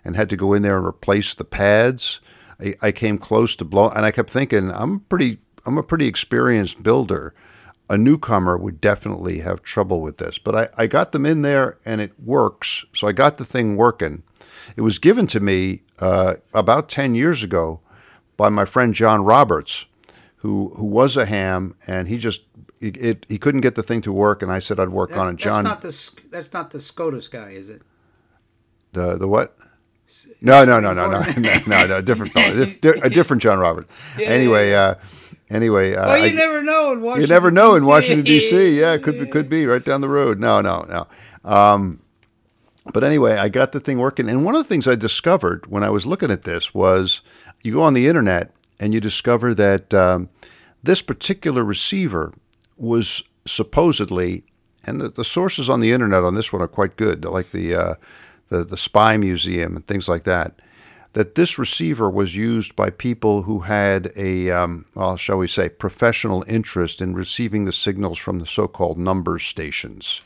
and 0.03 0.15
had 0.15 0.29
to 0.29 0.37
go 0.37 0.53
in 0.53 0.61
there 0.61 0.77
and 0.77 0.85
replace 0.87 1.33
the 1.35 1.43
pads. 1.45 2.19
I, 2.59 2.73
I 2.81 2.91
came 2.91 3.17
close 3.17 3.55
to 3.57 3.65
blow, 3.65 3.89
and 3.89 4.05
I 4.05 4.11
kept 4.11 4.29
thinking 4.29 4.71
I'm 4.71 5.01
pretty. 5.01 5.39
I'm 5.65 5.77
a 5.77 5.83
pretty 5.83 6.07
experienced 6.07 6.81
builder. 6.81 7.33
a 7.89 7.97
newcomer 7.97 8.57
would 8.57 8.79
definitely 8.81 9.39
have 9.39 9.61
trouble 9.63 10.01
with 10.01 10.17
this. 10.17 10.37
But 10.37 10.55
I, 10.55 10.83
I 10.83 10.87
got 10.87 11.11
them 11.11 11.25
in 11.25 11.41
there 11.41 11.77
and 11.85 12.01
it 12.01 12.13
works. 12.19 12.85
So 12.93 13.07
I 13.07 13.11
got 13.13 13.37
the 13.37 13.45
thing 13.45 13.75
working. 13.77 14.23
It 14.75 14.81
was 14.81 14.97
given 14.99 15.27
to 15.27 15.39
me 15.39 15.83
uh, 15.99 16.35
about 16.53 16.89
10 16.89 17.15
years 17.15 17.43
ago 17.43 17.79
by 18.37 18.49
my 18.49 18.65
friend 18.65 18.93
John 18.93 19.23
Roberts, 19.23 19.85
who, 20.47 20.71
who 20.77 20.85
was 20.85 21.17
a 21.17 21.25
ham, 21.25 21.75
and 21.87 22.07
he 22.07 22.17
just 22.17 22.43
it, 22.79 22.95
it, 22.95 23.25
he 23.27 23.37
couldn't 23.37 23.59
get 23.61 23.75
the 23.75 23.83
thing 23.83 24.01
to 24.03 24.13
work, 24.13 24.41
and 24.41 24.49
I 24.49 24.59
said 24.59 24.79
I'd 24.79 24.89
work 24.89 25.09
That- 25.09 25.19
on 25.19 25.33
it. 25.33 25.35
John, 25.35 25.65
That's 25.65 25.73
not 25.73 25.81
the 25.81 26.29
that's 26.31 26.53
not 26.53 26.71
the 26.71 26.79
SCOTUS 26.79 27.27
guy, 27.27 27.49
is 27.49 27.67
it? 27.67 27.81
the 28.93 29.17
the 29.17 29.27
what? 29.27 29.57
No, 30.41 30.63
no, 30.63 30.79
no, 30.79 30.93
no, 30.93 31.09
no, 31.11 31.19
no, 31.37 31.59
no, 31.67 31.85
no, 31.85 32.01
different 32.01 32.31
fellow, 32.31 32.61
a 33.03 33.09
different 33.09 33.43
John 33.43 33.59
Roberts. 33.59 33.91
Anyway, 34.23 34.71
uh, 34.73 34.95
anyway, 35.49 35.95
uh, 35.95 36.07
Well, 36.07 36.17
you 36.25 36.31
I- 36.31 36.31
never 36.31 36.63
know 36.63 36.93
in 36.93 37.01
Washington. 37.01 37.21
you 37.21 37.27
never 37.35 37.51
know 37.51 37.75
in 37.75 37.85
Washington 37.85 38.23
D.C. 38.23 38.79
Yeah, 38.79 38.93
it 38.93 39.03
could 39.03 39.19
be, 39.19 39.25
could 39.25 39.49
be 39.49 39.65
right 39.65 39.83
down 39.83 39.99
the 39.99 40.07
road. 40.09 40.39
No, 40.39 40.61
no, 40.61 40.85
no. 40.87 41.07
Um, 41.43 41.99
but 42.93 43.03
anyway, 43.03 43.33
I 43.35 43.49
got 43.49 43.73
the 43.73 43.81
thing 43.81 43.97
working, 43.97 44.29
and 44.29 44.45
one 44.45 44.55
of 44.55 44.63
the 44.63 44.69
things 44.69 44.87
I 44.87 44.95
discovered 44.95 45.65
when 45.65 45.83
I 45.83 45.89
was 45.89 46.05
looking 46.05 46.31
at 46.31 46.43
this 46.43 46.73
was 46.73 47.19
you 47.61 47.73
go 47.73 47.81
on 47.83 47.93
the 47.93 48.07
internet 48.07 48.53
and 48.79 48.93
you 48.93 48.99
discover 48.99 49.53
that 49.53 49.93
um, 49.93 50.29
this 50.83 51.01
particular 51.01 51.63
receiver 51.63 52.33
was 52.77 53.23
supposedly, 53.45 54.43
and 54.85 55.01
the, 55.01 55.09
the 55.09 55.25
sources 55.25 55.69
on 55.69 55.79
the 55.79 55.91
internet 55.91 56.23
on 56.23 56.35
this 56.35 56.53
one 56.53 56.61
are 56.61 56.67
quite 56.67 56.95
good, 56.95 57.25
like 57.25 57.51
the 57.51 57.75
uh, 57.75 57.95
the 58.49 58.63
the 58.63 58.77
Spy 58.77 59.17
Museum 59.17 59.75
and 59.75 59.87
things 59.87 60.07
like 60.07 60.23
that. 60.23 60.59
That 61.13 61.33
this 61.33 61.57
receiver 61.57 62.09
was 62.11 62.35
used 62.35 62.75
by 62.75 62.91
people 62.91 63.43
who 63.43 63.61
had 63.61 64.11
a, 64.15 64.51
um, 64.51 64.85
well, 64.93 65.17
shall 65.17 65.39
we 65.39 65.47
say, 65.47 65.67
professional 65.67 66.43
interest 66.47 67.01
in 67.01 67.15
receiving 67.15 67.65
the 67.65 67.73
signals 67.73 68.19
from 68.19 68.39
the 68.39 68.45
so-called 68.45 68.99
number 68.99 69.39
stations 69.39 70.21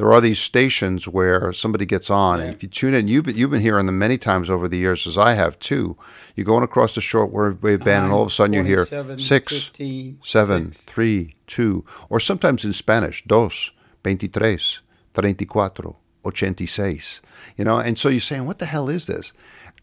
there 0.00 0.14
are 0.14 0.20
these 0.22 0.38
stations 0.38 1.06
where 1.06 1.52
somebody 1.52 1.84
gets 1.84 2.08
on, 2.08 2.40
and 2.40 2.54
if 2.54 2.62
you 2.62 2.70
tune 2.70 2.94
in, 2.94 3.06
you've 3.06 3.26
been, 3.26 3.36
you've 3.36 3.50
been 3.50 3.60
hearing 3.60 3.84
them 3.84 3.98
many 3.98 4.16
times 4.16 4.48
over 4.48 4.66
the 4.66 4.78
years, 4.78 5.06
as 5.06 5.18
I 5.18 5.34
have 5.34 5.58
too. 5.58 5.94
You're 6.34 6.46
going 6.46 6.64
across 6.64 6.94
the 6.94 7.02
shortwave 7.02 7.84
band, 7.84 8.04
and 8.06 8.10
all 8.10 8.22
of 8.22 8.28
a 8.28 8.30
sudden 8.30 8.54
you 8.54 8.62
hear 8.62 8.86
47, 8.86 9.18
six, 9.18 9.52
15, 9.52 10.20
seven, 10.24 10.72
six. 10.72 10.84
three, 10.84 11.34
two, 11.46 11.84
or 12.08 12.18
sometimes 12.18 12.64
in 12.64 12.72
Spanish, 12.72 13.22
dos, 13.26 13.72
veintitrés, 14.02 14.80
treinta 15.12 15.44
y 15.44 15.46
cuatro, 15.46 15.96
ochenta 16.24 16.60
y 16.60 16.66
seis. 16.66 17.20
You 17.58 17.66
know, 17.66 17.78
and 17.78 17.98
so 17.98 18.08
you're 18.08 18.22
saying, 18.22 18.46
what 18.46 18.58
the 18.58 18.64
hell 18.64 18.88
is 18.88 19.06
this? 19.06 19.34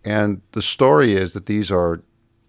And 0.04 0.42
the 0.54 0.64
story 0.64 1.14
is 1.14 1.34
that 1.34 1.46
these 1.46 1.70
are 1.70 2.02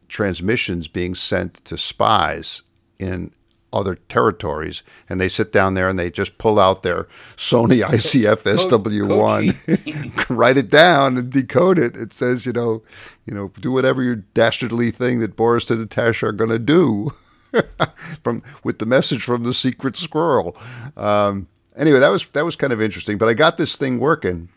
transmissions 0.08 0.88
being 0.88 1.14
sent 1.14 1.62
to 1.66 1.76
spies 1.76 2.62
in 2.98 3.32
other 3.72 3.96
territories, 4.08 4.82
and 5.08 5.20
they 5.20 5.28
sit 5.28 5.52
down 5.52 5.74
there 5.74 5.88
and 5.88 5.98
they 5.98 6.10
just 6.10 6.38
pull 6.38 6.58
out 6.58 6.82
their 6.82 7.06
Sony 7.36 7.86
ICF 7.88 8.42
SW1, 8.42 10.28
write 10.30 10.58
it 10.58 10.70
down 10.70 11.16
and 11.16 11.30
decode 11.30 11.78
it. 11.78 11.96
It 11.96 12.12
says, 12.12 12.46
you 12.46 12.52
know, 12.52 12.82
you 13.26 13.34
know, 13.34 13.52
do 13.60 13.72
whatever 13.72 14.02
your 14.02 14.16
dastardly 14.16 14.90
thing 14.90 15.20
that 15.20 15.36
Boris 15.36 15.70
and 15.70 15.80
Natasha 15.80 16.26
are 16.26 16.32
going 16.32 16.50
to 16.50 16.58
do, 16.58 17.12
from 18.22 18.42
with 18.64 18.78
the 18.78 18.86
message 18.86 19.22
from 19.22 19.44
the 19.44 19.54
secret 19.54 19.96
squirrel. 19.96 20.56
Um, 20.96 21.48
anyway, 21.76 21.98
that 21.98 22.08
was 22.08 22.26
that 22.28 22.44
was 22.44 22.56
kind 22.56 22.72
of 22.72 22.80
interesting. 22.80 23.18
But 23.18 23.28
I 23.28 23.34
got 23.34 23.58
this 23.58 23.76
thing 23.76 23.98
working, 23.98 24.48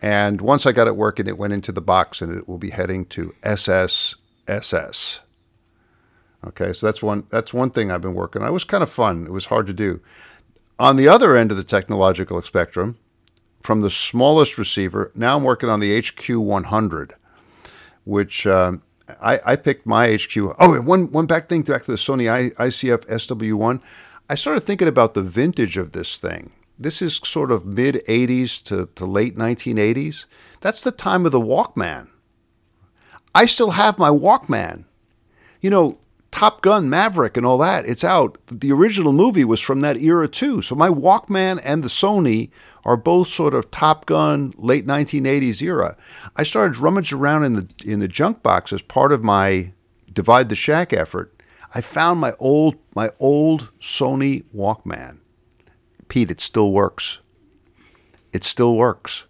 and 0.00 0.40
once 0.40 0.64
I 0.66 0.72
got 0.72 0.86
it 0.86 0.96
working, 0.96 1.26
it 1.26 1.38
went 1.38 1.52
into 1.52 1.72
the 1.72 1.80
box, 1.80 2.22
and 2.22 2.36
it 2.36 2.48
will 2.48 2.58
be 2.58 2.70
heading 2.70 3.04
to 3.06 3.34
SSSS. 3.42 5.18
Okay, 6.46 6.72
so 6.72 6.86
that's 6.86 7.02
one 7.02 7.24
that's 7.30 7.52
one 7.52 7.70
thing 7.70 7.90
I've 7.90 8.02
been 8.02 8.14
working 8.14 8.42
on. 8.42 8.48
It 8.48 8.52
was 8.52 8.64
kind 8.64 8.82
of 8.82 8.90
fun. 8.90 9.26
It 9.26 9.32
was 9.32 9.46
hard 9.46 9.66
to 9.66 9.72
do. 9.72 10.00
On 10.78 10.96
the 10.96 11.08
other 11.08 11.36
end 11.36 11.50
of 11.50 11.56
the 11.56 11.64
technological 11.64 12.40
spectrum, 12.42 12.96
from 13.62 13.80
the 13.80 13.90
smallest 13.90 14.56
receiver, 14.56 15.10
now 15.14 15.36
I'm 15.36 15.42
working 15.42 15.68
on 15.68 15.80
the 15.80 16.00
HQ100, 16.00 17.12
which 18.04 18.46
um, 18.46 18.82
I, 19.20 19.40
I 19.44 19.56
picked 19.56 19.84
my 19.84 20.16
HQ. 20.16 20.36
Oh, 20.58 20.80
one 20.80 21.10
one 21.10 21.26
back 21.26 21.48
thing 21.48 21.62
back 21.62 21.84
to 21.84 21.90
the 21.90 21.96
Sony 21.96 22.30
I, 22.30 22.50
ICF 22.62 23.06
SW1. 23.06 23.80
I 24.30 24.34
started 24.34 24.60
thinking 24.60 24.88
about 24.88 25.14
the 25.14 25.22
vintage 25.22 25.76
of 25.76 25.92
this 25.92 26.16
thing. 26.16 26.52
This 26.78 27.02
is 27.02 27.20
sort 27.24 27.50
of 27.50 27.66
mid 27.66 27.96
80s 28.06 28.62
to, 28.64 28.88
to 28.94 29.04
late 29.04 29.36
1980s. 29.36 30.26
That's 30.60 30.82
the 30.82 30.92
time 30.92 31.26
of 31.26 31.32
the 31.32 31.40
Walkman. 31.40 32.08
I 33.34 33.46
still 33.46 33.72
have 33.72 33.98
my 33.98 34.10
Walkman. 34.10 34.84
You 35.60 35.70
know, 35.70 35.98
Top 36.30 36.60
Gun, 36.60 36.90
Maverick, 36.90 37.36
and 37.36 37.46
all 37.46 37.58
that, 37.58 37.86
it's 37.86 38.04
out. 38.04 38.38
The 38.50 38.70
original 38.70 39.12
movie 39.12 39.44
was 39.44 39.60
from 39.60 39.80
that 39.80 39.96
era 39.96 40.28
too. 40.28 40.60
So 40.62 40.74
my 40.74 40.88
Walkman 40.88 41.60
and 41.64 41.82
the 41.82 41.88
Sony 41.88 42.50
are 42.84 42.96
both 42.96 43.28
sort 43.28 43.54
of 43.54 43.70
Top 43.70 44.06
Gun, 44.06 44.52
late 44.56 44.86
1980s 44.86 45.62
era. 45.62 45.96
I 46.36 46.42
started 46.42 46.78
rummaging 46.78 47.18
around 47.18 47.44
in 47.44 47.54
the 47.54 47.68
in 47.84 48.00
the 48.00 48.08
junk 48.08 48.42
box 48.42 48.72
as 48.72 48.82
part 48.82 49.12
of 49.12 49.24
my 49.24 49.72
Divide 50.12 50.48
the 50.48 50.56
Shack 50.56 50.92
effort. 50.92 51.34
I 51.74 51.80
found 51.80 52.20
my 52.20 52.34
old 52.38 52.76
my 52.94 53.10
old 53.18 53.70
Sony 53.80 54.44
Walkman. 54.54 55.18
Pete, 56.08 56.30
it 56.30 56.40
still 56.40 56.72
works. 56.72 57.18
It 58.32 58.44
still 58.44 58.76
works. 58.76 59.24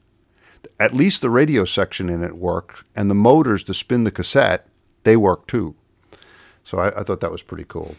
At 0.81 0.95
least 0.95 1.21
the 1.21 1.31
radio 1.31 1.65
section 1.65 2.09
in 2.09 2.23
it 2.23 2.37
worked, 2.37 2.85
and 2.95 3.11
the 3.11 3.15
motors 3.15 3.65
to 3.65 3.75
spin 3.75 4.05
the 4.05 4.13
cassette, 4.13 4.69
they 5.03 5.17
work 5.17 5.47
too. 5.47 5.75
So 6.69 6.79
I, 6.79 7.01
I 7.01 7.03
thought 7.03 7.21
that 7.21 7.33
was 7.33 7.43
pretty 7.43 7.65
cool. 7.67 7.97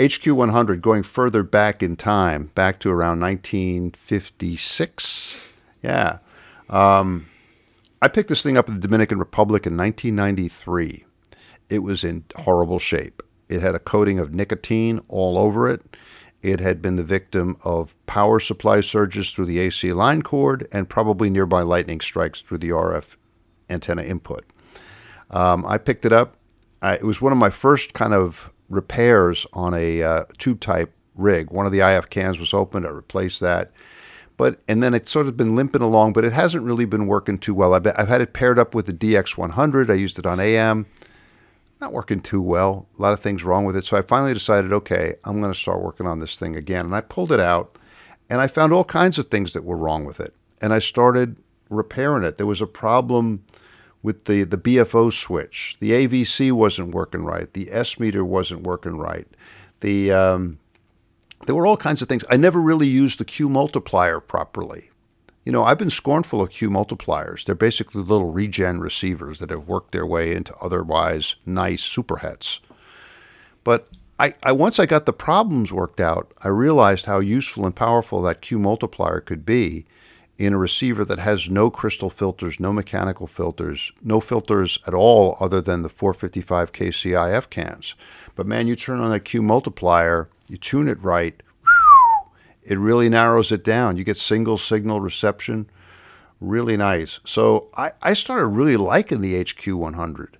HQ 0.00 0.26
100 0.26 0.80
going 0.80 1.02
further 1.02 1.42
back 1.42 1.82
in 1.82 1.96
time, 1.96 2.52
back 2.54 2.78
to 2.80 2.92
around 2.92 3.18
1956. 3.18 5.40
Yeah. 5.82 6.18
Um, 6.70 7.26
I 8.00 8.06
picked 8.06 8.28
this 8.28 8.44
thing 8.44 8.56
up 8.56 8.68
in 8.68 8.74
the 8.74 8.80
Dominican 8.80 9.18
Republic 9.18 9.66
in 9.66 9.76
1993. 9.76 11.04
It 11.68 11.80
was 11.80 12.04
in 12.04 12.22
horrible 12.36 12.78
shape. 12.78 13.24
It 13.48 13.60
had 13.60 13.74
a 13.74 13.80
coating 13.80 14.20
of 14.20 14.32
nicotine 14.32 15.00
all 15.08 15.36
over 15.36 15.68
it. 15.68 15.82
It 16.42 16.60
had 16.60 16.80
been 16.80 16.94
the 16.94 17.02
victim 17.02 17.56
of 17.64 17.96
power 18.06 18.38
supply 18.38 18.82
surges 18.82 19.32
through 19.32 19.46
the 19.46 19.58
AC 19.58 19.92
line 19.92 20.22
cord 20.22 20.68
and 20.70 20.88
probably 20.88 21.28
nearby 21.28 21.62
lightning 21.62 22.00
strikes 22.00 22.40
through 22.40 22.58
the 22.58 22.68
RF 22.68 23.16
antenna 23.68 24.04
input. 24.04 24.44
Um, 25.28 25.66
I 25.66 25.78
picked 25.78 26.04
it 26.04 26.12
up. 26.12 26.36
I, 26.86 26.94
it 26.94 27.04
was 27.04 27.20
one 27.20 27.32
of 27.32 27.38
my 27.38 27.50
first 27.50 27.94
kind 27.94 28.14
of 28.14 28.52
repairs 28.68 29.44
on 29.52 29.74
a 29.74 30.02
uh, 30.02 30.24
tube 30.38 30.60
type 30.60 30.92
rig. 31.16 31.50
One 31.50 31.66
of 31.66 31.72
the 31.72 31.80
IF 31.80 32.08
cans 32.10 32.38
was 32.38 32.54
opened. 32.54 32.86
I 32.86 32.90
replaced 32.90 33.40
that. 33.40 33.72
But 34.36 34.60
and 34.68 34.82
then 34.82 34.94
it's 34.94 35.10
sort 35.10 35.26
of 35.26 35.36
been 35.36 35.56
limping 35.56 35.82
along, 35.82 36.12
but 36.12 36.24
it 36.24 36.32
hasn't 36.32 36.62
really 36.62 36.84
been 36.84 37.08
working 37.08 37.38
too 37.38 37.54
well. 37.54 37.74
I've, 37.74 37.86
I've 37.86 38.08
had 38.08 38.20
it 38.20 38.32
paired 38.32 38.58
up 38.58 38.72
with 38.72 38.86
the 38.86 38.92
DX100. 38.92 39.90
I 39.90 39.94
used 39.94 40.18
it 40.18 40.26
on 40.26 40.38
AM. 40.38 40.86
Not 41.80 41.92
working 41.92 42.20
too 42.20 42.40
well. 42.40 42.86
A 42.98 43.02
lot 43.02 43.12
of 43.12 43.20
things 43.20 43.42
wrong 43.42 43.64
with 43.64 43.76
it. 43.76 43.84
So 43.84 43.96
I 43.96 44.02
finally 44.02 44.34
decided, 44.34 44.72
okay, 44.72 45.14
I'm 45.24 45.40
going 45.40 45.52
to 45.52 45.58
start 45.58 45.82
working 45.82 46.06
on 46.06 46.20
this 46.20 46.36
thing 46.36 46.54
again. 46.54 46.86
And 46.86 46.94
I 46.94 47.00
pulled 47.00 47.32
it 47.32 47.40
out, 47.40 47.76
and 48.30 48.40
I 48.40 48.46
found 48.46 48.72
all 48.72 48.84
kinds 48.84 49.18
of 49.18 49.28
things 49.28 49.54
that 49.54 49.64
were 49.64 49.76
wrong 49.76 50.04
with 50.04 50.20
it. 50.20 50.34
And 50.60 50.72
I 50.72 50.78
started 50.78 51.36
repairing 51.68 52.22
it. 52.22 52.36
There 52.36 52.46
was 52.46 52.62
a 52.62 52.66
problem 52.66 53.42
with 54.06 54.26
the, 54.26 54.44
the 54.44 54.56
BFO 54.56 55.12
switch. 55.12 55.76
The 55.80 55.90
AVC 55.90 56.52
wasn't 56.52 56.94
working 56.94 57.24
right. 57.24 57.52
The 57.52 57.72
S 57.72 57.98
meter 57.98 58.24
wasn't 58.24 58.62
working 58.62 58.98
right. 58.98 59.26
The 59.80 60.12
um, 60.12 60.58
there 61.44 61.56
were 61.56 61.66
all 61.66 61.76
kinds 61.76 62.02
of 62.02 62.08
things. 62.08 62.24
I 62.30 62.36
never 62.36 62.60
really 62.60 62.86
used 62.86 63.18
the 63.18 63.24
Q 63.24 63.48
multiplier 63.48 64.20
properly. 64.20 64.90
You 65.44 65.50
know, 65.50 65.64
I've 65.64 65.78
been 65.78 65.90
scornful 65.90 66.40
of 66.40 66.50
Q 66.50 66.70
multipliers. 66.70 67.44
They're 67.44 67.56
basically 67.56 68.00
little 68.00 68.30
regen 68.30 68.78
receivers 68.78 69.40
that 69.40 69.50
have 69.50 69.66
worked 69.66 69.90
their 69.90 70.06
way 70.06 70.32
into 70.32 70.54
otherwise 70.62 71.34
nice 71.44 71.82
superhets. 71.82 72.60
But 73.64 73.88
I, 74.20 74.34
I 74.44 74.52
once 74.52 74.78
I 74.78 74.86
got 74.86 75.06
the 75.06 75.12
problems 75.12 75.72
worked 75.72 75.98
out, 75.98 76.32
I 76.44 76.48
realized 76.48 77.06
how 77.06 77.18
useful 77.18 77.66
and 77.66 77.74
powerful 77.74 78.22
that 78.22 78.40
Q 78.40 78.60
multiplier 78.60 79.18
could 79.20 79.44
be 79.44 79.84
in 80.38 80.52
a 80.52 80.58
receiver 80.58 81.04
that 81.04 81.18
has 81.18 81.48
no 81.48 81.70
crystal 81.70 82.10
filters, 82.10 82.60
no 82.60 82.72
mechanical 82.72 83.26
filters, 83.26 83.92
no 84.02 84.20
filters 84.20 84.78
at 84.86 84.94
all 84.94 85.36
other 85.40 85.60
than 85.60 85.82
the 85.82 85.88
455 85.88 86.72
KCIF 86.72 87.48
cans. 87.48 87.94
But 88.34 88.46
man, 88.46 88.66
you 88.66 88.76
turn 88.76 89.00
on 89.00 89.10
that 89.10 89.20
Q 89.20 89.42
multiplier, 89.42 90.28
you 90.48 90.58
tune 90.58 90.88
it 90.88 91.02
right, 91.02 91.42
it 92.62 92.78
really 92.78 93.08
narrows 93.08 93.52
it 93.52 93.64
down. 93.64 93.96
You 93.96 94.04
get 94.04 94.18
single 94.18 94.58
signal 94.58 95.00
reception, 95.00 95.70
really 96.40 96.76
nice. 96.76 97.20
So 97.24 97.68
I, 97.76 97.92
I 98.02 98.12
started 98.12 98.46
really 98.46 98.76
liking 98.76 99.20
the 99.20 99.42
HQ100. 99.42 100.34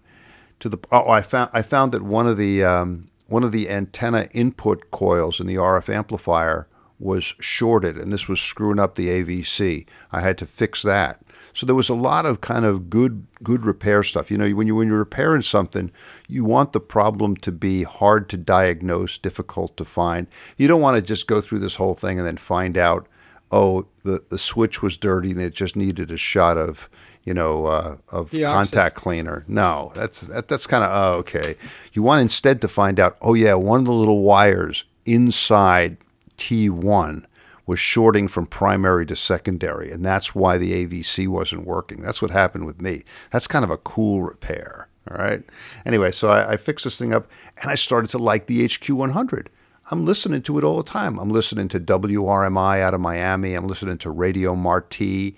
To 0.61 0.69
the 0.71 0.79
oh, 0.91 1.09
I 1.09 1.21
found 1.21 1.51
I 1.53 1.61
found 1.61 1.93
that 1.93 2.03
one 2.03 2.27
of 2.27 2.39
the 2.39 2.65
um, 2.65 3.11
one 3.29 3.45
of 3.45 3.53
the 3.53 3.69
antenna 3.69 4.29
input 4.33 4.91
coils 4.91 5.39
in 5.39 5.47
the 5.47 5.57
RF 5.57 5.95
amplifier 5.95 6.67
was 6.99 7.35
shorted, 7.41 7.97
and 7.97 8.13
this 8.13 8.29
was 8.29 8.41
screwing 8.41 8.79
up 8.79 8.95
the 8.95 9.09
AVC. 9.09 9.87
I 10.13 10.21
had 10.21 10.39
to 10.39 10.47
fix 10.47 10.83
that. 10.83 11.21
So 11.53 11.65
there 11.65 11.75
was 11.75 11.89
a 11.89 11.95
lot 11.95 12.27
of 12.27 12.41
kind 12.41 12.65
of 12.65 12.91
good 12.91 13.27
good 13.43 13.65
repair 13.65 14.03
stuff. 14.03 14.31
You 14.31 14.37
know, 14.37 14.51
when 14.51 14.67
you 14.67 14.75
when 14.75 14.89
you're 14.89 14.99
repairing 14.99 15.43
something, 15.43 15.91
you 16.29 16.45
want 16.45 16.73
the 16.73 16.81
problem 16.81 17.37
to 17.37 17.53
be 17.53 17.83
hard 17.83 18.29
to 18.31 18.37
diagnose, 18.37 19.19
difficult 19.19 19.77
to 19.79 19.85
find. 19.85 20.27
You 20.57 20.69
don't 20.69 20.83
want 20.83 20.97
to 20.97 21.03
just 21.03 21.27
go 21.27 21.41
through 21.41 21.61
this 21.61 21.77
whole 21.77 21.95
thing 21.95 22.19
and 22.19 22.27
then 22.27 22.37
find 22.37 22.77
out, 22.77 23.07
oh, 23.51 23.87
the 24.05 24.23
the 24.29 24.39
switch 24.39 24.83
was 24.83 24.99
dirty 24.99 25.31
and 25.31 25.41
it 25.41 25.55
just 25.55 25.77
needed 25.77 26.11
a 26.11 26.19
shot 26.19 26.59
of 26.59 26.91
you 27.25 27.33
know 27.33 27.67
uh, 27.67 27.97
of 28.11 28.31
Deoxit. 28.31 28.53
contact 28.53 28.97
cleaner. 28.97 29.45
No, 29.49 29.93
that's 29.95 30.23
that, 30.23 30.49
that's 30.49 30.67
kind 30.67 30.85
of 30.85 30.91
oh, 30.93 31.19
okay. 31.21 31.57
You 31.95 32.03
want 32.03 32.21
instead 32.21 32.61
to 32.61 32.69
find 32.69 33.01
out, 33.01 33.17
oh 33.23 33.33
yeah, 33.33 33.55
one 33.55 33.81
of 33.81 33.87
the 33.87 33.93
little 33.93 34.21
wires 34.21 34.85
inside 35.07 35.97
T1 36.37 37.25
was 37.67 37.81
shorting 37.81 38.29
from 38.29 38.47
primary 38.47 39.05
to 39.07 39.17
secondary, 39.17 39.91
and 39.91 40.05
that's 40.05 40.35
why 40.35 40.57
the 40.57 40.87
AVC 40.87 41.27
wasn't 41.27 41.67
working. 41.67 42.01
That's 42.01 42.23
what 42.23 42.31
happened 42.31 42.65
with 42.65 42.81
me. 42.81 43.03
That's 43.33 43.49
kind 43.49 43.65
of 43.65 43.71
a 43.71 43.77
cool 43.77 44.23
repair. 44.23 44.89
All 45.11 45.17
right. 45.17 45.43
Anyway, 45.85 46.13
so 46.13 46.29
I, 46.29 46.53
I 46.53 46.57
fixed 46.57 46.85
this 46.85 46.99
thing 46.99 47.13
up, 47.13 47.29
and 47.61 47.71
I 47.71 47.75
started 47.75 48.11
to 48.11 48.19
like 48.19 48.47
the 48.47 48.65
HQ100. 48.67 49.49
I'm 49.91 50.05
listening 50.05 50.43
to 50.43 50.59
it 50.59 50.65
all 50.65 50.79
the 50.79 50.91
time. 50.91 51.19
I'm 51.19 51.31
listening 51.31 51.69
to 51.69 51.81
WRMI 51.81 52.81
out 52.81 52.95
of 52.95 53.01
Miami. 53.01 53.55
I'm 53.55 53.69
listening 53.69 53.99
to 53.99 54.11
Radio 54.11 54.57
Marti. 54.57 55.37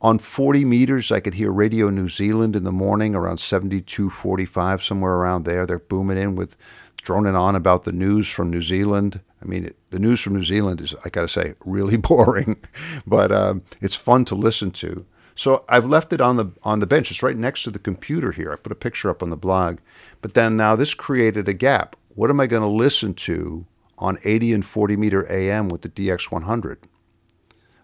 On 0.00 0.18
40 0.18 0.64
meters, 0.64 1.10
I 1.10 1.18
could 1.18 1.34
hear 1.34 1.50
Radio 1.50 1.90
New 1.90 2.08
Zealand 2.08 2.54
in 2.54 2.62
the 2.62 2.70
morning 2.70 3.16
around 3.16 3.38
7245, 3.38 4.84
somewhere 4.84 5.14
around 5.14 5.44
there. 5.44 5.66
They're 5.66 5.80
booming 5.80 6.16
in 6.16 6.36
with 6.36 6.56
droning 7.02 7.34
on 7.34 7.56
about 7.56 7.82
the 7.82 7.92
news 7.92 8.28
from 8.28 8.50
New 8.50 8.62
Zealand. 8.62 9.20
I 9.40 9.46
mean, 9.46 9.66
it, 9.66 9.76
the 9.90 9.98
news 9.98 10.20
from 10.20 10.34
New 10.34 10.44
Zealand 10.44 10.80
is, 10.80 10.94
I 11.04 11.08
got 11.08 11.22
to 11.22 11.28
say, 11.28 11.54
really 11.64 11.96
boring, 11.98 12.62
but 13.06 13.32
um, 13.32 13.62
it's 13.80 13.94
fun 13.94 14.24
to 14.26 14.34
listen 14.34 14.70
to. 14.72 15.06
So 15.34 15.64
I've 15.68 15.86
left 15.86 16.12
it 16.12 16.20
on 16.20 16.36
the 16.36 16.46
on 16.64 16.80
the 16.80 16.86
bench. 16.86 17.12
It's 17.12 17.22
right 17.22 17.36
next 17.36 17.62
to 17.62 17.70
the 17.70 17.78
computer 17.78 18.32
here. 18.32 18.52
I 18.52 18.56
put 18.56 18.72
a 18.72 18.74
picture 18.74 19.08
up 19.08 19.22
on 19.22 19.30
the 19.30 19.36
blog. 19.36 19.78
But 20.20 20.34
then 20.34 20.56
now 20.56 20.74
this 20.74 20.94
created 20.94 21.48
a 21.48 21.52
gap. 21.52 21.94
What 22.16 22.28
am 22.28 22.40
I 22.40 22.48
going 22.48 22.64
to 22.64 22.68
listen 22.68 23.14
to 23.14 23.64
on 23.98 24.18
80 24.24 24.52
and 24.52 24.66
40 24.66 24.96
meter 24.96 25.30
AM 25.30 25.68
with 25.68 25.82
the 25.82 25.88
DX100? 25.88 26.78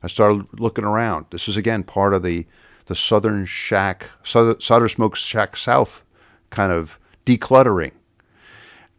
I 0.03 0.09
started 0.09 0.47
looking 0.59 0.85
around. 0.85 1.27
This 1.31 1.47
is 1.47 1.57
again 1.57 1.85
part 1.85 2.13
of 2.13 2.25
the 2.25 2.47
the 2.87 2.97
Southern 2.97 3.47
Shack, 3.47 4.11
Southern, 4.25 4.89
Smoke 4.89 5.15
Shack 5.17 5.57
South 5.57 6.05
kind 6.51 6.73
of 6.73 6.99
decluttering. 7.25 7.93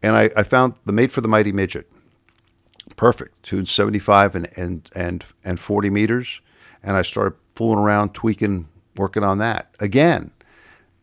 And 0.02 0.16
I, 0.16 0.30
I 0.36 0.42
found 0.42 0.74
the 0.84 0.92
Mate 0.92 1.12
for 1.12 1.20
the 1.20 1.28
Mighty 1.28 1.52
Midget. 1.52 1.90
Perfect. 2.94 3.42
275 3.42 4.34
and, 4.34 4.48
and, 4.56 4.90
and, 4.94 5.24
and 5.44 5.58
40 5.58 5.90
meters. 5.90 6.40
And 6.82 6.96
I 6.96 7.02
started 7.02 7.36
fooling 7.54 7.78
around, 7.78 8.14
tweaking, 8.14 8.68
working 8.96 9.24
on 9.24 9.38
that. 9.38 9.74
Again, 9.80 10.30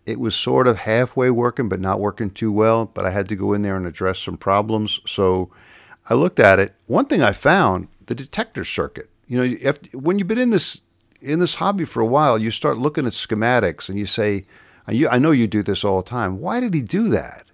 it 0.05 0.19
was 0.19 0.35
sort 0.35 0.67
of 0.67 0.77
halfway 0.79 1.29
working, 1.29 1.69
but 1.69 1.79
not 1.79 1.99
working 1.99 2.29
too 2.29 2.51
well. 2.51 2.85
But 2.85 3.05
I 3.05 3.11
had 3.11 3.27
to 3.29 3.35
go 3.35 3.53
in 3.53 3.61
there 3.61 3.75
and 3.75 3.85
address 3.85 4.19
some 4.19 4.37
problems. 4.37 4.99
So 5.05 5.49
I 6.09 6.13
looked 6.13 6.39
at 6.39 6.59
it. 6.59 6.73
One 6.87 7.05
thing 7.05 7.21
I 7.21 7.33
found 7.33 7.87
the 8.05 8.15
detector 8.15 8.65
circuit. 8.65 9.09
You 9.27 9.37
know, 9.37 9.55
to- 9.55 9.97
when 9.97 10.19
you've 10.19 10.27
been 10.27 10.37
in 10.37 10.49
this 10.49 10.81
in 11.21 11.39
this 11.39 11.55
hobby 11.55 11.85
for 11.85 12.01
a 12.01 12.05
while, 12.05 12.37
you 12.37 12.51
start 12.51 12.77
looking 12.77 13.05
at 13.07 13.13
schematics 13.13 13.87
and 13.87 13.97
you 13.97 14.05
say, 14.05 14.45
I 14.87 15.17
know 15.17 15.31
you 15.31 15.47
do 15.47 15.63
this 15.63 15.85
all 15.85 16.01
the 16.01 16.09
time. 16.09 16.39
Why 16.39 16.59
did 16.59 16.73
he 16.73 16.81
do 16.81 17.07
that? 17.09 17.45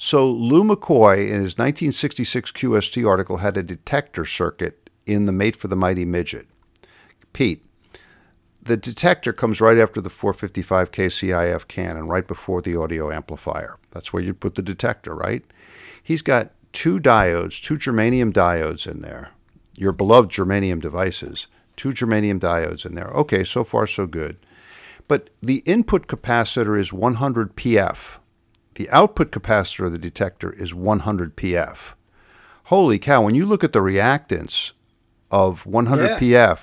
So 0.00 0.30
Lew 0.30 0.62
McCoy, 0.62 1.26
in 1.26 1.42
his 1.42 1.58
1966 1.58 2.52
QST 2.52 3.06
article, 3.06 3.38
had 3.38 3.56
a 3.56 3.64
detector 3.64 4.24
circuit 4.24 4.88
in 5.06 5.26
the 5.26 5.32
Mate 5.32 5.56
for 5.56 5.66
the 5.66 5.74
Mighty 5.74 6.04
Midget. 6.04 6.46
Pete, 7.32 7.64
the 8.62 8.76
detector 8.76 9.32
comes 9.32 9.60
right 9.60 9.76
after 9.76 10.00
the 10.00 10.08
455 10.08 10.92
KCIF 10.92 11.66
cannon, 11.66 12.06
right 12.06 12.28
before 12.28 12.62
the 12.62 12.76
audio 12.76 13.10
amplifier. 13.10 13.76
That's 13.90 14.12
where 14.12 14.22
you 14.22 14.34
put 14.34 14.54
the 14.54 14.62
detector, 14.62 15.16
right? 15.16 15.42
He's 16.00 16.22
got 16.22 16.52
two 16.72 17.00
diodes, 17.00 17.60
two 17.60 17.76
germanium 17.76 18.32
diodes 18.32 18.86
in 18.86 19.00
there, 19.00 19.32
your 19.74 19.92
beloved 19.92 20.30
germanium 20.30 20.80
devices, 20.80 21.48
two 21.76 21.92
germanium 21.92 22.38
diodes 22.38 22.86
in 22.86 22.94
there. 22.94 23.08
Okay, 23.08 23.42
so 23.42 23.64
far 23.64 23.88
so 23.88 24.06
good. 24.06 24.36
But 25.08 25.30
the 25.42 25.58
input 25.66 26.06
capacitor 26.06 26.78
is 26.78 26.92
100 26.92 27.56
PF. 27.56 28.18
The 28.78 28.88
output 28.90 29.32
capacitor 29.32 29.86
of 29.86 29.92
the 29.92 29.98
detector 29.98 30.52
is 30.52 30.72
100 30.72 31.36
PF. 31.36 31.94
Holy 32.66 32.96
cow, 33.00 33.22
when 33.22 33.34
you 33.34 33.44
look 33.44 33.64
at 33.64 33.72
the 33.72 33.80
reactance 33.80 34.70
of 35.32 35.66
100 35.66 36.10
PF, 36.20 36.60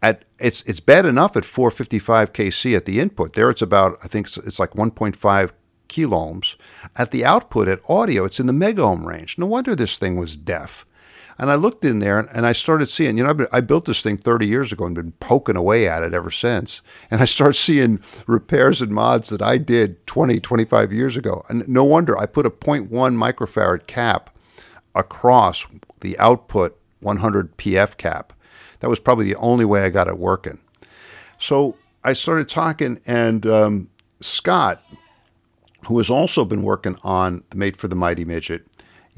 at 0.00 0.24
it's 0.38 0.62
it's 0.62 0.78
bad 0.78 1.04
enough 1.04 1.36
at 1.36 1.44
455 1.44 2.32
kc 2.32 2.76
at 2.76 2.84
the 2.84 3.00
input. 3.00 3.32
There 3.32 3.50
it's 3.50 3.60
about 3.60 3.98
I 4.04 4.06
think 4.06 4.28
it's, 4.28 4.36
it's 4.36 4.60
like 4.60 4.74
1.5 4.74 5.50
kiloohms. 5.88 6.54
At 6.94 7.10
the 7.10 7.24
output 7.24 7.66
at 7.66 7.80
audio, 7.88 8.24
it's 8.24 8.38
in 8.38 8.46
the 8.46 8.52
mega 8.52 8.82
megaohm 8.82 9.04
range. 9.04 9.36
No 9.36 9.46
wonder 9.46 9.74
this 9.74 9.98
thing 9.98 10.16
was 10.16 10.36
deaf. 10.36 10.86
And 11.38 11.50
I 11.50 11.54
looked 11.54 11.84
in 11.84 12.00
there 12.00 12.18
and 12.18 12.44
I 12.44 12.52
started 12.52 12.88
seeing, 12.88 13.16
you 13.16 13.24
know, 13.24 13.32
been, 13.32 13.46
I 13.52 13.60
built 13.60 13.84
this 13.84 14.02
thing 14.02 14.18
30 14.18 14.46
years 14.46 14.72
ago 14.72 14.86
and 14.86 14.94
been 14.94 15.12
poking 15.12 15.56
away 15.56 15.86
at 15.86 16.02
it 16.02 16.12
ever 16.12 16.32
since. 16.32 16.80
And 17.10 17.20
I 17.20 17.26
start 17.26 17.54
seeing 17.56 18.02
repairs 18.26 18.82
and 18.82 18.90
mods 18.90 19.28
that 19.28 19.42
I 19.42 19.58
did 19.58 20.04
20, 20.06 20.40
25 20.40 20.92
years 20.92 21.16
ago. 21.16 21.44
And 21.48 21.68
no 21.68 21.84
wonder 21.84 22.18
I 22.18 22.26
put 22.26 22.46
a 22.46 22.50
0.1 22.50 22.88
microfarad 22.88 23.86
cap 23.86 24.30
across 24.94 25.66
the 26.00 26.18
output 26.18 26.78
100 27.00 27.56
PF 27.56 27.96
cap. 27.96 28.32
That 28.80 28.90
was 28.90 28.98
probably 28.98 29.26
the 29.26 29.36
only 29.36 29.64
way 29.64 29.84
I 29.84 29.90
got 29.90 30.08
it 30.08 30.18
working. 30.18 30.58
So 31.38 31.76
I 32.02 32.12
started 32.12 32.48
talking, 32.48 33.00
and 33.06 33.46
um, 33.46 33.90
Scott, 34.20 34.82
who 35.86 35.98
has 35.98 36.10
also 36.10 36.44
been 36.44 36.62
working 36.62 36.96
on 37.04 37.44
the 37.50 37.56
Mate 37.56 37.76
for 37.76 37.86
the 37.86 37.96
Mighty 37.96 38.24
Midget, 38.24 38.66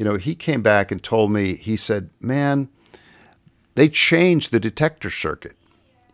you 0.00 0.06
know, 0.06 0.16
he 0.16 0.34
came 0.34 0.62
back 0.62 0.90
and 0.90 1.02
told 1.02 1.30
me, 1.30 1.56
he 1.56 1.76
said, 1.76 2.08
man, 2.22 2.70
they 3.74 3.86
changed 3.86 4.50
the 4.50 4.58
detector 4.58 5.10
circuit. 5.10 5.58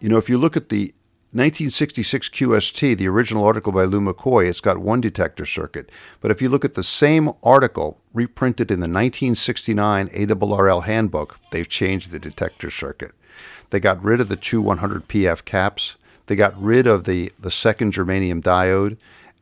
You 0.00 0.08
know, 0.08 0.16
if 0.16 0.28
you 0.28 0.38
look 0.38 0.56
at 0.56 0.70
the 0.70 0.92
1966 1.30 2.28
QST, 2.30 2.98
the 2.98 3.06
original 3.06 3.44
article 3.44 3.70
by 3.70 3.84
Lew 3.84 4.00
McCoy, 4.00 4.48
it's 4.48 4.60
got 4.60 4.78
one 4.78 5.00
detector 5.00 5.46
circuit. 5.46 5.88
But 6.20 6.32
if 6.32 6.42
you 6.42 6.48
look 6.48 6.64
at 6.64 6.74
the 6.74 6.82
same 6.82 7.30
article 7.44 8.00
reprinted 8.12 8.72
in 8.72 8.80
the 8.80 8.88
1969 8.88 10.08
ARRL 10.08 10.82
handbook, 10.82 11.38
they've 11.52 11.68
changed 11.68 12.10
the 12.10 12.18
detector 12.18 12.72
circuit. 12.72 13.12
They 13.70 13.78
got 13.78 14.02
rid 14.02 14.20
of 14.20 14.28
the 14.28 14.34
two 14.34 14.60
100 14.60 15.06
PF 15.06 15.44
caps. 15.44 15.94
They 16.26 16.34
got 16.34 16.60
rid 16.60 16.88
of 16.88 17.04
the, 17.04 17.30
the 17.38 17.52
second 17.52 17.92
germanium 17.92 18.42
diode, 18.42 18.96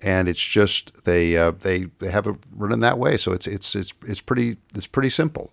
and 0.05 0.29
it's 0.29 0.45
just 0.45 1.05
they 1.05 1.37
uh, 1.37 1.51
they 1.51 1.87
they 1.99 2.11
have 2.11 2.27
it 2.27 2.37
running 2.55 2.81
that 2.81 2.99
way. 2.99 3.17
So 3.17 3.33
it's 3.33 3.47
it's 3.47 3.75
it's 3.75 3.95
it's 4.07 4.21
pretty 4.21 4.59
it's 4.75 4.87
pretty 4.87 5.09
simple, 5.11 5.51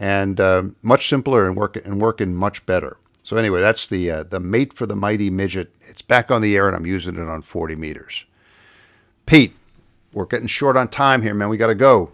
and 0.00 0.40
uh, 0.40 0.64
much 0.80 1.08
simpler 1.08 1.46
and 1.46 1.54
work 1.54 1.76
and 1.76 2.00
working 2.00 2.34
much 2.34 2.64
better. 2.64 2.96
So 3.22 3.36
anyway, 3.36 3.60
that's 3.60 3.86
the 3.86 4.10
uh, 4.10 4.22
the 4.22 4.40
mate 4.40 4.72
for 4.72 4.86
the 4.86 4.96
mighty 4.96 5.28
midget. 5.28 5.74
It's 5.82 6.00
back 6.00 6.30
on 6.30 6.40
the 6.40 6.56
air, 6.56 6.66
and 6.66 6.74
I'm 6.74 6.86
using 6.86 7.16
it 7.16 7.28
on 7.28 7.42
40 7.42 7.76
meters. 7.76 8.24
Pete, 9.26 9.54
we're 10.12 10.24
getting 10.24 10.48
short 10.48 10.76
on 10.76 10.88
time 10.88 11.20
here, 11.20 11.34
man. 11.34 11.50
We 11.50 11.58
got 11.58 11.68
to 11.68 11.74
go. 11.74 12.12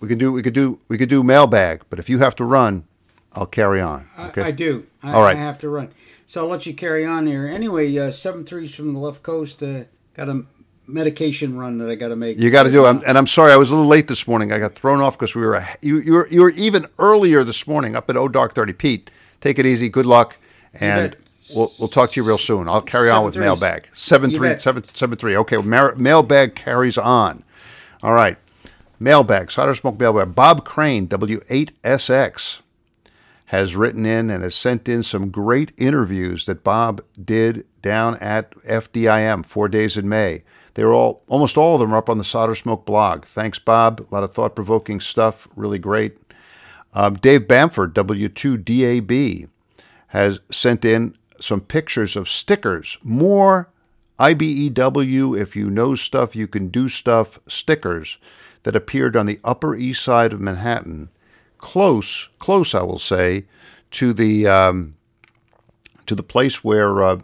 We 0.00 0.08
could 0.08 0.18
do 0.18 0.32
we 0.32 0.42
could 0.42 0.54
do 0.54 0.80
we 0.88 0.98
could 0.98 1.08
do 1.08 1.22
mailbag, 1.22 1.82
but 1.88 2.00
if 2.00 2.10
you 2.10 2.18
have 2.18 2.34
to 2.36 2.44
run, 2.44 2.84
I'll 3.32 3.46
carry 3.46 3.80
on. 3.80 4.08
Okay. 4.18 4.42
I, 4.42 4.46
I 4.48 4.50
do. 4.50 4.88
I, 5.04 5.12
All 5.12 5.22
right. 5.22 5.36
I 5.36 5.40
have 5.40 5.58
to 5.58 5.68
run. 5.68 5.92
So 6.26 6.42
I'll 6.42 6.48
let 6.48 6.66
you 6.66 6.74
carry 6.74 7.06
on 7.06 7.28
here. 7.28 7.46
Anyway, 7.46 7.96
uh, 7.96 8.10
seven 8.10 8.44
threes 8.44 8.74
from 8.74 8.92
the 8.92 8.98
left 8.98 9.22
coast. 9.22 9.62
Uh, 9.62 9.84
got 10.12 10.28
a 10.28 10.44
medication 10.86 11.56
run 11.56 11.78
that 11.78 11.88
I 11.90 11.94
got 11.94 12.08
to 12.08 12.16
make. 12.16 12.38
You 12.38 12.50
got 12.50 12.64
to 12.64 12.70
do 12.70 12.86
it. 12.86 13.02
And 13.06 13.16
I'm 13.18 13.26
sorry, 13.26 13.52
I 13.52 13.56
was 13.56 13.70
a 13.70 13.74
little 13.74 13.88
late 13.88 14.08
this 14.08 14.26
morning. 14.28 14.52
I 14.52 14.58
got 14.58 14.74
thrown 14.74 15.00
off 15.00 15.18
because 15.18 15.34
we 15.34 15.42
were 15.42 15.54
a- 15.54 15.76
you, 15.82 15.98
you 16.00 16.12
were 16.12 16.28
you 16.28 16.40
were 16.42 16.50
even 16.50 16.86
earlier 16.98 17.44
this 17.44 17.66
morning 17.66 17.96
up 17.96 18.08
at 18.10 18.16
O 18.16 18.28
Dark 18.28 18.54
Thirty. 18.54 18.72
Pete, 18.72 19.10
take 19.40 19.58
it 19.58 19.66
easy. 19.66 19.88
Good 19.88 20.06
luck, 20.06 20.36
and 20.74 21.16
we'll 21.54 21.72
we'll 21.78 21.88
talk 21.88 22.12
to 22.12 22.20
you 22.20 22.26
real 22.26 22.38
soon. 22.38 22.68
I'll 22.68 22.82
carry 22.82 23.10
on 23.10 23.24
with 23.24 23.34
threes. 23.34 23.44
mailbag 23.44 23.88
seven 23.92 24.30
three 24.34 24.58
seven 24.58 24.84
seven 24.94 25.16
three. 25.16 25.36
Okay, 25.36 25.56
mar- 25.58 25.94
mailbag 25.96 26.54
carries 26.54 26.98
on. 26.98 27.42
All 28.02 28.12
right, 28.12 28.36
mailbag 29.00 29.50
solder 29.50 29.74
smoke 29.74 29.98
mailbag. 29.98 30.34
Bob 30.34 30.64
Crane 30.64 31.08
W8SX 31.08 32.58
has 33.50 33.76
written 33.76 34.04
in 34.04 34.28
and 34.28 34.42
has 34.42 34.54
sent 34.54 34.88
in 34.88 35.02
some 35.02 35.30
great 35.30 35.72
interviews 35.76 36.46
that 36.46 36.64
Bob 36.64 37.00
did 37.22 37.64
down 37.80 38.16
at 38.16 38.50
FDIM 38.64 39.46
four 39.46 39.68
days 39.68 39.96
in 39.96 40.08
May. 40.08 40.42
They 40.76 40.84
were 40.84 40.92
all, 40.92 41.22
almost 41.26 41.56
all 41.56 41.76
of 41.76 41.80
them 41.80 41.94
are 41.94 41.96
up 41.96 42.10
on 42.10 42.18
the 42.18 42.24
Solder 42.24 42.54
Smoke 42.54 42.84
blog. 42.84 43.24
Thanks, 43.24 43.58
Bob. 43.58 43.98
A 43.98 44.14
lot 44.14 44.22
of 44.22 44.34
thought 44.34 44.54
provoking 44.54 45.00
stuff. 45.00 45.48
Really 45.56 45.78
great. 45.78 46.18
Um, 46.92 47.14
Dave 47.14 47.48
Bamford, 47.48 47.94
W2DAB, 47.94 49.48
has 50.08 50.38
sent 50.52 50.84
in 50.84 51.16
some 51.40 51.62
pictures 51.62 52.14
of 52.14 52.28
stickers. 52.28 52.98
More 53.02 53.70
IBEW, 54.20 55.40
if 55.40 55.56
you 55.56 55.70
know 55.70 55.94
stuff, 55.94 56.36
you 56.36 56.46
can 56.46 56.68
do 56.68 56.90
stuff, 56.90 57.38
stickers 57.48 58.18
that 58.64 58.76
appeared 58.76 59.16
on 59.16 59.24
the 59.24 59.40
Upper 59.42 59.74
East 59.74 60.04
Side 60.04 60.34
of 60.34 60.40
Manhattan 60.42 61.08
close, 61.56 62.28
close, 62.38 62.74
I 62.74 62.82
will 62.82 62.98
say, 62.98 63.46
to 63.92 64.12
the 64.12 64.46
um, 64.46 64.96
to 66.06 66.14
the 66.14 66.22
place 66.22 66.62
where 66.62 67.02
uh, 67.02 67.20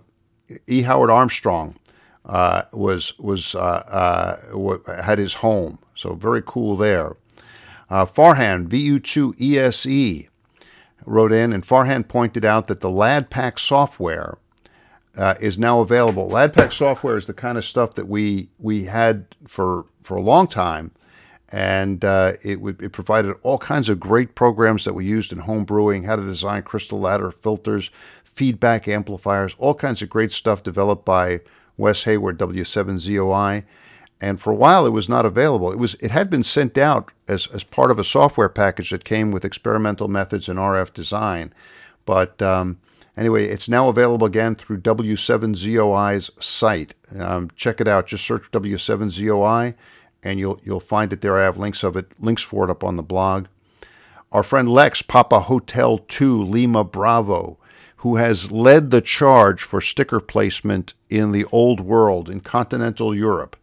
E. 0.67 0.83
Howard 0.83 1.11
Armstrong 1.11 1.77
uh, 2.25 2.63
was 2.73 3.19
was 3.19 3.55
uh, 3.55 3.59
uh 3.59 5.03
had 5.03 5.19
his 5.19 5.35
home. 5.35 5.79
So 5.95 6.15
very 6.15 6.43
cool 6.45 6.77
there. 6.77 7.17
Uh, 7.91 8.07
Farhan 8.07 8.69
VU2 8.69 9.35
ESE 9.39 10.29
wrote 11.05 11.33
in, 11.33 11.53
and 11.53 11.67
Farhan 11.67 12.07
pointed 12.07 12.45
out 12.45 12.67
that 12.69 12.81
the 12.81 12.89
LADPAC 12.89 13.59
software 13.59 14.39
uh, 15.17 15.35
is 15.41 15.59
now 15.59 15.81
available. 15.81 16.29
LADPAC 16.29 16.73
software 16.73 17.17
is 17.17 17.27
the 17.27 17.35
kind 17.35 17.59
of 17.59 17.65
stuff 17.65 17.95
that 17.95 18.09
we 18.09 18.49
we 18.59 18.85
had 18.85 19.27
for 19.47 19.87
for 20.03 20.17
a 20.17 20.23
long 20.23 20.47
time, 20.47 20.93
and 21.51 22.05
uh, 22.05 22.33
it 22.43 22.61
would 22.61 22.81
it 22.81 22.93
provided 22.93 23.35
all 23.43 23.59
kinds 23.59 23.89
of 23.89 24.01
great 24.01 24.35
programs 24.35 24.85
that 24.85 24.95
we 24.95 25.05
used 25.05 25.33
in 25.33 25.41
home 25.41 25.65
brewing, 25.65 26.05
how 26.05 26.17
to 26.17 26.23
design 26.23 26.63
crystal 26.63 27.01
ladder 27.01 27.31
filters, 27.31 27.91
feedback 28.25 28.89
amplifiers, 28.89 29.55
all 29.59 29.75
kinds 29.75 30.01
of 30.01 30.09
great 30.09 30.33
stuff 30.33 30.63
developed 30.63 31.05
by 31.05 31.41
Wes 31.77 32.05
Hayward 32.05 32.39
W7ZOI. 32.39 33.65
And 34.21 34.41
for 34.41 34.53
a 34.53 34.57
while, 34.57 34.87
it 34.87 34.91
was 34.91 35.09
not 35.09 35.27
available. 35.27 35.73
It 35.73 35.79
was 35.79 35.95
it 36.01 36.13
had 36.13 36.31
been 36.31 36.45
sent 36.45 36.79
out 36.79 37.11
as, 37.27 37.49
as 37.49 37.65
part 37.65 37.91
of 37.91 37.99
a 37.99 38.05
software 38.05 38.49
package 38.49 38.91
that 38.91 39.05
came 39.05 39.33
with 39.33 39.45
experimental 39.45 40.07
methods 40.07 40.49
in 40.49 40.59
RF 40.59 40.93
design, 40.93 41.53
but 42.05 42.41
um, 42.41 42.79
Anyway, 43.17 43.47
it's 43.47 43.69
now 43.69 43.89
available 43.89 44.27
again 44.27 44.55
through 44.55 44.81
W7ZOI's 44.81 46.31
site. 46.41 46.95
Um, 47.19 47.51
check 47.57 47.81
it 47.81 47.89
out. 47.89 48.07
Just 48.07 48.25
search 48.25 48.51
W7ZOI, 48.53 49.75
and 50.23 50.39
you'll 50.39 50.59
you'll 50.63 50.81
find 50.81 51.13
it 51.13 51.21
there. 51.21 51.39
I 51.39 51.45
have 51.45 51.59
links 51.59 51.83
of 51.83 51.97
it, 51.97 52.11
links 52.19 52.43
for 52.43 52.65
it 52.65 52.71
up 52.71 52.83
on 52.83 52.97
the 52.97 53.03
blog. 53.03 53.47
Our 54.31 54.43
friend 54.43 54.67
Lex, 54.67 55.03
Papa 55.03 55.41
Hotel 55.41 55.99
Two 55.99 56.43
Lima 56.43 56.85
Bravo, 56.85 57.59
who 58.03 58.17
has 58.17 58.51
led 58.51 58.91
the 58.91 59.01
charge 59.01 59.63
for 59.63 59.81
sticker 59.81 60.19
placement 60.19 60.93
in 61.09 61.31
the 61.31 61.45
old 61.53 61.79
world 61.79 62.29
in 62.29 62.41
continental 62.41 63.15
Europe. 63.15 63.57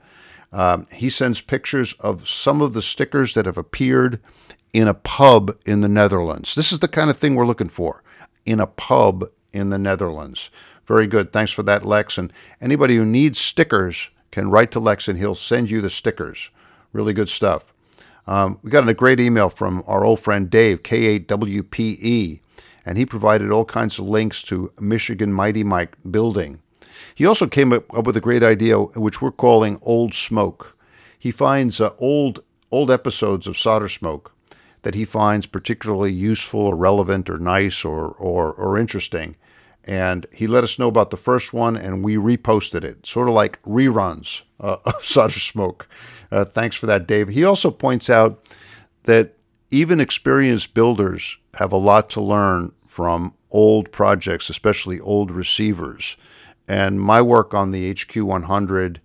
Um, 0.54 0.88
he 0.94 1.10
sends 1.10 1.42
pictures 1.42 1.92
of 2.00 2.28
some 2.28 2.62
of 2.62 2.72
the 2.72 2.82
stickers 2.82 3.34
that 3.34 3.46
have 3.46 3.58
appeared 3.58 4.22
in 4.72 4.88
a 4.88 4.94
pub 4.94 5.58
in 5.66 5.82
the 5.82 5.90
Netherlands. 5.90 6.56
This 6.56 6.72
is 6.72 6.80
the 6.80 6.88
kind 6.88 7.10
of 7.10 7.18
thing 7.18 7.36
we're 7.36 7.46
looking 7.46 7.68
for 7.68 8.02
in 8.46 8.62
a 8.62 8.68
pub 8.68 9.30
in 9.52 9.72
the 9.72 9.78
Netherlands. 9.78 10.50
Very 10.88 11.06
good. 11.06 11.34
Thanks 11.34 11.52
for 11.52 11.64
that, 11.64 11.86
Lex. 11.86 12.18
And 12.18 12.32
anybody 12.62 12.96
who 12.96 13.06
needs 13.06 13.40
stickers 13.40 14.10
can 14.32 14.50
write 14.50 14.72
to 14.72 14.80
Lex 14.80 15.10
and 15.10 15.20
he'll 15.20 15.36
send 15.36 15.70
you 15.70 15.82
the 15.82 15.90
stickers. 15.90 16.50
Really 16.94 17.14
good 17.14 17.30
stuff. 17.30 17.74
Um, 18.26 18.60
we 18.64 18.72
got 18.72 18.88
a 18.88 18.94
great 18.94 19.20
email 19.20 19.50
from 19.50 19.84
our 19.86 20.06
old 20.06 20.22
friend 20.22 20.50
Dave, 20.50 20.82
K8WPE, 20.82 22.40
and 22.90 22.98
he 22.98 23.06
provided 23.06 23.52
all 23.52 23.66
kinds 23.66 24.00
of 24.00 24.10
links 24.10 24.42
to 24.42 24.72
Michigan 24.80 25.32
Mighty 25.32 25.64
Mike 25.64 25.96
building. 26.10 26.60
He 27.14 27.24
also 27.24 27.46
came 27.46 27.72
up 27.72 28.08
with 28.08 28.18
a 28.18 28.20
great 28.20 28.42
idea, 28.42 28.80
which 28.80 29.22
we're 29.22 29.30
calling 29.30 29.78
Old 29.84 30.16
Smoke. 30.16 30.76
He 31.20 31.30
finds 31.30 31.80
uh, 31.80 31.92
old 32.00 32.44
old 32.72 32.90
episodes 32.90 33.46
of 33.46 33.60
Solder 33.60 33.90
Smoke 33.90 34.34
that 34.82 34.96
he 34.96 35.06
finds 35.06 35.46
particularly 35.46 36.12
useful 36.12 36.62
or 36.62 36.76
relevant 36.76 37.30
or 37.30 37.38
nice 37.38 37.86
or, 37.86 38.08
or, 38.08 38.52
or 38.54 38.76
interesting. 38.76 39.36
And 39.84 40.26
he 40.34 40.48
let 40.48 40.64
us 40.64 40.80
know 40.80 40.88
about 40.88 41.12
the 41.12 41.18
first 41.18 41.54
one, 41.54 41.78
and 41.78 42.04
we 42.04 42.16
reposted 42.16 42.84
it, 42.84 43.06
sort 43.06 43.28
of 43.28 43.36
like 43.36 43.62
reruns 43.62 44.42
uh, 44.60 44.78
of 44.86 45.06
Solder 45.06 45.40
Smoke. 45.40 45.88
Uh, 46.32 46.44
thanks 46.44 46.76
for 46.76 46.88
that, 46.88 47.06
Dave. 47.06 47.28
He 47.28 47.44
also 47.44 47.70
points 47.70 48.10
out 48.10 48.44
that 49.04 49.36
even 49.70 50.00
experienced 50.00 50.74
builders 50.74 51.38
have 51.56 51.72
a 51.72 51.78
lot 51.78 52.10
to 52.12 52.22
learn 52.22 52.72
from 52.90 53.36
old 53.52 53.92
projects, 53.92 54.50
especially 54.50 55.00
old 55.00 55.30
receivers. 55.30 56.18
And 56.68 57.00
my 57.00 57.22
work 57.22 57.54
on 57.54 57.70
the 57.70 57.94
HQ100, 57.94 58.98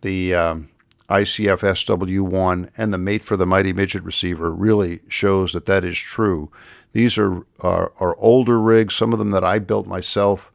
the 0.00 0.34
um, 0.34 0.68
ICF 1.08 1.60
SW1 1.60 2.70
and 2.76 2.92
the 2.92 2.98
Mate 2.98 3.24
for 3.24 3.36
the 3.36 3.46
Mighty 3.46 3.72
Midget 3.72 4.02
receiver 4.02 4.50
really 4.50 4.98
shows 5.06 5.52
that 5.52 5.66
that 5.66 5.84
is 5.84 5.96
true. 5.96 6.50
These 6.92 7.16
are, 7.18 7.46
are, 7.60 7.92
are 8.00 8.16
older 8.18 8.60
rigs, 8.60 8.96
some 8.96 9.12
of 9.12 9.20
them 9.20 9.30
that 9.30 9.44
I 9.44 9.60
built 9.60 9.86
myself 9.86 10.50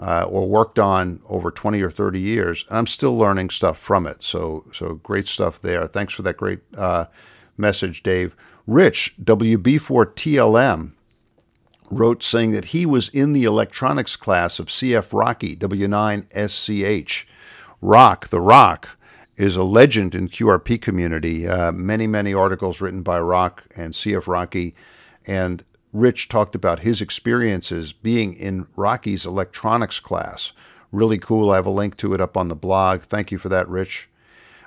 uh, 0.00 0.24
or 0.24 0.48
worked 0.48 0.80
on 0.80 1.20
over 1.28 1.52
20 1.52 1.80
or 1.80 1.92
30 1.92 2.18
years, 2.18 2.64
and 2.68 2.76
I'm 2.76 2.86
still 2.88 3.16
learning 3.16 3.50
stuff 3.50 3.78
from 3.78 4.04
it. 4.04 4.24
So, 4.24 4.64
so 4.74 4.94
great 4.94 5.28
stuff 5.28 5.62
there. 5.62 5.86
Thanks 5.86 6.12
for 6.12 6.22
that 6.22 6.36
great 6.36 6.58
uh, 6.76 7.04
message, 7.56 8.02
Dave. 8.02 8.34
Rich, 8.66 9.14
WB4TLM, 9.22 10.92
wrote 11.90 12.22
saying 12.22 12.52
that 12.52 12.66
he 12.66 12.86
was 12.86 13.08
in 13.08 13.32
the 13.32 13.44
electronics 13.44 14.16
class 14.16 14.58
of 14.58 14.68
CF 14.68 15.12
Rockey, 15.12 15.56
W9SCH. 15.56 17.24
Rock, 17.82 18.28
the 18.28 18.40
Rock, 18.40 18.98
is 19.36 19.56
a 19.56 19.62
legend 19.62 20.14
in 20.14 20.28
QRP 20.28 20.80
community. 20.80 21.48
Uh, 21.48 21.72
many, 21.72 22.06
many 22.06 22.32
articles 22.32 22.80
written 22.80 23.02
by 23.02 23.18
Rock 23.18 23.64
and 23.74 23.94
CF 23.94 24.26
Rockey. 24.26 24.74
And 25.26 25.64
Rich 25.92 26.28
talked 26.28 26.54
about 26.54 26.80
his 26.80 27.00
experiences 27.00 27.92
being 27.92 28.34
in 28.34 28.66
Rockey's 28.76 29.26
electronics 29.26 29.98
class. 29.98 30.52
Really 30.92 31.18
cool. 31.18 31.50
I 31.50 31.56
have 31.56 31.66
a 31.66 31.70
link 31.70 31.96
to 31.98 32.14
it 32.14 32.20
up 32.20 32.36
on 32.36 32.48
the 32.48 32.54
blog. 32.54 33.02
Thank 33.02 33.32
you 33.32 33.38
for 33.38 33.48
that, 33.48 33.68
Rich. 33.68 34.08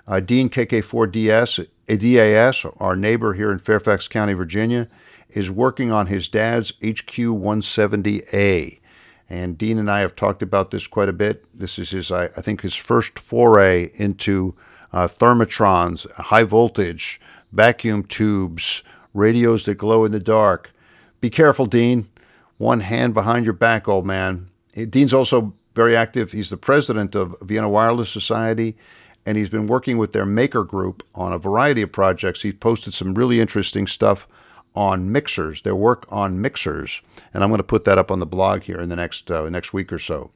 Uh, 0.07 0.19
Dean 0.19 0.49
KK4DS, 0.49 1.67
DAS, 1.87 2.65
our 2.79 2.95
neighbor 2.95 3.33
here 3.33 3.51
in 3.51 3.59
Fairfax 3.59 4.07
County, 4.07 4.33
Virginia, 4.33 4.89
is 5.33 5.49
working 5.49 5.91
on 5.91 6.07
his 6.07 6.27
dad's 6.27 6.71
HQ 6.81 7.15
170A. 7.15 8.79
And 9.29 9.57
Dean 9.57 9.77
and 9.77 9.89
I 9.89 10.01
have 10.01 10.15
talked 10.15 10.43
about 10.43 10.71
this 10.71 10.85
quite 10.87 11.09
a 11.09 11.13
bit. 11.13 11.45
This 11.57 11.79
is 11.79 11.91
his, 11.91 12.11
I, 12.11 12.25
I 12.25 12.41
think, 12.41 12.61
his 12.61 12.75
first 12.75 13.17
foray 13.17 13.91
into 13.95 14.55
uh, 14.91 15.07
thermotrons, 15.07 16.09
high 16.13 16.43
voltage, 16.43 17.19
vacuum 17.51 18.03
tubes, 18.03 18.83
radios 19.13 19.65
that 19.65 19.75
glow 19.75 20.05
in 20.05 20.11
the 20.11 20.19
dark. 20.19 20.71
Be 21.19 21.29
careful, 21.29 21.65
Dean. 21.65 22.09
One 22.57 22.81
hand 22.81 23.13
behind 23.13 23.45
your 23.45 23.53
back, 23.53 23.87
old 23.87 24.05
man. 24.05 24.49
Dean's 24.75 25.13
also 25.13 25.53
very 25.75 25.95
active. 25.95 26.31
He's 26.31 26.49
the 26.49 26.57
president 26.57 27.15
of 27.15 27.35
Vienna 27.41 27.69
Wireless 27.69 28.11
Society, 28.11 28.77
and 29.25 29.37
he's 29.37 29.49
been 29.49 29.67
working 29.67 29.97
with 29.97 30.13
their 30.13 30.25
maker 30.25 30.63
group 30.63 31.03
on 31.15 31.33
a 31.33 31.39
variety 31.39 31.81
of 31.81 31.91
projects. 31.91 32.41
He's 32.41 32.53
posted 32.53 32.93
some 32.93 33.15
really 33.15 33.39
interesting 33.39 33.87
stuff 33.87 34.27
on 34.75 35.11
mixers, 35.11 35.61
their 35.61 35.75
work 35.75 36.05
on 36.09 36.41
mixers, 36.41 37.01
and 37.33 37.43
I'm 37.43 37.49
going 37.49 37.59
to 37.59 37.63
put 37.63 37.85
that 37.85 37.97
up 37.97 38.11
on 38.11 38.19
the 38.19 38.25
blog 38.25 38.63
here 38.63 38.79
in 38.79 38.89
the 38.89 38.95
next 38.95 39.29
uh, 39.29 39.49
next 39.49 39.73
week 39.73 39.91
or 39.91 39.99
so. 39.99 40.31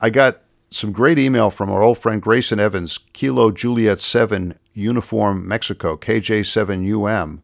I 0.00 0.10
got 0.10 0.42
some 0.70 0.92
great 0.92 1.18
email 1.18 1.50
from 1.50 1.70
our 1.70 1.82
old 1.82 1.98
friend 1.98 2.20
Grayson 2.20 2.60
Evans, 2.60 2.98
Kilo 3.12 3.50
Juliet 3.50 4.00
7 4.00 4.58
Uniform 4.74 5.46
Mexico, 5.46 5.96
KJ7UM. 5.96 7.40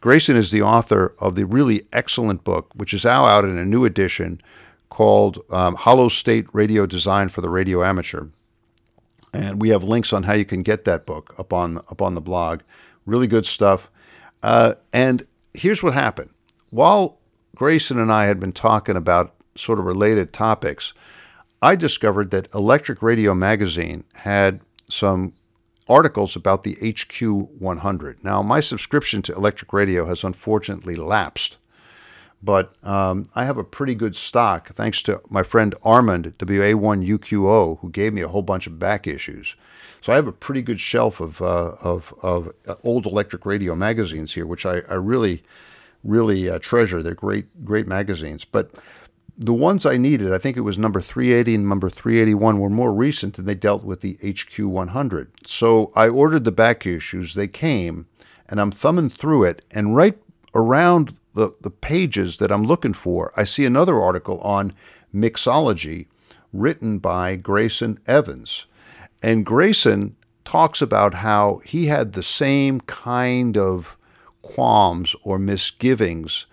Grayson 0.00 0.36
is 0.36 0.50
the 0.50 0.62
author 0.62 1.14
of 1.18 1.34
the 1.34 1.46
really 1.46 1.86
excellent 1.92 2.44
book, 2.44 2.70
which 2.74 2.92
is 2.92 3.04
now 3.04 3.24
out 3.24 3.44
in 3.44 3.56
a 3.56 3.64
new 3.64 3.84
edition 3.84 4.40
called 4.90 5.40
um, 5.50 5.76
Hollow 5.76 6.08
State 6.08 6.46
Radio 6.52 6.86
Design 6.86 7.28
for 7.28 7.40
the 7.40 7.48
Radio 7.48 7.82
Amateur. 7.82 8.26
And 9.32 9.60
we 9.60 9.70
have 9.70 9.82
links 9.82 10.12
on 10.12 10.24
how 10.24 10.34
you 10.34 10.44
can 10.44 10.62
get 10.62 10.84
that 10.84 11.06
book 11.06 11.34
up 11.38 11.52
on 11.52 11.78
up 11.78 12.00
on 12.00 12.14
the 12.14 12.20
blog. 12.20 12.60
Really 13.06 13.26
good 13.26 13.46
stuff. 13.46 13.90
Uh, 14.42 14.74
and 14.92 15.26
here's 15.54 15.82
what 15.82 15.94
happened. 15.94 16.30
While 16.70 17.18
Grayson 17.54 17.98
and 17.98 18.12
I 18.12 18.26
had 18.26 18.40
been 18.40 18.52
talking 18.52 18.96
about 18.96 19.34
sort 19.56 19.78
of 19.78 19.84
related 19.84 20.32
topics, 20.32 20.92
I 21.62 21.76
discovered 21.76 22.30
that 22.32 22.52
Electric 22.52 23.00
Radio 23.00 23.34
Magazine 23.34 24.04
had 24.14 24.60
some 24.90 25.32
articles 25.88 26.34
about 26.36 26.62
the 26.62 26.74
HQ100. 26.76 28.24
Now, 28.24 28.42
my 28.42 28.60
subscription 28.60 29.22
to 29.22 29.34
Electric 29.34 29.72
Radio 29.72 30.06
has 30.06 30.24
unfortunately 30.24 30.96
lapsed, 30.96 31.56
but 32.42 32.74
um, 32.82 33.24
I 33.34 33.44
have 33.44 33.56
a 33.56 33.64
pretty 33.64 33.94
good 33.94 34.16
stock 34.16 34.74
thanks 34.74 35.02
to 35.02 35.20
my 35.28 35.42
friend 35.42 35.74
Armand, 35.82 36.34
WA1UQO, 36.38 37.80
who 37.80 37.90
gave 37.90 38.12
me 38.12 38.20
a 38.20 38.28
whole 38.28 38.42
bunch 38.42 38.66
of 38.66 38.78
back 38.78 39.06
issues. 39.06 39.56
So 40.04 40.12
I 40.12 40.16
have 40.16 40.26
a 40.26 40.32
pretty 40.32 40.60
good 40.60 40.80
shelf 40.80 41.18
of 41.18 41.40
uh, 41.40 41.76
of, 41.80 42.12
of 42.20 42.52
old 42.82 43.06
electric 43.06 43.46
radio 43.46 43.74
magazines 43.74 44.34
here, 44.34 44.44
which 44.44 44.66
I, 44.66 44.82
I 44.90 44.96
really 44.96 45.42
really 46.04 46.50
uh, 46.50 46.58
treasure. 46.58 47.02
They're 47.02 47.14
great 47.14 47.64
great 47.64 47.86
magazines, 47.86 48.44
but 48.44 48.70
the 49.38 49.54
ones 49.54 49.86
I 49.86 49.96
needed, 49.96 50.30
I 50.30 50.36
think 50.36 50.58
it 50.58 50.60
was 50.60 50.78
number 50.78 51.00
380 51.00 51.54
and 51.54 51.68
number 51.70 51.88
381, 51.88 52.58
were 52.58 52.68
more 52.68 52.92
recent 52.92 53.38
and 53.38 53.48
they 53.48 53.54
dealt 53.54 53.82
with 53.82 54.02
the 54.02 54.18
HQ 54.22 54.58
100. 54.58 55.32
So 55.46 55.90
I 55.96 56.08
ordered 56.08 56.44
the 56.44 56.52
back 56.52 56.84
issues. 56.84 57.32
They 57.32 57.48
came, 57.48 58.06
and 58.46 58.60
I'm 58.60 58.72
thumbing 58.72 59.08
through 59.08 59.44
it, 59.44 59.64
and 59.70 59.96
right 59.96 60.18
around 60.54 61.16
the, 61.32 61.54
the 61.62 61.70
pages 61.70 62.36
that 62.36 62.52
I'm 62.52 62.64
looking 62.64 62.92
for, 62.92 63.32
I 63.38 63.44
see 63.44 63.64
another 63.64 64.02
article 64.02 64.38
on 64.40 64.74
mixology 65.14 66.08
written 66.52 66.98
by 66.98 67.36
Grayson 67.36 68.00
Evans. 68.06 68.66
And 69.24 69.46
Grayson 69.46 70.16
talks 70.44 70.82
about 70.82 71.14
how 71.14 71.62
he 71.64 71.86
had 71.86 72.12
the 72.12 72.22
same 72.22 72.82
kind 72.82 73.56
of 73.56 73.96
qualms 74.42 75.16
or 75.22 75.38
misgivings 75.38 76.44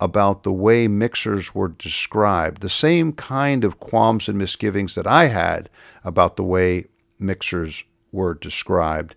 about 0.00 0.42
the 0.42 0.50
way 0.50 0.88
mixers 0.88 1.54
were 1.54 1.68
described, 1.68 2.62
the 2.62 2.68
same 2.68 3.12
kind 3.12 3.62
of 3.62 3.78
qualms 3.78 4.28
and 4.28 4.36
misgivings 4.36 4.96
that 4.96 5.06
I 5.06 5.26
had 5.26 5.70
about 6.02 6.34
the 6.34 6.42
way 6.42 6.86
mixers 7.16 7.84
were 8.10 8.34
described. 8.34 9.14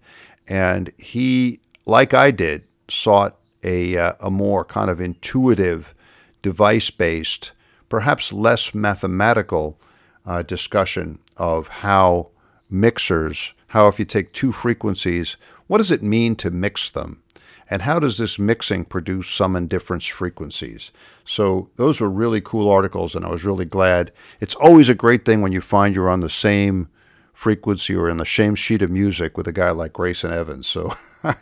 And 0.47 0.91
he, 0.99 1.62
like 1.88 2.14
I 2.14 2.30
did, 2.30 2.66
sought 2.91 3.39
a, 3.64 3.97
uh, 3.97 4.14
a 4.20 4.30
more 4.30 4.64
kind 4.64 4.91
of 4.91 5.01
intuitive, 5.01 5.95
device 6.43 6.91
based, 6.91 7.53
perhaps 7.89 8.32
less 8.32 8.76
mathematical 8.76 9.80
uh, 10.28 10.43
discussion 10.43 11.18
of 11.38 11.70
how 11.70 12.30
mixers, 12.70 13.54
how 13.68 13.88
if 13.88 14.00
you 14.00 14.06
take 14.06 14.34
two 14.34 14.52
frequencies, 14.52 15.38
what 15.68 15.78
does 15.78 15.92
it 15.92 16.04
mean 16.04 16.36
to 16.38 16.50
mix 16.50 16.90
them? 16.90 17.22
And 17.70 17.84
how 17.84 18.00
does 18.00 18.18
this 18.18 18.40
mixing 18.40 18.86
produce 18.86 19.30
sum 19.30 19.56
and 19.56 19.72
frequencies? 20.12 20.92
So 21.24 21.70
those 21.76 22.02
were 22.02 22.10
really 22.10 22.42
cool 22.42 22.68
articles, 22.68 23.14
and 23.14 23.24
I 23.24 23.30
was 23.30 23.44
really 23.44 23.66
glad. 23.66 24.12
It's 24.40 24.56
always 24.56 24.90
a 24.90 24.96
great 24.96 25.24
thing 25.24 25.42
when 25.42 25.52
you 25.52 25.62
find 25.62 25.94
you're 25.94 26.10
on 26.10 26.22
the 26.22 26.30
same 26.30 26.90
frequency 27.32 27.96
or 27.96 28.10
in 28.10 28.18
the 28.18 28.26
same 28.26 28.56
sheet 28.56 28.82
of 28.82 28.90
music 28.90 29.38
with 29.38 29.48
a 29.48 29.54
guy 29.54 29.70
like 29.70 29.94
Grayson 29.94 30.32
Evans. 30.32 30.68
So 30.68 30.96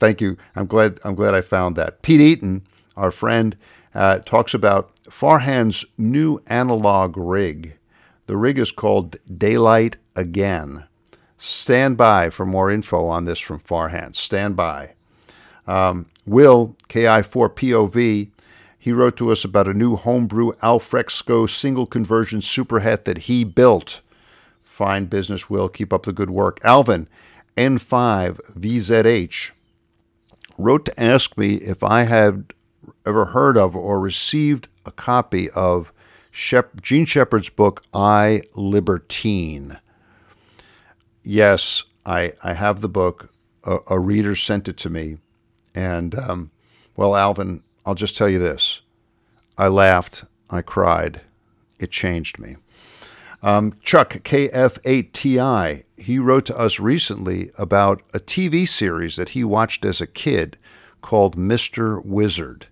thank 0.00 0.22
you. 0.22 0.38
I'm 0.56 0.66
glad. 0.66 0.98
I'm 1.04 1.14
glad 1.14 1.34
I 1.34 1.42
found 1.42 1.76
that. 1.76 2.00
Pete 2.00 2.20
Eaton, 2.20 2.66
our 2.96 3.10
friend, 3.10 3.56
uh, 3.94 4.20
talks 4.20 4.54
about 4.54 4.90
Farhan's 5.04 5.84
new 5.98 6.42
analog 6.46 7.16
rig. 7.16 7.76
The 8.26 8.36
rig 8.38 8.58
is 8.58 8.72
called 8.72 9.16
Daylight 9.36 9.98
Again. 10.16 10.84
Stand 11.36 11.96
by 11.96 12.30
for 12.30 12.46
more 12.46 12.70
info 12.70 13.06
on 13.06 13.24
this 13.24 13.38
from 13.38 13.60
Farhan. 13.60 14.14
Stand 14.14 14.56
by. 14.56 14.94
Um, 15.66 16.06
Will, 16.26 16.76
KI4POV, 16.88 18.30
he 18.78 18.92
wrote 18.92 19.16
to 19.16 19.32
us 19.32 19.44
about 19.44 19.68
a 19.68 19.74
new 19.74 19.96
homebrew 19.96 20.52
Alfresco 20.62 21.46
single 21.46 21.86
conversion 21.86 22.40
superhet 22.40 23.04
that 23.04 23.18
he 23.18 23.44
built. 23.44 24.00
Fine 24.62 25.06
business, 25.06 25.48
Will. 25.48 25.68
Keep 25.68 25.92
up 25.92 26.04
the 26.04 26.12
good 26.12 26.30
work. 26.30 26.60
Alvin, 26.62 27.08
N5VZH, 27.56 29.50
wrote 30.58 30.84
to 30.86 31.00
ask 31.00 31.36
me 31.38 31.54
if 31.56 31.82
I 31.82 32.04
had 32.04 32.52
ever 33.06 33.26
heard 33.26 33.56
of 33.56 33.74
or 33.76 34.00
received 34.00 34.68
a 34.84 34.90
copy 34.90 35.50
of 35.50 35.92
Shep- 36.30 36.82
Jean 36.82 37.04
Shepherd's 37.04 37.48
book, 37.48 37.84
I 37.94 38.42
Libertine. 38.54 39.78
Yes, 41.24 41.84
I, 42.04 42.34
I 42.44 42.52
have 42.52 42.80
the 42.80 42.88
book. 42.88 43.30
A, 43.64 43.78
a 43.88 43.98
reader 43.98 44.36
sent 44.36 44.68
it 44.68 44.76
to 44.78 44.90
me. 44.90 45.16
And, 45.74 46.14
um, 46.14 46.50
well, 46.96 47.16
Alvin, 47.16 47.62
I'll 47.84 47.94
just 47.94 48.16
tell 48.16 48.28
you 48.28 48.38
this 48.38 48.82
I 49.58 49.68
laughed, 49.68 50.24
I 50.50 50.62
cried, 50.62 51.22
it 51.80 51.90
changed 51.90 52.38
me. 52.38 52.56
Um, 53.42 53.74
Chuck, 53.82 54.14
KF8TI, 54.24 55.84
he 55.98 56.18
wrote 56.18 56.46
to 56.46 56.58
us 56.58 56.78
recently 56.80 57.50
about 57.58 58.02
a 58.14 58.18
TV 58.18 58.66
series 58.66 59.16
that 59.16 59.30
he 59.30 59.44
watched 59.44 59.84
as 59.84 60.00
a 60.00 60.06
kid 60.06 60.56
called 61.02 61.36
Mr. 61.36 62.04
Wizard. 62.04 62.66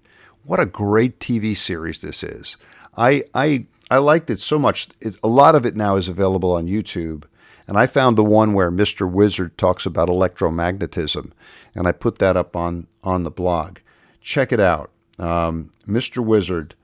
What 0.44 0.60
a 0.60 0.66
great 0.66 1.20
TV 1.20 1.56
series 1.56 2.00
this 2.00 2.22
is. 2.22 2.56
I, 2.96 3.24
I, 3.34 3.66
I 3.90 3.98
liked 3.98 4.30
it 4.30 4.40
so 4.40 4.58
much. 4.58 4.88
It, 5.00 5.16
a 5.22 5.28
lot 5.28 5.54
of 5.54 5.66
it 5.66 5.76
now 5.76 5.96
is 5.96 6.08
available 6.08 6.52
on 6.52 6.66
YouTube. 6.66 7.24
And 7.66 7.78
I 7.78 7.86
found 7.86 8.16
the 8.16 8.24
one 8.24 8.54
where 8.54 8.70
Mr. 8.70 9.10
Wizard 9.10 9.56
talks 9.56 9.86
about 9.86 10.08
electromagnetism, 10.08 11.30
and 11.74 11.86
I 11.86 11.92
put 11.92 12.18
that 12.18 12.36
up 12.36 12.56
on, 12.56 12.86
on 13.04 13.22
the 13.22 13.30
blog. 13.30 13.78
Check 14.20 14.52
it 14.52 14.60
out. 14.60 14.90
Um, 15.18 15.70
Mr. 15.86 16.24
Wizard, 16.24 16.74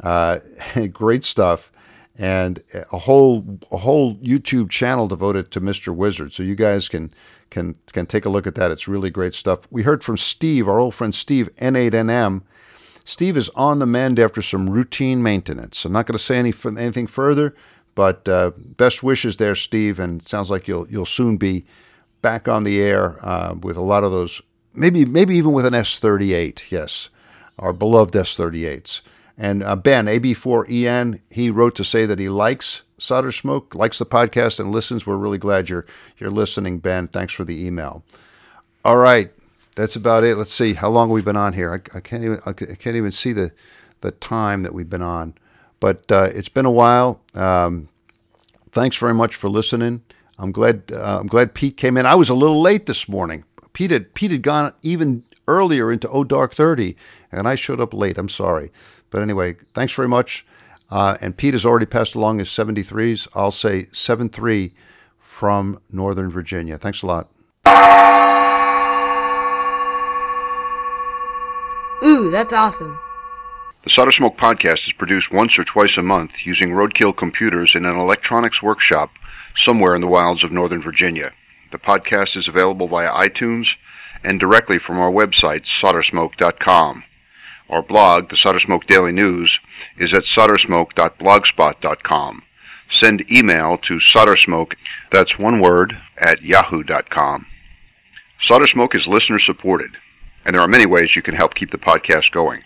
uh, 0.00 0.40
great 0.92 1.24
stuff, 1.24 1.72
and 2.18 2.62
a 2.92 2.98
whole 2.98 3.58
a 3.70 3.78
whole 3.78 4.16
YouTube 4.16 4.70
channel 4.70 5.06
devoted 5.06 5.50
to 5.52 5.60
Mr. 5.60 5.94
Wizard. 5.94 6.32
So 6.32 6.42
you 6.42 6.54
guys 6.54 6.88
can 6.88 7.12
can 7.50 7.76
can 7.92 8.06
take 8.06 8.24
a 8.24 8.30
look 8.30 8.46
at 8.46 8.54
that. 8.54 8.70
It's 8.70 8.88
really 8.88 9.10
great 9.10 9.34
stuff. 9.34 9.60
We 9.70 9.82
heard 9.82 10.02
from 10.02 10.16
Steve, 10.16 10.68
our 10.68 10.78
old 10.78 10.94
friend 10.94 11.14
Steve, 11.14 11.50
N8NM. 11.56 12.42
Steve 13.04 13.36
is 13.36 13.50
on 13.50 13.78
the 13.78 13.86
mend 13.86 14.18
after 14.18 14.42
some 14.42 14.68
routine 14.68 15.22
maintenance. 15.22 15.84
I'm 15.84 15.92
not 15.92 16.06
going 16.06 16.18
to 16.18 16.24
say 16.24 16.38
any 16.38 16.52
anything 16.66 17.06
further, 17.06 17.54
but 17.96 18.28
uh, 18.28 18.52
best 18.56 19.02
wishes 19.02 19.38
there, 19.38 19.56
Steve. 19.56 19.98
And 19.98 20.22
sounds 20.22 20.48
like 20.48 20.68
you'll 20.68 20.88
you'll 20.88 21.06
soon 21.06 21.36
be 21.36 21.64
back 22.22 22.46
on 22.46 22.62
the 22.62 22.80
air 22.80 23.18
uh, 23.26 23.56
with 23.60 23.76
a 23.76 23.82
lot 23.82 24.04
of 24.04 24.12
those. 24.12 24.40
Maybe 24.72 25.04
maybe 25.04 25.34
even 25.34 25.52
with 25.52 25.66
an 25.66 25.74
S38. 25.74 26.70
Yes, 26.70 27.08
our 27.58 27.72
beloved 27.72 28.14
S38s. 28.14 29.00
And 29.38 29.62
uh, 29.62 29.76
Ben, 29.76 30.06
AB4EN, 30.06 31.20
he 31.30 31.50
wrote 31.50 31.74
to 31.74 31.84
say 31.84 32.06
that 32.06 32.18
he 32.18 32.28
likes 32.28 32.82
Solder 32.98 33.32
Smoke, 33.32 33.74
likes 33.74 33.98
the 33.98 34.06
podcast, 34.06 34.58
and 34.58 34.72
listens. 34.72 35.06
We're 35.06 35.16
really 35.16 35.38
glad 35.38 35.68
you're 35.68 35.86
you're 36.18 36.30
listening, 36.30 36.78
Ben. 36.78 37.08
Thanks 37.08 37.34
for 37.34 37.44
the 37.44 37.66
email. 37.66 38.04
All 38.84 38.96
right, 38.96 39.32
that's 39.74 39.96
about 39.96 40.24
it. 40.24 40.36
Let's 40.36 40.52
see 40.52 40.74
how 40.74 40.88
long 40.88 41.10
we've 41.10 41.24
been 41.24 41.36
on 41.36 41.52
here. 41.52 41.72
I, 41.72 41.96
I 41.96 42.00
can't 42.00 42.24
even 42.24 42.40
I 42.46 42.52
can't 42.52 42.96
even 42.96 43.12
see 43.12 43.32
the 43.32 43.52
the 44.00 44.10
time 44.10 44.62
that 44.62 44.72
we've 44.72 44.88
been 44.88 45.02
on, 45.02 45.34
but 45.86 46.10
uh, 46.10 46.30
it's 46.34 46.48
been 46.48 46.66
a 46.66 46.70
while. 46.70 47.20
Um, 47.32 47.86
thanks 48.72 48.96
very 48.96 49.14
much 49.14 49.36
for 49.36 49.48
listening. 49.48 50.02
I'm 50.36 50.50
glad 50.50 50.90
uh, 50.90 51.20
I'm 51.20 51.28
glad 51.28 51.54
Pete 51.54 51.76
came 51.76 51.96
in. 51.96 52.04
I 52.04 52.16
was 52.16 52.28
a 52.28 52.34
little 52.34 52.60
late 52.60 52.86
this 52.86 53.08
morning. 53.08 53.44
Pete 53.72 53.92
had 53.92 54.12
Pete 54.12 54.32
had 54.32 54.42
gone 54.42 54.72
even 54.82 55.22
earlier 55.46 55.92
into 55.92 56.08
Oh 56.08 56.24
Dark 56.24 56.56
Thirty, 56.56 56.96
and 57.30 57.46
I 57.46 57.54
showed 57.54 57.80
up 57.80 57.94
late. 57.94 58.18
I'm 58.18 58.28
sorry. 58.28 58.72
But 59.10 59.22
anyway, 59.22 59.58
thanks 59.74 59.92
very 59.92 60.08
much. 60.08 60.44
Uh, 60.90 61.18
and 61.20 61.36
Pete 61.36 61.54
has 61.54 61.64
already 61.64 61.86
passed 61.86 62.16
along 62.16 62.40
his 62.40 62.48
73s. 62.48 63.28
I'll 63.34 63.52
say 63.52 63.86
73 63.92 64.72
from 65.20 65.80
Northern 65.92 66.30
Virginia. 66.30 66.78
Thanks 66.78 67.02
a 67.02 67.06
lot. 67.06 67.28
Ooh, 72.04 72.30
that's 72.32 72.52
awesome. 72.52 72.98
The 73.86 73.94
Solder 73.94 74.10
Smoke 74.18 74.36
podcast 74.36 74.82
is 74.88 74.98
produced 74.98 75.32
once 75.32 75.56
or 75.56 75.62
twice 75.62 75.96
a 75.96 76.02
month 76.02 76.32
using 76.44 76.74
roadkill 76.74 77.16
computers 77.16 77.72
in 77.76 77.84
an 77.84 77.96
electronics 77.96 78.60
workshop 78.60 79.10
somewhere 79.64 79.94
in 79.94 80.00
the 80.00 80.08
wilds 80.08 80.42
of 80.42 80.50
Northern 80.50 80.82
Virginia. 80.82 81.30
The 81.70 81.78
podcast 81.78 82.34
is 82.34 82.48
available 82.48 82.88
via 82.88 83.12
iTunes 83.12 83.66
and 84.24 84.40
directly 84.40 84.80
from 84.84 84.98
our 84.98 85.12
website, 85.12 85.62
soldersmoke.com. 85.84 87.04
Our 87.70 87.82
blog, 87.82 88.28
the 88.28 88.36
Solder 88.42 88.58
Smoke 88.66 88.88
Daily 88.88 89.12
News, 89.12 89.56
is 90.00 90.12
at 90.16 90.24
soldersmoke.blogspot.com. 90.36 92.42
Send 93.00 93.22
email 93.30 93.78
to 93.86 94.00
soldersmoke, 94.16 94.72
that's 95.12 95.38
one 95.38 95.60
word, 95.60 95.92
at 96.18 96.42
yahoo.com. 96.42 97.46
Solder 98.48 98.66
Smoke 98.72 98.96
is 98.96 99.06
listener 99.06 99.38
supported, 99.46 99.92
and 100.44 100.56
there 100.56 100.62
are 100.62 100.66
many 100.66 100.86
ways 100.86 101.14
you 101.14 101.22
can 101.22 101.36
help 101.36 101.54
keep 101.54 101.70
the 101.70 101.78
podcast 101.78 102.32
going. 102.34 102.62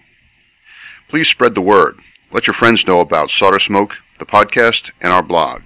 Please 1.11 1.27
spread 1.33 1.57
the 1.57 1.61
word. 1.61 1.97
Let 2.33 2.47
your 2.47 2.55
friends 2.61 2.81
know 2.87 3.01
about 3.01 3.27
Solder 3.41 3.59
Smoke, 3.67 3.91
the 4.21 4.27
podcast, 4.27 4.95
and 5.01 5.13
our 5.13 5.25
blog. 5.25 5.63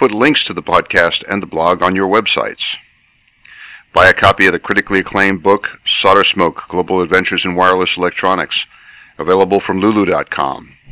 Put 0.00 0.10
links 0.10 0.40
to 0.48 0.54
the 0.54 0.62
podcast 0.62 1.22
and 1.28 1.40
the 1.40 1.46
blog 1.46 1.84
on 1.84 1.94
your 1.94 2.08
websites. 2.12 2.62
Buy 3.94 4.08
a 4.08 4.14
copy 4.14 4.46
of 4.46 4.52
the 4.52 4.58
critically 4.58 4.98
acclaimed 4.98 5.44
book, 5.44 5.62
Solder 6.04 6.24
Smoke 6.34 6.56
Global 6.68 7.02
Adventures 7.04 7.42
in 7.44 7.54
Wireless 7.54 7.90
Electronics, 7.96 8.56
available 9.16 9.60
from 9.64 9.78
Lulu.com. 9.78 10.74